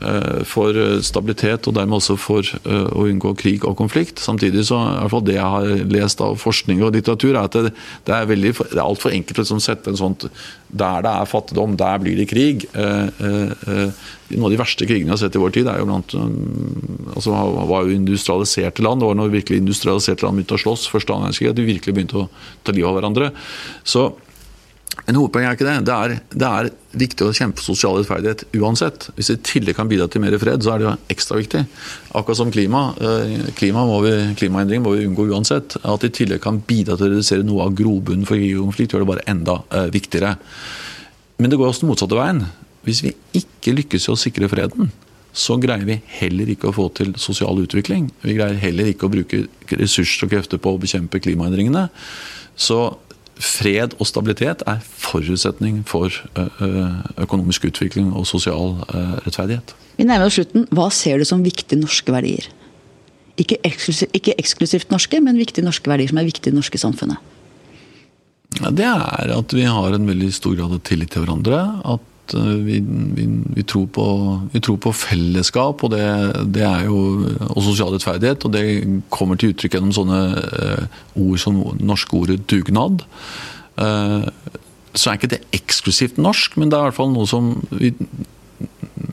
Eh, 0.00 0.42
for 0.48 0.74
stabilitet 1.04 1.66
og 1.68 1.74
dermed 1.76 1.98
også 1.98 2.16
for 2.18 2.46
eh, 2.64 2.86
å 2.96 3.04
unngå 3.06 3.34
krig 3.38 3.66
og 3.68 3.76
konflikt. 3.78 4.22
Samtidig 4.24 4.64
så 4.66 4.78
i 4.80 4.94
hvert 5.02 5.12
fall 5.12 5.24
det 5.26 5.36
jeg 5.36 5.50
har 5.54 5.84
lest 5.92 6.22
av 6.24 6.38
forskning 6.40 6.80
og 6.82 6.96
litteratur, 6.96 7.34
er 7.34 7.44
at 7.44 7.58
det, 7.68 7.74
det 8.08 8.16
er, 8.16 8.26
veldig, 8.30 8.54
det 8.72 8.78
er 8.78 8.82
altfor 8.86 9.12
enkelt 9.14 9.42
å 9.44 9.60
sette 9.62 9.92
en 9.92 10.00
sånt 10.00 10.26
Der 10.72 11.04
det 11.04 11.10
er 11.12 11.28
fattigdom, 11.28 11.76
der 11.76 11.98
blir 12.00 12.16
det 12.16 12.30
krig. 12.30 12.64
Eh, 12.72 13.08
noen 14.32 14.46
av 14.48 14.54
de 14.54 14.60
verste 14.60 14.88
krigene 14.88 15.10
vi 15.10 15.12
har 15.12 15.20
sett 15.20 15.36
i 15.36 15.42
vår 15.42 15.52
tid, 15.52 15.68
er 15.68 15.82
jo 15.82 15.88
blant, 15.90 16.14
altså, 17.12 17.36
var 17.68 17.84
jo 17.84 17.92
industrialiserte 17.92 18.84
land. 18.84 19.02
Det 19.02 19.10
var 19.10 19.18
når 19.20 19.34
virkelig 19.36 19.60
industrialiserte 19.60 20.24
land 20.24 20.40
begynte 20.40 20.56
å 20.56 20.62
slåss 20.64 20.88
første 20.88 21.12
annen 21.12 21.28
verdenskrig, 21.28 21.52
at 21.52 21.60
de 21.60 21.68
virkelig 21.68 21.96
begynte 21.98 22.22
å 22.24 22.28
ta 22.64 22.72
livet 22.72 22.88
av 22.88 22.96
hverandre. 22.96 23.32
Så 23.84 24.08
en 25.10 25.18
hovedpoeng 25.18 25.48
er 25.48 25.56
ikke 25.56 25.66
det. 25.66 25.74
Det 25.88 25.94
er, 25.94 26.12
det 26.30 26.48
er, 26.48 26.70
viktig 26.92 27.24
å 27.24 27.32
kjempe 27.34 27.58
for 27.58 27.72
sosial 27.72 27.96
rettferdighet 27.96 28.44
uansett. 28.60 29.08
Hvis 29.16 29.30
det 29.30 29.38
i 29.38 29.44
tillegg 29.48 29.78
kan 29.78 29.88
bidra 29.90 30.06
til 30.12 30.22
mer 30.22 30.36
fred, 30.38 30.62
så 30.62 30.74
er 30.74 30.82
det 30.82 30.86
jo 30.86 30.92
ekstra 31.14 31.38
viktig. 31.40 31.62
Akkurat 32.12 32.38
som 32.38 32.52
klima. 32.54 32.82
Eh, 33.00 33.48
klima 33.58 33.86
må 33.88 33.98
vi, 34.04 34.12
klimaendringer 34.38 34.84
må 34.84 34.94
vi 34.94 35.06
unngå 35.08 35.26
uansett. 35.32 35.78
At 35.80 36.04
det 36.04 36.12
i 36.12 36.16
tillegg 36.20 36.42
kan 36.44 36.60
bidra 36.68 36.98
til 37.00 37.08
å 37.08 37.14
redusere 37.16 37.46
noe 37.48 37.66
av 37.66 37.76
grobunnen 37.78 38.28
for 38.28 38.38
konflikt, 38.38 38.94
gjør 38.94 39.06
det 39.06 39.10
bare 39.10 39.26
enda 39.32 39.58
uh, 39.72 39.86
viktigere. 39.94 40.36
Men 41.40 41.50
det 41.50 41.58
går 41.58 41.72
også 41.72 41.86
den 41.86 41.90
motsatte 41.90 42.18
veien. 42.18 42.44
Hvis 42.86 43.02
vi 43.02 43.16
ikke 43.40 43.74
lykkes 43.74 44.06
i 44.06 44.12
å 44.12 44.20
sikre 44.20 44.50
freden, 44.52 44.92
så 45.32 45.56
greier 45.58 45.88
vi 45.88 45.96
heller 46.20 46.50
ikke 46.52 46.68
å 46.68 46.76
få 46.76 46.90
til 46.94 47.14
sosial 47.18 47.58
utvikling. 47.62 48.10
Vi 48.22 48.36
greier 48.36 48.60
heller 48.60 48.90
ikke 48.92 49.08
å 49.08 49.14
bruke 49.14 49.46
ressurser 49.72 50.28
og 50.28 50.34
krefter 50.34 50.60
på 50.60 50.74
å 50.74 50.82
bekjempe 50.82 51.22
klimaendringene. 51.24 51.86
Så 52.52 52.82
fred 53.40 53.94
og 53.98 54.06
stabilitet 54.06 54.62
er 54.68 54.82
forutsetning 54.82 55.82
for 55.88 56.12
økonomisk 57.20 57.64
utvikling 57.70 58.12
og 58.12 58.26
sosial 58.28 58.76
rettferdighet. 59.24 59.74
Vi 59.98 60.06
nærmer 60.08 60.28
oss 60.28 60.38
slutten. 60.38 60.66
Hva 60.72 60.88
ser 60.94 61.20
du 61.20 61.26
som 61.28 61.44
viktige 61.44 61.80
norske 61.80 62.12
verdier? 62.14 62.48
Ikke 63.40 63.58
eksklusivt, 63.64 64.12
ikke 64.16 64.36
eksklusivt 64.40 64.92
norske, 64.92 65.20
men 65.24 65.40
viktige 65.40 65.64
norske 65.64 65.88
verdier 65.88 66.12
som 66.12 66.20
er 66.20 66.28
viktige 66.28 66.50
i 66.50 66.52
det 66.52 66.60
norske 66.60 66.80
samfunnet. 66.80 67.16
Ja, 68.60 68.68
det 68.68 68.84
er 68.84 69.32
at 69.32 69.54
vi 69.56 69.64
har 69.64 69.94
en 69.96 70.08
veldig 70.08 70.28
stor 70.36 70.56
grad 70.58 70.74
av 70.76 70.82
tillit 70.84 71.14
til 71.14 71.24
hverandre. 71.24 71.60
At 71.88 72.04
Eh, 72.30 72.40
vi, 72.40 72.80
vi, 73.14 73.42
vi, 73.54 73.62
tror 73.62 73.86
på, 73.86 74.06
vi, 74.52 74.60
tror 74.60 74.78
på, 74.82 74.92
fellesskap 74.92 75.82
og, 75.84 75.92
det, 75.94 76.06
det 76.54 76.64
er 76.66 76.86
jo, 76.86 76.98
og 77.50 77.62
sosial 77.64 77.94
rettferdighet. 77.94 78.46
Og 78.46 78.54
det 78.54 78.64
kommer 79.12 79.38
til 79.38 79.52
uttrykk 79.52 79.78
gjennom 79.78 79.94
sånne 79.96 80.20
uh, 80.40 81.00
ord 81.20 81.40
som 81.42 81.62
norske 81.82 82.16
ordet 82.18 82.42
dugnad. 82.50 83.04
Uh, 83.80 84.28
så 84.92 85.10
er 85.10 85.18
ikke 85.18 85.32
det 85.34 85.44
eksklusivt 85.56 86.20
norsk, 86.20 86.58
men 86.60 86.70
det 86.70 86.78
er 86.78 86.84
i 86.84 86.90
hvert 86.90 87.00
fall 87.00 87.12
noe 87.14 87.28
som 87.28 87.56
vi 87.72 87.94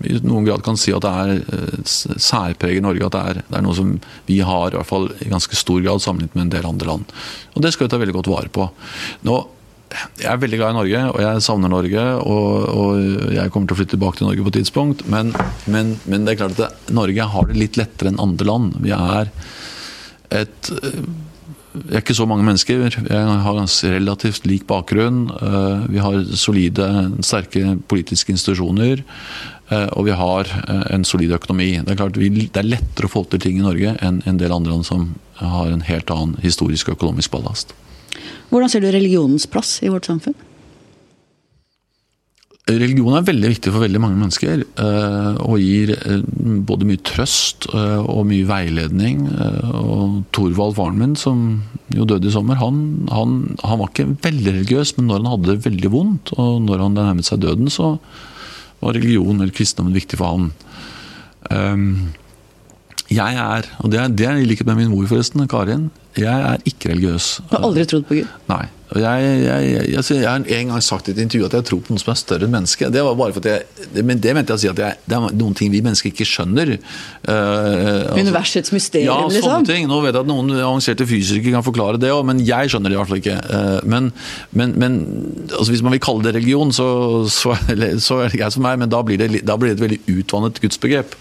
i 0.06 0.16
noen 0.24 0.46
grad 0.46 0.62
kan 0.64 0.78
si 0.80 0.94
at 0.96 1.04
det 1.04 1.10
er 1.12 1.82
særpreget 1.90 2.84
Norge. 2.86 3.08
At 3.08 3.16
det 3.16 3.22
er, 3.22 3.40
det 3.50 3.58
er, 3.58 3.64
noe 3.66 3.76
som 3.76 3.96
vi 4.30 4.38
har 4.46 4.72
i 4.72 4.78
hvert 4.78 4.88
fall 4.88 5.10
i 5.26 5.32
ganske 5.32 5.58
stor 5.58 5.82
grad 5.84 6.04
sammenlignet 6.04 6.38
med 6.38 6.46
en 6.46 6.52
del 6.54 6.68
andre 6.70 6.88
land. 6.88 7.16
Og 7.56 7.66
Det 7.66 7.74
skal 7.76 7.88
vi 7.88 7.92
ta 7.92 8.00
veldig 8.00 8.16
godt 8.16 8.30
vare 8.32 8.52
på. 8.54 8.68
Nå 9.28 9.40
jeg 10.20 10.30
er 10.30 10.42
veldig 10.42 10.60
glad 10.60 10.74
i 10.74 10.78
Norge, 10.78 11.00
og 11.14 11.22
jeg 11.24 11.46
savner 11.46 11.72
Norge. 11.72 12.04
Og, 12.22 12.52
og 12.74 13.34
jeg 13.36 13.54
kommer 13.54 13.70
til 13.70 13.78
å 13.78 13.80
flytte 13.80 13.96
tilbake 13.96 14.22
til 14.22 14.30
Norge 14.30 14.46
på 14.46 14.54
et 14.54 14.60
tidspunkt. 14.60 15.06
Men, 15.10 15.34
men, 15.72 15.96
men 16.06 16.28
det 16.28 16.36
er 16.36 16.44
klart 16.44 16.60
at 16.60 16.62
det, 16.62 16.94
Norge 16.98 17.32
har 17.34 17.50
det 17.50 17.58
litt 17.58 17.80
lettere 17.80 18.14
enn 18.14 18.22
andre 18.22 18.50
land. 18.50 18.78
Vi 18.86 18.94
er 18.96 19.34
et 20.40 20.72
vi 21.70 21.94
er 21.94 22.02
ikke 22.02 22.18
så 22.18 22.26
mange 22.28 22.46
mennesker. 22.48 22.82
Vi 22.82 23.14
har 23.14 23.60
relativt 23.94 24.48
lik 24.50 24.66
bakgrunn. 24.68 25.28
Eh, 25.30 25.84
vi 25.94 26.02
har 26.02 26.18
solide, 26.34 26.88
sterke 27.26 27.76
politiske 27.88 28.34
institusjoner. 28.34 29.04
Eh, 29.70 29.86
og 29.94 30.08
vi 30.08 30.16
har 30.18 30.50
eh, 30.50 30.86
en 30.96 31.06
solid 31.06 31.36
økonomi. 31.38 31.76
Det 31.84 31.94
er 31.94 32.00
klart 32.02 32.18
det 32.18 32.58
er 32.58 32.66
lettere 32.68 33.06
å 33.06 33.14
få 33.14 33.24
til 33.30 33.44
ting 33.44 33.60
i 33.60 33.66
Norge 33.66 33.94
enn 34.02 34.24
en 34.26 34.42
del 34.42 34.56
andre 34.56 34.74
land 34.74 34.88
som 34.90 35.12
har 35.40 35.70
en 35.70 35.86
helt 35.86 36.10
annen 36.14 36.40
historisk 36.44 36.90
og 36.90 36.98
økonomisk 36.98 37.38
ballast. 37.38 37.76
Hvordan 38.50 38.72
ser 38.72 38.84
du 38.84 38.90
religionens 38.92 39.48
plass 39.50 39.78
i 39.86 39.92
vårt 39.92 40.10
samfunn? 40.10 40.38
Religion 42.70 43.16
er 43.18 43.26
veldig 43.26 43.50
viktig 43.50 43.72
for 43.74 43.82
veldig 43.82 44.02
mange 44.04 44.20
mennesker. 44.20 44.62
Eh, 44.62 45.38
og 45.42 45.62
gir 45.62 45.94
eh, 45.96 46.22
både 46.70 46.86
mye 46.86 47.02
trøst 47.06 47.66
eh, 47.74 48.02
og 48.04 48.28
mye 48.30 48.46
veiledning. 48.50 49.24
Og 49.80 50.20
Thorvald, 50.36 50.76
faren 50.78 51.00
min, 51.02 51.16
som 51.18 51.48
jo 51.96 52.06
døde 52.10 52.30
i 52.30 52.34
sommer, 52.34 52.60
han, 52.62 53.08
han, 53.10 53.40
han, 53.64 53.82
var 53.82 53.90
ikke 53.90 54.12
veldig 54.22 54.54
religiøs, 54.60 54.96
men 54.98 55.10
når 55.10 55.24
han 55.24 55.32
hadde 55.34 55.50
det 55.50 55.66
veldig 55.66 55.94
vondt, 55.96 56.34
og 56.38 56.60
når 56.68 56.86
han 56.86 57.00
nærmet 57.00 57.30
seg 57.30 57.42
døden, 57.42 57.72
så 57.74 57.96
var 58.84 58.96
religion 58.96 59.40
eller 59.40 59.56
kristendommen 59.56 59.98
viktig 59.98 60.20
for 60.22 60.36
han. 60.36 60.52
Jeg 63.10 63.40
er, 63.42 63.70
og 63.80 63.92
det 63.92 64.00
er, 64.00 64.12
det 64.14 64.26
er 64.30 64.38
i 64.38 64.46
likhet 64.46 64.68
med 64.70 64.84
min 64.84 64.92
mor 64.92 65.08
forresten, 65.10 65.48
Karin, 65.50 65.90
jeg 66.18 66.42
er 66.52 66.62
ikke 66.66 66.92
religiøs. 66.92 67.40
Du 67.50 67.56
har 67.56 67.66
aldri 67.66 67.86
trodd 67.90 68.06
på 68.10 68.20
Gud? 68.20 68.36
Nei. 68.50 68.66
Jeg, 68.98 69.26
jeg, 69.44 69.66
jeg, 69.70 69.98
altså, 70.00 70.16
jeg, 70.16 70.26
har 70.26 70.42
en 70.42 70.72
gang 70.72 70.82
sagt 70.82 71.08
i 71.08 71.14
et 71.14 71.20
intervju 71.22 71.46
at 71.46 71.54
jeg 71.54 71.66
tror 71.70 71.82
på 71.86 71.94
noe 71.94 72.02
som 72.02 72.10
er 72.10 72.18
større 72.18 72.48
enn 72.48 72.54
menneske. 72.56 72.88
Det 72.90 73.04
var 73.06 73.18
bare 73.20 73.36
for 73.36 73.46
at 73.46 73.52
jeg, 73.52 74.04
men 74.06 74.22
det 74.22 74.34
mente 74.34 74.50
jeg 74.50 74.58
å 74.58 74.62
si 74.64 74.72
at 74.72 74.80
det 75.06 75.18
er 75.18 75.28
noen 75.38 75.54
ting 75.58 75.70
vi 75.70 75.84
mennesker 75.86 76.10
ikke 76.10 76.26
skjønner. 76.26 76.72
Uh, 77.28 77.34
altså, 77.34 78.18
Universets 78.18 78.74
mysterium, 78.74 79.12
ja, 79.12 79.28
liksom? 79.30 79.46
sånne 79.46 79.70
ting. 79.70 79.86
Nå 79.92 80.02
vet 80.02 80.18
jeg 80.18 80.26
at 80.26 80.32
noen 80.32 80.50
avanserte 80.58 81.06
fysikere 81.10 81.54
kan 81.60 81.68
forklare 81.68 82.02
det 82.02 82.10
òg, 82.16 82.24
men 82.32 82.42
jeg 82.42 82.74
skjønner 82.74 82.90
det 82.90 82.98
i 82.98 83.02
hvert 83.02 83.14
fall 83.14 83.22
ikke. 83.22 83.38
Uh, 83.46 83.78
men, 83.94 84.10
men, 84.58 84.74
men 84.82 85.00
altså, 85.52 85.70
hvis 85.76 85.86
man 85.86 85.94
vil 85.94 86.04
kalle 86.10 86.26
det 86.26 86.34
religion, 86.40 86.74
så, 86.74 86.90
så, 87.30 87.54
så 88.10 88.22
er 88.24 88.34
det 88.34 88.42
greit 88.42 88.58
for 88.58 88.66
meg, 88.66 88.82
men 88.82 88.90
da 88.90 89.06
blir, 89.06 89.22
det, 89.22 89.46
da 89.46 89.58
blir 89.58 89.76
det 89.76 89.78
et 89.78 89.86
veldig 89.86 90.02
utvannet 90.18 90.62
gudsbegrep. 90.66 91.14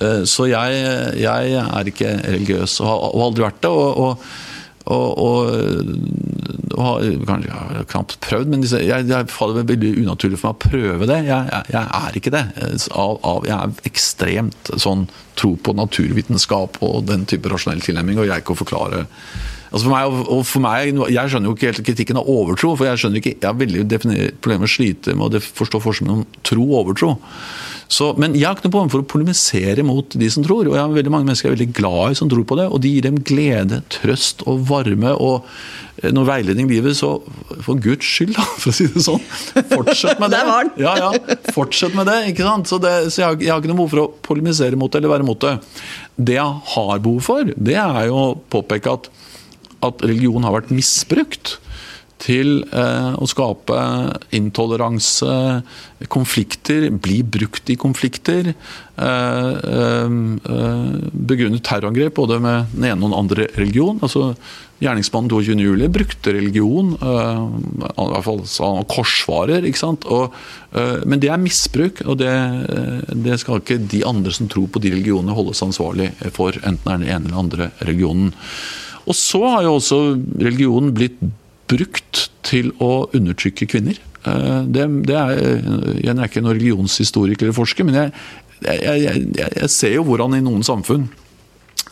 Eh, 0.00 0.24
så 0.28 0.48
jeg, 0.50 0.82
jeg, 1.22 1.54
er 1.62 1.92
ikke 1.92 2.18
religiøs, 2.26 2.80
og 2.82 2.90
har, 2.90 3.08
aldri 3.28 3.48
vært 3.48 3.64
det. 3.64 3.72
og, 3.72 4.04
og 4.04 4.28
og, 4.86 5.18
og, 5.18 6.82
har 6.86 7.06
kanskje 7.26 7.48
jeg 7.48 7.56
har 7.58 7.86
knapt 7.90 8.12
prøvd, 8.22 8.52
men 8.52 8.62
jeg, 8.62 9.06
jeg 9.08 9.28
faller 9.34 9.66
veldig 9.66 9.90
unaturlig 10.04 10.38
for 10.38 10.52
meg 10.52 10.54
å 10.54 10.70
prøve 10.70 11.08
det. 11.10 11.16
Jeg, 11.26 11.48
jeg, 11.50 11.72
jeg 11.74 11.90
er 11.98 12.18
ikke 12.20 12.32
det. 12.34 12.44
Av, 12.92 13.16
av, 13.26 13.48
jeg 13.48 13.56
er 13.56 13.90
ekstremt 13.90 14.70
sånn 14.78 15.08
tro 15.38 15.56
på 15.58 15.74
naturvitenskap 15.74 16.78
og 16.86 17.02
den 17.10 17.26
type 17.26 17.50
rasjonell 17.50 17.82
tilnærming, 17.82 18.20
og 18.22 18.30
jeg 18.30 18.44
ikke 18.44 18.54
å 18.54 18.62
forklare 18.62 19.04
altså 19.66 19.88
for 19.88 19.92
meg, 19.92 20.20
og 20.30 20.42
for 20.46 20.62
meg, 20.62 21.00
Jeg 21.10 21.32
skjønner 21.32 21.50
jo 21.50 21.56
ikke 21.56 21.72
helt 21.72 21.86
kritikken 21.88 22.20
av 22.20 22.30
overtro, 22.30 22.76
for 22.78 22.86
jeg 22.86 23.02
skjønner 23.02 23.20
ikke, 23.20 23.34
jeg 23.42 23.48
har 23.48 23.58
veldig 23.58 23.86
problemer 24.38 24.62
med 24.62 24.70
å 24.70 24.76
slite 24.76 25.16
med 25.18 25.34
å 25.34 25.42
forstå 25.42 25.82
forskjellen 25.82 26.20
om 26.20 26.26
tro 26.46 26.62
og 26.68 26.78
overtro. 26.84 27.16
Så, 27.86 28.10
men 28.18 28.34
jeg 28.34 28.48
har 28.48 28.56
ikke 28.56 28.66
noe 28.66 28.74
problem 28.74 28.90
for 28.90 29.02
å 29.02 29.08
polemisere 29.08 29.84
mot 29.86 30.16
de 30.18 30.28
som 30.32 30.42
tror. 30.44 30.66
og 30.66 30.74
jeg 30.74 30.82
har 30.82 30.94
veldig 30.94 31.12
Mange 31.14 31.28
mennesker 31.28 31.50
er 31.50 31.54
veldig 31.54 31.72
glad 31.76 32.12
i 32.12 32.18
som 32.18 32.30
tror 32.30 32.46
på 32.48 32.58
det, 32.58 32.66
og 32.66 32.80
de 32.82 32.90
gir 32.96 33.04
dem 33.06 33.20
glede, 33.22 33.82
trøst 33.94 34.42
og 34.50 34.64
varme. 34.68 35.12
og 35.14 35.46
eh, 36.02 36.10
når 36.10 36.26
veiledning 36.30 36.70
i 36.70 36.76
livet, 36.76 36.96
så 36.98 37.12
for 37.62 37.78
guds 37.82 38.06
skyld, 38.06 38.34
da, 38.34 38.46
for 38.58 38.72
å 38.72 38.76
si 38.76 38.88
det 38.90 39.04
sånn, 39.06 39.22
fortsett 39.70 40.22
med 40.22 40.32
det. 40.34 40.42
Der! 40.50 40.72
Ja, 40.82 40.96
ja, 41.04 41.36
fortsett 41.54 41.94
med 41.98 42.10
det. 42.10 42.18
ikke 42.32 42.48
sant? 42.48 42.70
Så, 42.70 42.80
det, 42.82 42.94
så 43.14 43.22
jeg, 43.22 43.28
har, 43.28 43.38
jeg, 43.38 43.52
har, 43.52 43.62
ikke 43.62 43.70
noe 43.70 43.82
behov 43.84 43.94
for 43.94 44.02
å 44.02 44.08
polemisere 44.30 44.80
mot 44.80 44.90
det 44.90 45.02
eller 45.02 45.14
være 45.14 45.28
mot 45.28 45.46
det. 45.46 45.54
Det 46.16 46.40
jeg 46.40 46.58
har 46.74 47.06
behov 47.06 47.22
for, 47.30 47.54
det 47.54 47.78
er 47.78 48.02
jo 48.10 48.18
å 48.18 48.34
påpeke 48.50 48.98
at, 48.98 49.08
at 49.86 50.04
religion 50.08 50.44
har 50.46 50.58
vært 50.58 50.74
misbrukt 50.74 51.60
til 52.22 52.62
eh, 52.72 53.14
å 53.20 53.26
skape 53.28 53.78
intoleranse, 54.36 55.32
konflikter, 56.12 56.88
bli 56.90 57.20
brukt 57.22 57.68
i 57.72 57.76
konflikter. 57.80 58.52
Eh, 58.52 59.66
eh, 59.76 60.14
begrunnet 61.12 61.64
terrorangrep 61.66 62.16
både 62.16 62.40
med 62.42 62.72
den 62.76 62.88
ene 62.90 63.02
og 63.02 63.10
den 63.10 63.18
andre 63.20 63.50
religion. 63.58 64.00
altså 64.00 64.32
Gjerningsmannen 64.76 65.30
22.07 65.32 65.86
brukte 65.88 66.34
religion, 66.36 66.90
i 67.00 68.08
hvert 68.12 68.26
fall 68.26 68.42
sa 68.44 68.74
han 68.74 68.88
korsvarer. 68.92 69.64
ikke 69.64 69.80
sant? 69.80 70.04
Og, 70.12 70.34
men 71.08 71.22
det 71.22 71.30
er 71.32 71.40
misbruk, 71.40 72.02
og 72.04 72.18
det, 72.20 72.34
det, 73.08 73.38
skal 73.40 73.62
ikke 73.62 73.78
de 73.80 74.02
andre 74.04 74.34
som 74.36 74.50
tror 74.52 74.68
på 74.68 74.82
de 74.84 74.92
religionene 74.92 75.32
holdes 75.32 75.64
ansvarlig 75.64 76.10
for, 76.36 76.60
enten 76.60 76.92
er 76.92 77.00
den 77.00 77.08
ene 77.08 77.22
eller 77.22 77.30
den 77.30 77.40
andre 77.40 77.70
religionen. 77.88 78.34
Og 79.08 79.16
så 79.16 79.40
har 79.46 79.64
jo 79.64 79.78
også 79.78 80.02
religionen 80.44 80.92
blitt 80.92 81.24
brukt 81.70 82.26
til 82.46 82.72
å 82.82 83.08
undertrykke 83.16 83.68
kvinner. 83.70 84.00
Eh, 84.26 84.64
det, 84.70 84.88
det 85.08 85.18
er, 85.18 85.44
jeg 86.00 86.14
er 86.14 86.24
ikke 86.26 86.42
noen 86.44 86.56
religionshistoriker 86.56 87.48
eller 87.48 87.56
forsker, 87.56 87.86
men 87.86 88.00
jeg, 88.00 88.16
jeg, 88.64 88.98
jeg, 89.04 89.28
jeg, 89.36 89.70
ser 89.72 89.96
jo 89.98 90.06
hvordan 90.08 90.38
i 90.38 90.44
noen 90.44 90.66
samfunn 90.66 91.08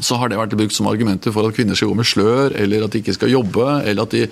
så 0.02 0.16
har 0.18 0.30
det 0.30 0.38
vært 0.40 0.56
brukt 0.58 0.74
som 0.74 0.88
argumenter 0.90 1.30
for 1.30 1.46
at 1.46 1.54
kvinner 1.54 1.78
skal 1.78 1.92
gå 1.92 1.98
med 2.00 2.08
slør, 2.08 2.54
eller 2.58 2.82
at 2.82 2.94
de 2.94 2.98
ikke 2.98 3.14
skal 3.14 3.30
jobbe, 3.30 3.66
eller 3.86 4.02
at 4.02 4.16
de 4.16 4.24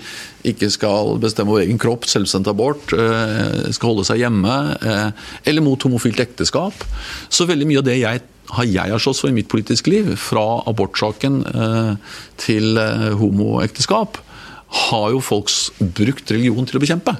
ikke 0.51 0.67
skal 0.73 1.13
bestemme 1.23 1.53
over 1.53 1.63
egen 1.63 1.79
kropp, 1.79 2.03
selvsendt 2.09 2.49
abort, 2.51 2.91
eh, 2.91 3.71
skal 3.71 3.93
holde 3.93 4.03
seg 4.09 4.19
hjemme, 4.25 4.57
eh, 4.75 5.29
eller 5.47 5.63
mot 5.63 5.87
homofilt 5.87 6.19
ekteskap. 6.19 6.83
Så 7.31 7.47
veldig 7.47 7.69
mye 7.69 7.79
av 7.79 7.87
det 7.87 7.95
jeg 8.01 8.23
har 8.53 8.67
jeg 8.67 8.91
har 8.91 8.99
slåss 8.99 9.23
for 9.23 9.31
i 9.31 9.37
mitt 9.37 9.47
politiske 9.47 9.87
liv, 9.89 10.11
fra 10.19 10.43
abortsaken 10.67 11.39
til 12.37 12.75
homoekteskap, 13.17 14.19
har 14.73 15.11
jo 15.13 15.21
folks 15.21 15.67
brukt 15.79 16.31
religion 16.33 16.65
til 16.67 16.79
å 16.79 16.83
bekjempe. 16.83 17.15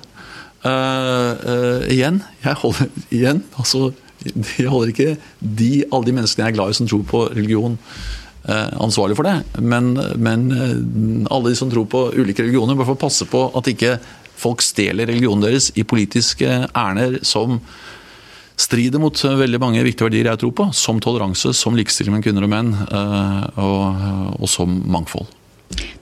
Uh, 0.64 1.34
uh, 1.44 1.80
igjen, 1.92 2.22
jeg 2.40 2.56
holder, 2.62 2.92
igjen 3.12 3.42
altså, 3.60 3.90
jeg 4.24 4.70
holder 4.72 4.94
ikke 4.94 5.16
de, 5.42 5.72
alle 5.92 6.08
de 6.08 6.14
menneskene 6.16 6.46
jeg 6.46 6.54
er 6.54 6.56
glad 6.56 6.72
i 6.72 6.78
som 6.78 6.88
tror 6.88 7.04
på 7.10 7.24
religion, 7.34 7.76
uh, 8.48 8.70
ansvarlig 8.86 9.18
for 9.20 9.28
det. 9.28 9.38
Men, 9.60 9.94
men 10.16 10.48
alle 11.28 11.52
de 11.52 11.60
som 11.60 11.72
tror 11.72 11.90
på 11.92 12.06
ulike 12.16 12.46
religioner, 12.46 12.80
bør 12.80 12.94
få 12.94 13.02
passe 13.06 13.28
på 13.30 13.50
at 13.60 13.70
ikke 13.74 13.98
folk 14.40 14.64
stjeler 14.64 15.12
religionen 15.12 15.44
deres 15.44 15.70
i 15.76 15.86
politiske 15.88 16.48
ærender 16.72 17.20
som 17.28 17.60
strider 18.60 19.02
mot 19.02 19.18
veldig 19.18 19.60
mange 19.60 19.84
viktige 19.84 20.08
verdier 20.08 20.30
jeg 20.32 20.44
tror 20.44 20.56
på, 20.56 20.72
som 20.78 21.00
toleranse, 21.04 21.52
som 21.58 21.76
likestilling 21.76 22.14
mellom 22.14 22.26
kvinner 22.26 22.46
og 22.46 22.52
menn, 22.54 22.76
og, 23.60 24.04
og 24.38 24.52
som 24.52 24.76
mangfold. 24.94 25.28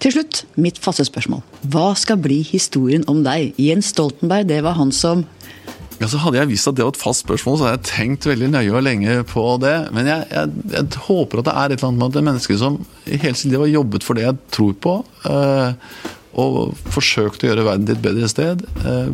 Til 0.01 0.15
slutt, 0.15 0.43
mitt 0.61 0.79
faste 0.81 1.05
spørsmål. 1.07 1.43
Hva 1.73 1.91
skal 1.99 2.19
bli 2.21 2.41
historien 2.45 3.05
om 3.11 3.21
deg? 3.25 3.53
Jens 3.61 3.91
Stoltenberg, 3.93 4.47
det 4.49 4.63
var 4.65 4.79
han 4.79 4.93
som 4.95 5.25
ja, 6.01 6.07
så 6.09 6.17
Hadde 6.17 6.39
jeg 6.39 6.49
visst 6.49 6.65
at 6.65 6.77
det 6.79 6.81
var 6.81 6.95
et 6.95 6.97
fast 6.97 7.21
spørsmål, 7.21 7.59
så 7.59 7.67
hadde 7.67 7.77
jeg 7.77 7.89
tenkt 7.91 8.25
veldig 8.25 8.47
nøye 8.55 8.71
og 8.73 8.81
lenge 8.87 9.19
på 9.29 9.43
det. 9.61 9.75
Men 9.93 10.09
jeg, 10.09 10.25
jeg, 10.31 10.63
jeg 10.73 11.03
håper 11.05 11.43
at 11.43 11.45
det 11.45 11.53
er 11.53 11.67
et 11.67 11.75
eller 11.75 11.91
annet 11.91 11.99
med 11.99 12.07
at 12.07 12.15
det 12.15 12.23
mennesker 12.25 12.57
som 12.57 12.79
hele 13.05 13.37
sitt 13.37 13.51
liv 13.53 13.61
har 13.61 13.69
jobbet 13.69 14.07
for 14.07 14.17
det 14.17 14.25
jeg 14.25 14.39
tror 14.57 14.73
på. 14.81 14.95
Øh, 15.29 15.93
og 16.41 16.57
forsøkt 16.95 17.45
å 17.45 17.51
gjøre 17.51 17.67
verden 17.67 17.85
til 17.85 17.99
et 17.99 18.03
bedre 18.07 18.31
sted. 18.33 18.65
Øh, 18.81 19.13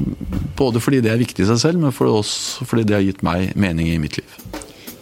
både 0.56 0.80
fordi 0.80 1.04
det 1.04 1.12
er 1.12 1.20
viktig 1.20 1.44
i 1.44 1.50
seg 1.52 1.60
selv, 1.66 1.84
men 1.84 1.96
for 1.96 2.08
også 2.22 2.70
fordi 2.70 2.88
det 2.88 2.96
har 2.96 3.04
gitt 3.04 3.26
meg 3.26 3.52
mening 3.60 3.92
i 3.92 4.00
mitt 4.00 4.22
liv. 4.22 4.40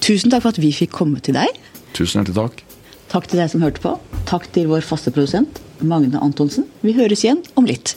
Tusen 0.02 0.34
takk 0.34 0.48
for 0.48 0.56
at 0.58 0.62
vi 0.66 0.74
fikk 0.74 0.96
komme 0.96 1.22
til 1.22 1.38
deg. 1.38 1.54
Tusen 1.94 2.24
hjertelig 2.24 2.40
takk. 2.42 2.65
Takk 3.16 3.30
til 3.32 3.40
deg 3.40 3.48
som 3.48 3.62
hørte 3.64 3.80
på. 3.80 3.94
Takk 4.28 4.50
til 4.52 4.66
vår 4.68 4.82
faste 4.84 5.08
produsent 5.16 5.62
Magne 5.80 6.20
Antonsen. 6.20 6.66
Vi 6.84 6.92
høres 6.98 7.22
igjen 7.24 7.46
om 7.56 7.64
litt. 7.64 7.94